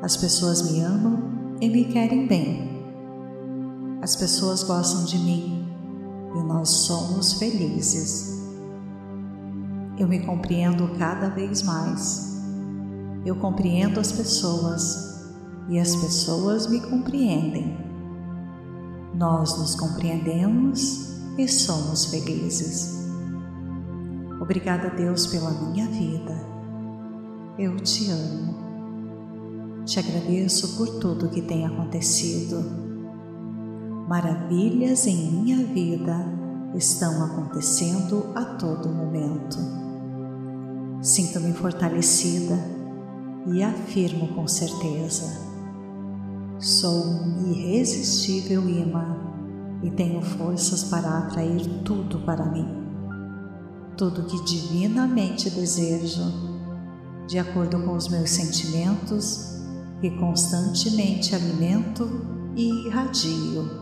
As 0.01 0.17
pessoas 0.17 0.71
me 0.71 0.81
amam 0.81 1.19
e 1.61 1.69
me 1.69 1.85
querem 1.85 2.27
bem. 2.27 2.70
As 4.03 4.17
pessoas 4.17 4.63
gostam 4.63 5.05
de 5.05 5.19
mim 5.19 5.69
e 6.35 6.43
nós 6.43 6.71
somos 6.71 7.35
felizes. 7.35 8.41
Eu 9.99 10.09
me 10.09 10.21
compreendo 10.21 10.89
cada 10.99 11.29
vez 11.29 11.63
mais. 11.63 12.41
Eu 13.27 13.37
compreendo 13.37 14.01
as 14.01 14.11
pessoas 14.11 15.29
e 15.69 15.79
as 15.79 15.95
pessoas 15.97 16.67
me 16.67 16.81
compreendem. 16.81 17.77
Nós 19.15 19.59
nos 19.59 19.75
compreendemos 19.75 21.19
e 21.37 21.47
somos 21.47 22.07
felizes. 22.07 23.07
Obrigada, 24.41 24.89
Deus, 24.89 25.27
pela 25.27 25.51
minha 25.51 25.87
vida. 25.87 26.35
Eu 27.59 27.77
te 27.77 28.11
amo. 28.11 28.55
Te 29.85 29.99
agradeço 29.99 30.79
por 30.79 30.89
tudo 30.99 31.29
que 31.29 31.43
tem 31.43 31.67
acontecido 31.67 32.80
Maravilhas 34.11 35.07
em 35.07 35.31
minha 35.31 35.65
vida 35.67 36.27
estão 36.75 37.23
acontecendo 37.27 38.33
a 38.35 38.45
todo 38.45 38.89
momento. 38.89 39.57
Sinto-me 41.01 41.53
fortalecida 41.53 42.59
e 43.47 43.63
afirmo 43.63 44.35
com 44.35 44.49
certeza: 44.49 45.31
sou 46.59 47.05
um 47.05 47.53
irresistível 47.53 48.69
imã 48.69 49.17
e 49.81 49.93
tenho 49.93 50.21
forças 50.23 50.83
para 50.83 51.19
atrair 51.19 51.65
tudo 51.85 52.19
para 52.27 52.47
mim. 52.47 52.67
Tudo 53.97 54.25
que 54.25 54.43
divinamente 54.43 55.49
desejo, 55.51 56.25
de 57.29 57.39
acordo 57.39 57.81
com 57.85 57.95
os 57.95 58.09
meus 58.09 58.31
sentimentos, 58.31 59.61
que 60.01 60.11
constantemente 60.19 61.33
alimento 61.33 62.27
e 62.57 62.89
irradio 62.89 63.80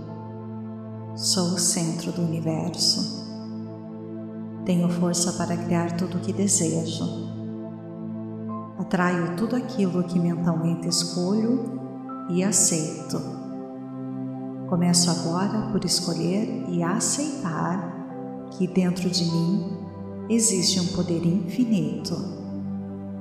Sou 1.19 1.55
o 1.55 1.59
centro 1.59 2.13
do 2.13 2.23
universo. 2.23 3.27
Tenho 4.65 4.89
força 4.89 5.33
para 5.33 5.57
criar 5.57 5.97
tudo 5.97 6.17
o 6.17 6.21
que 6.21 6.33
desejo. 6.33 7.05
Atraio 8.79 9.35
tudo 9.35 9.57
aquilo 9.57 10.05
que 10.05 10.17
mentalmente 10.17 10.87
escolho 10.87 11.81
e 12.31 12.45
aceito. 12.45 13.21
Começo 14.69 15.11
agora 15.11 15.73
por 15.73 15.85
escolher 15.85 16.65
e 16.69 16.85
aceitar 16.85 18.47
que 18.53 18.69
dentro 18.69 19.11
de 19.11 19.25
mim 19.25 19.77
existe 20.31 20.79
um 20.79 20.87
poder 20.95 21.27
infinito. 21.27 22.15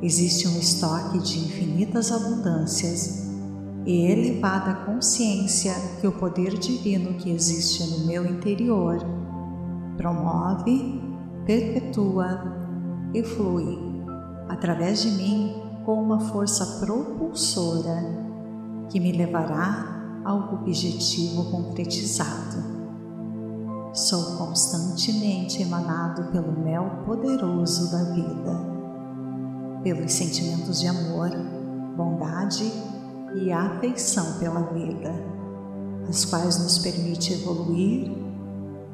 Existe 0.04 0.48
um 0.48 0.60
estoque 0.60 1.18
de 1.18 1.40
infinitas 1.40 2.12
abundâncias 2.12 3.27
e 3.88 4.06
elevada 4.06 4.74
consciência 4.86 5.74
que 6.02 6.06
o 6.06 6.12
poder 6.12 6.58
divino 6.58 7.14
que 7.14 7.32
existe 7.32 7.90
no 7.90 8.06
meu 8.06 8.26
interior 8.26 9.00
promove, 9.96 11.02
perpetua 11.46 12.54
e 13.14 13.24
flui 13.24 13.80
através 14.50 15.02
de 15.04 15.12
mim 15.12 15.56
com 15.86 16.04
uma 16.04 16.20
força 16.20 16.86
propulsora 16.86 18.04
que 18.90 19.00
me 19.00 19.14
levará 19.14 20.22
ao 20.26 20.54
objetivo 20.54 21.50
concretizado. 21.50 22.78
Sou 23.94 24.38
constantemente 24.38 25.62
emanado 25.62 26.30
pelo 26.34 26.52
mel 26.52 27.04
poderoso 27.06 27.90
da 27.90 28.04
vida, 28.12 28.60
pelos 29.82 30.12
sentimentos 30.12 30.82
de 30.82 30.88
amor, 30.88 31.30
bondade 31.96 32.66
e 32.66 32.97
afeição 33.54 34.40
pela 34.40 34.62
vida, 34.74 35.14
as 36.10 36.26
quais 36.26 36.58
nos 36.60 36.80
permite 36.80 37.34
evoluir 37.34 38.12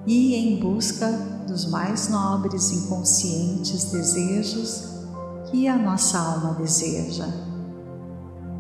e 0.06 0.36
em 0.36 0.60
busca 0.60 1.10
dos 1.48 1.70
mais 1.70 2.10
nobres 2.10 2.72
e 2.72 2.76
inconscientes 2.76 3.92
desejos 3.92 5.02
que 5.50 5.68
a 5.68 5.78
nossa 5.78 6.18
alma 6.18 6.56
deseja. 6.56 7.28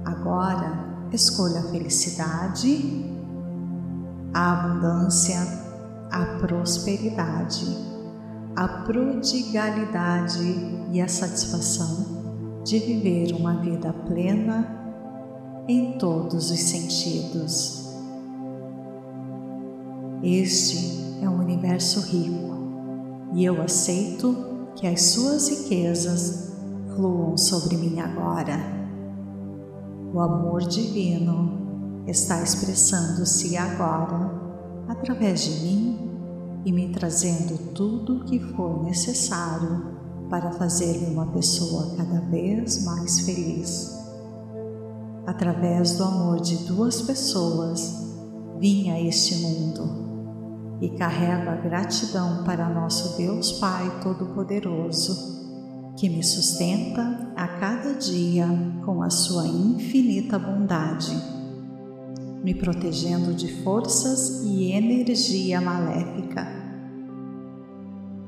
Agora, 0.05 1.07
escolha 1.11 1.59
a 1.59 1.63
felicidade, 1.63 3.05
a 4.33 4.53
abundância, 4.53 5.39
a 6.11 6.37
prosperidade, 6.39 7.65
a 8.55 8.67
prodigalidade 8.67 10.87
e 10.91 11.01
a 11.01 11.07
satisfação 11.07 12.61
de 12.63 12.79
viver 12.79 13.33
uma 13.33 13.55
vida 13.55 13.91
plena 13.91 14.82
em 15.67 15.97
todos 15.97 16.51
os 16.51 16.59
sentidos. 16.59 17.83
Este 20.21 21.21
é 21.21 21.29
um 21.29 21.39
universo 21.39 22.01
rico 22.01 22.53
e 23.33 23.45
eu 23.45 23.61
aceito 23.61 24.35
que 24.75 24.85
as 24.87 25.01
suas 25.01 25.47
riquezas 25.49 26.53
fluam 26.95 27.37
sobre 27.37 27.77
mim 27.77 27.99
agora. 27.99 28.59
O 30.13 30.19
amor 30.19 30.61
divino 30.67 32.03
está 32.07 32.41
expressando-se 32.41 33.55
agora 33.55 34.31
através 34.87 35.41
de 35.41 35.63
mim 35.63 36.11
e 36.65 36.71
me 36.71 36.89
trazendo 36.89 37.57
tudo 37.73 38.17
o 38.17 38.25
que 38.25 38.39
for 38.39 38.83
necessário 38.83 39.93
para 40.29 40.51
fazer-me 40.51 41.07
uma 41.07 41.27
pessoa 41.27 41.95
cada 41.95 42.19
vez 42.21 42.83
mais 42.83 43.21
feliz. 43.21 44.02
Através 45.25 45.97
do 45.97 46.03
amor 46.03 46.41
de 46.41 46.57
duas 46.65 47.01
pessoas, 47.01 48.13
vim 48.59 48.89
a 48.89 49.01
este 49.01 49.35
mundo 49.35 50.03
e 50.81 50.89
carrego 50.89 51.49
a 51.49 51.55
gratidão 51.55 52.43
para 52.43 52.69
nosso 52.69 53.17
Deus 53.17 53.53
Pai 53.53 54.01
Todo-Poderoso 54.01 55.33
que 55.97 56.09
me 56.09 56.23
sustenta 56.23 57.31
a 57.35 57.47
cada 57.47 57.93
dia 57.93 58.47
com 58.83 59.01
a 59.03 59.09
sua 59.09 59.47
infinita 59.47 60.39
bondade, 60.39 61.15
me 62.43 62.53
protegendo 62.53 63.33
de 63.33 63.63
forças 63.63 64.41
e 64.43 64.71
energia 64.71 65.61
maléfica, 65.61 66.47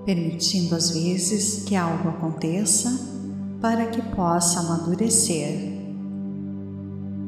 permitindo 0.05 0.75
às 0.75 0.91
vezes 0.91 1.63
que 1.63 1.75
algo 1.75 2.09
aconteça 2.09 2.89
para 3.59 3.87
que 3.87 4.01
possa 4.15 4.59
amadurecer. 4.59 5.74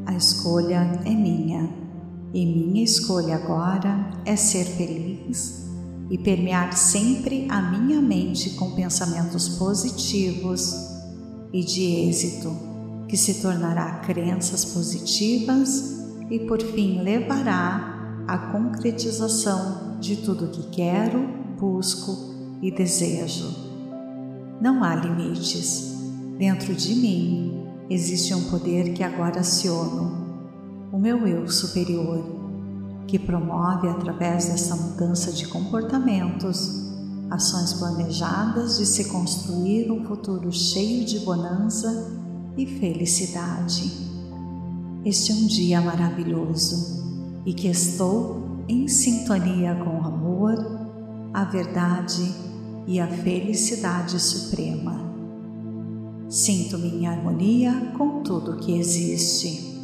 A 0.07 0.13
escolha 0.13 1.01
é 1.03 1.09
minha 1.09 1.69
e 2.33 2.45
minha 2.45 2.81
escolha 2.81 3.35
agora 3.35 4.09
é 4.25 4.37
ser 4.37 4.63
feliz 4.63 5.67
e 6.09 6.17
permear 6.17 6.71
sempre 6.77 7.45
a 7.49 7.61
minha 7.61 8.01
mente 8.01 8.51
com 8.51 8.71
pensamentos 8.71 9.49
positivos 9.49 10.73
e 11.51 11.61
de 11.61 12.07
êxito, 12.07 12.55
que 13.09 13.17
se 13.17 13.41
tornará 13.41 13.99
crenças 13.99 14.63
positivas 14.63 15.99
e 16.31 16.39
por 16.39 16.61
fim 16.61 17.01
levará 17.01 18.23
à 18.29 18.37
concretização 18.37 19.99
de 19.99 20.15
tudo 20.15 20.47
que 20.47 20.69
quero, 20.69 21.19
busco 21.59 22.15
e 22.61 22.71
desejo. 22.71 23.53
Não 24.61 24.85
há 24.85 24.95
limites. 24.95 25.97
Dentro 26.37 26.73
de 26.73 26.95
mim 26.95 27.56
existe 27.89 28.33
um 28.33 28.49
poder 28.49 28.93
que 28.93 29.03
agora 29.03 29.39
aciono, 29.39 30.27
o 30.91 30.97
meu 30.97 31.27
eu 31.27 31.49
superior 31.49 32.37
que 33.07 33.17
promove 33.17 33.87
através 33.87 34.47
dessa 34.47 34.75
mudança 34.75 35.31
de 35.31 35.47
comportamentos 35.47 36.85
ações 37.29 37.73
planejadas 37.73 38.77
de 38.77 38.85
se 38.85 39.05
construir 39.05 39.91
um 39.91 40.05
futuro 40.05 40.51
cheio 40.51 41.05
de 41.05 41.19
bonança 41.19 42.11
e 42.57 42.65
felicidade. 42.65 43.91
Este 45.05 45.31
é 45.31 45.35
um 45.35 45.47
dia 45.47 45.81
maravilhoso 45.81 47.41
e 47.45 47.53
que 47.53 47.67
estou 47.67 48.63
em 48.67 48.87
sintonia 48.87 49.75
com 49.75 50.01
o 50.01 50.05
amor, 50.05 50.55
a 51.33 51.45
verdade 51.45 52.33
e 52.85 52.99
a 52.99 53.07
felicidade 53.07 54.19
suprema. 54.19 55.06
Sinto-me 56.29 56.89
em 56.89 57.07
harmonia 57.07 57.93
com 57.97 58.21
tudo 58.21 58.57
que 58.57 58.77
existe. 58.77 59.79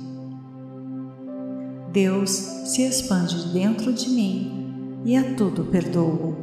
Deus 1.94 2.30
se 2.66 2.82
expande 2.82 3.54
dentro 3.54 3.94
de 3.94 4.10
mim 4.10 5.00
e 5.06 5.16
a 5.16 5.36
tudo 5.36 5.64
perdoo, 5.64 6.36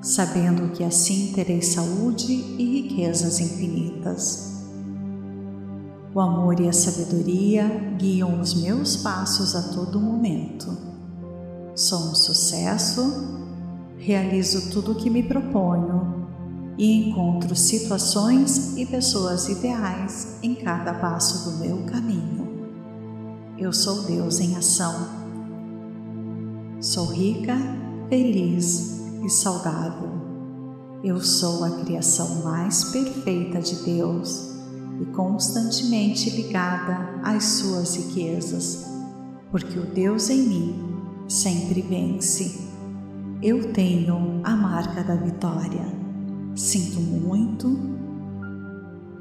sabendo 0.00 0.70
que 0.72 0.84
assim 0.84 1.32
terei 1.32 1.60
saúde 1.62 2.32
e 2.32 2.82
riquezas 2.82 3.40
infinitas. 3.40 4.62
O 6.14 6.20
amor 6.20 6.60
e 6.60 6.68
a 6.68 6.72
sabedoria 6.72 7.66
guiam 7.98 8.40
os 8.40 8.54
meus 8.54 8.96
passos 8.98 9.56
a 9.56 9.74
todo 9.74 9.98
momento. 9.98 10.78
Sou 11.74 11.98
um 12.10 12.14
sucesso, 12.14 13.02
realizo 13.96 14.70
tudo 14.70 14.92
o 14.92 14.94
que 14.94 15.10
me 15.10 15.24
proponho 15.24 16.17
e 16.78 17.08
encontro 17.08 17.56
situações 17.56 18.76
e 18.76 18.86
pessoas 18.86 19.48
ideais 19.48 20.38
em 20.40 20.54
cada 20.54 20.94
passo 20.94 21.50
do 21.50 21.58
meu 21.58 21.82
caminho. 21.82 22.46
Eu 23.58 23.72
sou 23.72 24.02
Deus 24.02 24.38
em 24.38 24.56
ação. 24.56 24.94
Sou 26.80 27.06
rica, 27.06 27.56
feliz 28.08 29.02
e 29.24 29.28
saudável. 29.28 30.08
Eu 31.02 31.20
sou 31.20 31.64
a 31.64 31.70
criação 31.82 32.44
mais 32.44 32.84
perfeita 32.84 33.60
de 33.60 33.74
Deus 33.82 34.54
e 35.00 35.06
constantemente 35.06 36.30
ligada 36.30 37.20
às 37.24 37.42
suas 37.44 37.96
riquezas, 37.96 38.86
porque 39.50 39.76
o 39.76 39.86
Deus 39.86 40.30
em 40.30 40.42
mim 40.42 40.88
sempre 41.28 41.82
vence. 41.82 42.68
Eu 43.42 43.72
tenho 43.72 44.40
a 44.44 44.56
marca 44.56 45.02
da 45.02 45.16
vitória. 45.16 45.97
Sinto 46.58 46.98
muito, 47.00 47.68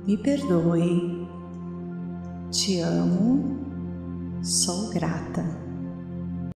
me 0.07 0.17
perdoe, 0.17 1.27
te 2.49 2.79
amo. 2.79 3.59
Sou 4.41 4.89
grata. 4.89 5.66